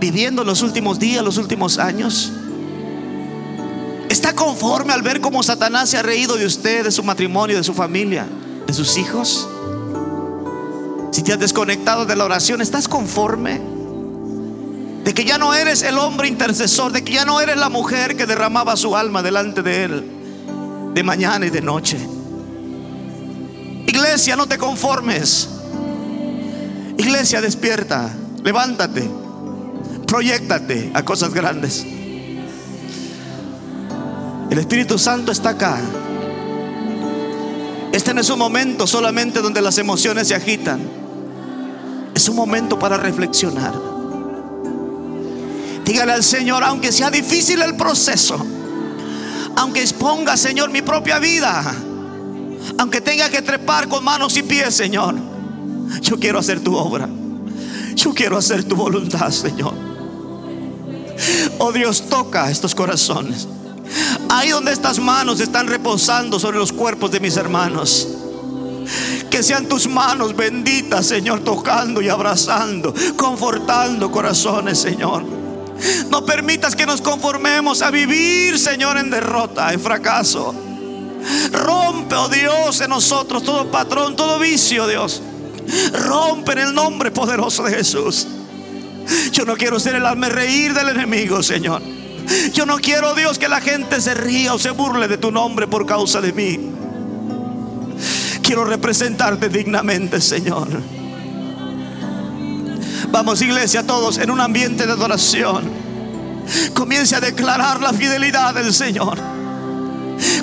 viviendo 0.00 0.44
los 0.44 0.62
últimos 0.62 0.98
días, 0.98 1.22
los 1.22 1.36
últimos 1.36 1.78
años? 1.78 2.32
¿Está 4.08 4.34
conforme 4.34 4.92
al 4.92 5.02
ver 5.02 5.20
cómo 5.20 5.42
Satanás 5.42 5.90
se 5.90 5.98
ha 5.98 6.02
reído 6.02 6.36
de 6.36 6.46
usted, 6.46 6.84
de 6.84 6.90
su 6.90 7.02
matrimonio, 7.02 7.56
de 7.56 7.64
su 7.64 7.74
familia, 7.74 8.26
de 8.66 8.72
sus 8.72 8.96
hijos? 8.96 9.48
Si 11.10 11.22
te 11.22 11.32
has 11.32 11.38
desconectado 11.38 12.06
de 12.06 12.16
la 12.16 12.24
oración, 12.24 12.60
¿estás 12.60 12.88
conforme? 12.88 13.60
De 15.04 15.14
que 15.14 15.24
ya 15.24 15.38
no 15.38 15.54
eres 15.54 15.82
el 15.82 15.98
hombre 15.98 16.28
intercesor, 16.28 16.92
de 16.92 17.04
que 17.04 17.12
ya 17.12 17.24
no 17.24 17.40
eres 17.40 17.56
la 17.56 17.68
mujer 17.68 18.16
que 18.16 18.26
derramaba 18.26 18.76
su 18.76 18.96
alma 18.96 19.22
delante 19.22 19.62
de 19.62 19.84
él, 19.84 20.15
de 20.96 21.02
mañana 21.02 21.44
y 21.44 21.50
de 21.50 21.60
noche. 21.60 21.98
Iglesia, 23.86 24.34
no 24.34 24.48
te 24.48 24.56
conformes. 24.56 25.46
Iglesia, 26.96 27.42
despierta, 27.42 28.10
levántate. 28.42 29.06
Proyectate 30.06 30.92
a 30.94 31.04
cosas 31.04 31.34
grandes. 31.34 31.84
El 34.48 34.58
Espíritu 34.58 34.98
Santo 34.98 35.32
está 35.32 35.50
acá. 35.50 35.78
Este 37.92 38.14
no 38.14 38.22
es 38.22 38.30
un 38.30 38.38
momento 38.38 38.86
solamente 38.86 39.42
donde 39.42 39.60
las 39.60 39.76
emociones 39.76 40.28
se 40.28 40.34
agitan. 40.34 40.80
Es 42.14 42.26
un 42.26 42.36
momento 42.36 42.78
para 42.78 42.96
reflexionar. 42.96 43.74
Dígale 45.84 46.12
al 46.12 46.24
Señor, 46.24 46.64
aunque 46.64 46.90
sea 46.90 47.10
difícil 47.10 47.60
el 47.60 47.76
proceso, 47.76 48.46
aunque 49.56 49.80
exponga, 49.80 50.36
Señor, 50.36 50.70
mi 50.70 50.82
propia 50.82 51.18
vida, 51.18 51.74
aunque 52.78 53.00
tenga 53.00 53.28
que 53.30 53.42
trepar 53.42 53.88
con 53.88 54.04
manos 54.04 54.36
y 54.36 54.42
pies, 54.42 54.74
Señor, 54.74 55.14
yo 56.02 56.18
quiero 56.18 56.38
hacer 56.38 56.60
tu 56.60 56.76
obra. 56.76 57.08
Yo 57.94 58.12
quiero 58.12 58.36
hacer 58.36 58.62
tu 58.64 58.76
voluntad, 58.76 59.30
Señor. 59.30 59.72
Oh 61.58 61.72
Dios, 61.72 62.08
toca 62.10 62.50
estos 62.50 62.74
corazones. 62.74 63.48
Ahí 64.28 64.50
donde 64.50 64.72
estas 64.72 64.98
manos 64.98 65.40
están 65.40 65.66
reposando 65.66 66.38
sobre 66.38 66.58
los 66.58 66.72
cuerpos 66.72 67.10
de 67.10 67.20
mis 67.20 67.36
hermanos. 67.38 68.08
Que 69.30 69.42
sean 69.42 69.66
tus 69.66 69.88
manos 69.88 70.36
benditas, 70.36 71.06
Señor, 71.06 71.40
tocando 71.40 72.02
y 72.02 72.08
abrazando, 72.08 72.94
confortando 73.16 74.10
corazones, 74.10 74.78
Señor. 74.78 75.24
No 76.10 76.24
permitas 76.24 76.74
que 76.74 76.86
nos 76.86 77.00
conformemos 77.00 77.82
a 77.82 77.90
vivir, 77.90 78.58
Señor, 78.58 78.96
en 78.98 79.10
derrota, 79.10 79.72
en 79.72 79.80
fracaso. 79.80 80.54
Rompe, 81.52 82.14
oh 82.14 82.28
Dios, 82.28 82.80
en 82.80 82.90
nosotros 82.90 83.42
todo 83.42 83.70
patrón, 83.70 84.16
todo 84.16 84.38
vicio, 84.38 84.86
Dios. 84.86 85.22
Rompe 85.92 86.52
en 86.52 86.58
el 86.58 86.74
nombre 86.74 87.10
poderoso 87.10 87.64
de 87.64 87.74
Jesús. 87.74 88.26
Yo 89.32 89.44
no 89.44 89.56
quiero 89.56 89.78
ser 89.78 89.96
el 89.96 90.06
alma 90.06 90.28
reír 90.28 90.74
del 90.74 90.88
enemigo, 90.88 91.42
Señor. 91.42 91.82
Yo 92.52 92.66
no 92.66 92.78
quiero, 92.78 93.14
Dios, 93.14 93.38
que 93.38 93.48
la 93.48 93.60
gente 93.60 94.00
se 94.00 94.14
ría 94.14 94.54
o 94.54 94.58
se 94.58 94.70
burle 94.70 95.08
de 95.08 95.18
tu 95.18 95.30
nombre 95.30 95.66
por 95.66 95.86
causa 95.86 96.20
de 96.20 96.32
mí. 96.32 96.72
Quiero 98.42 98.64
representarte 98.64 99.48
dignamente, 99.48 100.20
Señor. 100.20 100.68
Vamos, 103.16 103.40
iglesia, 103.40 103.82
todos 103.82 104.18
en 104.18 104.30
un 104.30 104.42
ambiente 104.42 104.84
de 104.84 104.92
adoración. 104.92 105.70
Comience 106.74 107.16
a 107.16 107.20
declarar 107.20 107.80
la 107.80 107.94
fidelidad 107.94 108.52
del 108.52 108.74
Señor. 108.74 109.18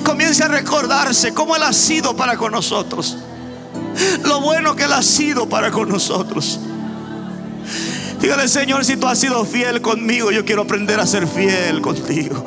Comience 0.02 0.42
a 0.42 0.48
recordarse 0.48 1.32
cómo 1.32 1.54
Él 1.54 1.62
ha 1.62 1.72
sido 1.72 2.16
para 2.16 2.36
con 2.36 2.50
nosotros. 2.50 3.16
Lo 4.24 4.40
bueno 4.40 4.74
que 4.74 4.82
Él 4.82 4.92
ha 4.92 5.04
sido 5.04 5.48
para 5.48 5.70
con 5.70 5.88
nosotros. 5.88 6.58
Dígale, 8.20 8.48
Señor, 8.48 8.84
si 8.84 8.96
tú 8.96 9.06
has 9.06 9.20
sido 9.20 9.44
fiel 9.44 9.80
conmigo, 9.80 10.32
yo 10.32 10.44
quiero 10.44 10.62
aprender 10.62 10.98
a 10.98 11.06
ser 11.06 11.28
fiel 11.28 11.80
contigo. 11.80 12.44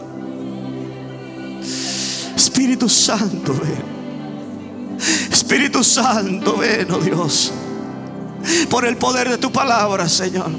Espíritu 2.36 2.90
Santo, 2.90 3.54
ven. 3.54 4.98
Espíritu 5.32 5.82
Santo, 5.86 6.58
ven, 6.58 6.91
oh 6.91 6.98
Dios. 6.98 7.54
Por 8.69 8.85
el 8.85 8.97
poder 8.97 9.30
de 9.30 9.38
tu 9.38 9.51
palabra, 9.51 10.07
Señor. 10.07 10.49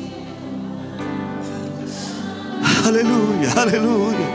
Aleluya, 2.85 3.53
aleluya. 3.57 4.29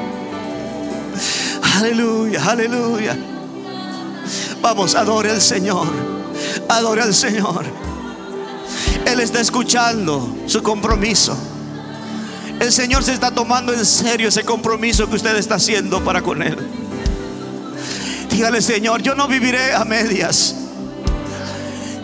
Aleluya, 1.76 2.44
aleluya. 2.44 3.18
Vamos, 4.61 4.95
adore 4.95 5.32
al 5.32 5.41
Señor. 5.41 5.88
Adore 6.70 7.02
al 7.02 7.14
Señor. 7.14 7.65
Él 9.06 9.20
está 9.20 9.41
escuchando 9.41 10.36
su 10.45 10.61
compromiso. 10.64 11.36
El 12.60 12.72
Señor 12.72 13.03
se 13.03 13.14
está 13.14 13.32
tomando 13.32 13.74
en 13.74 13.86
serio 13.86 14.30
ese 14.30 14.44
compromiso 14.44 15.10
que 15.10 15.15
usted 15.15 15.36
está 15.36 15.56
haciendo 15.56 16.03
para 16.03 16.22
con 16.22 16.41
Él. 16.41 16.57
Dígale, 18.30 18.61
Señor, 18.61 19.02
yo 19.02 19.15
no 19.15 19.28
viviré 19.28 19.74
a 19.74 19.84
medias. 19.84 20.56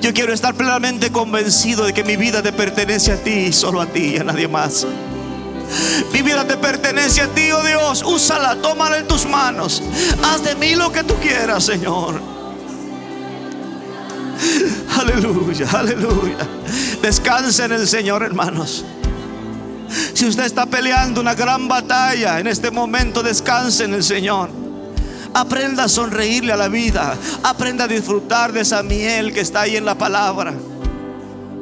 Yo 0.02 0.14
quiero 0.14 0.34
estar 0.34 0.56
plenamente 0.56 1.12
convencido 1.12 1.86
de 1.86 1.94
que 1.94 2.04
mi 2.04 2.16
vida 2.16 2.42
te 2.42 2.54
pertenece 2.54 3.12
a 3.12 3.24
ti 3.24 3.32
y 3.32 3.54
solo 3.54 3.82
a 3.82 3.86
ti 3.86 4.16
y 4.16 4.18
a 4.18 4.24
nadie 4.24 4.48
más. 4.48 4.86
Mi 6.14 6.22
vida 6.22 6.48
te 6.48 6.58
pertenece 6.58 7.22
a 7.22 7.28
ti, 7.28 7.52
oh 7.52 7.64
Dios. 7.64 8.04
Úsala, 8.04 8.56
tómala 8.62 8.98
en 8.98 9.08
tus 9.08 9.26
manos. 9.26 9.84
Haz 10.24 10.44
de 10.44 10.56
mí 10.56 10.76
lo 10.76 10.92
que 10.92 11.04
tú 11.04 11.16
quieras, 11.16 11.66
Señor. 11.66 12.22
Aleluya, 14.98 15.68
aleluya. 15.72 16.38
Descanse 17.02 17.66
en 17.66 17.74
el 17.74 17.88
Señor, 17.88 18.24
hermanos. 18.24 18.86
Si 20.14 20.26
usted 20.26 20.46
está 20.46 20.66
peleando 20.66 21.22
una 21.22 21.36
gran 21.36 21.68
batalla 21.68 22.40
en 22.40 22.48
este 22.48 22.72
momento, 22.72 23.22
descanse 23.22 23.84
en 23.86 23.94
el 23.94 24.04
Señor. 24.04 24.50
Aprenda 25.34 25.84
a 25.84 25.90
sonreírle 25.90 26.54
a 26.54 26.58
la 26.58 26.68
vida. 26.68 27.16
Aprenda 27.44 27.86
a 27.86 27.88
disfrutar 27.88 28.52
de 28.52 28.62
esa 28.62 28.84
miel 28.84 29.34
que 29.34 29.42
está 29.42 29.62
ahí 29.62 29.76
en 29.76 29.86
la 29.86 29.96
palabra. 29.96 30.54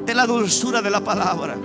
De 0.06 0.16
la 0.16 0.26
dulzura 0.26 0.82
de 0.82 0.90
la 0.90 1.02
palabra. 1.02 1.58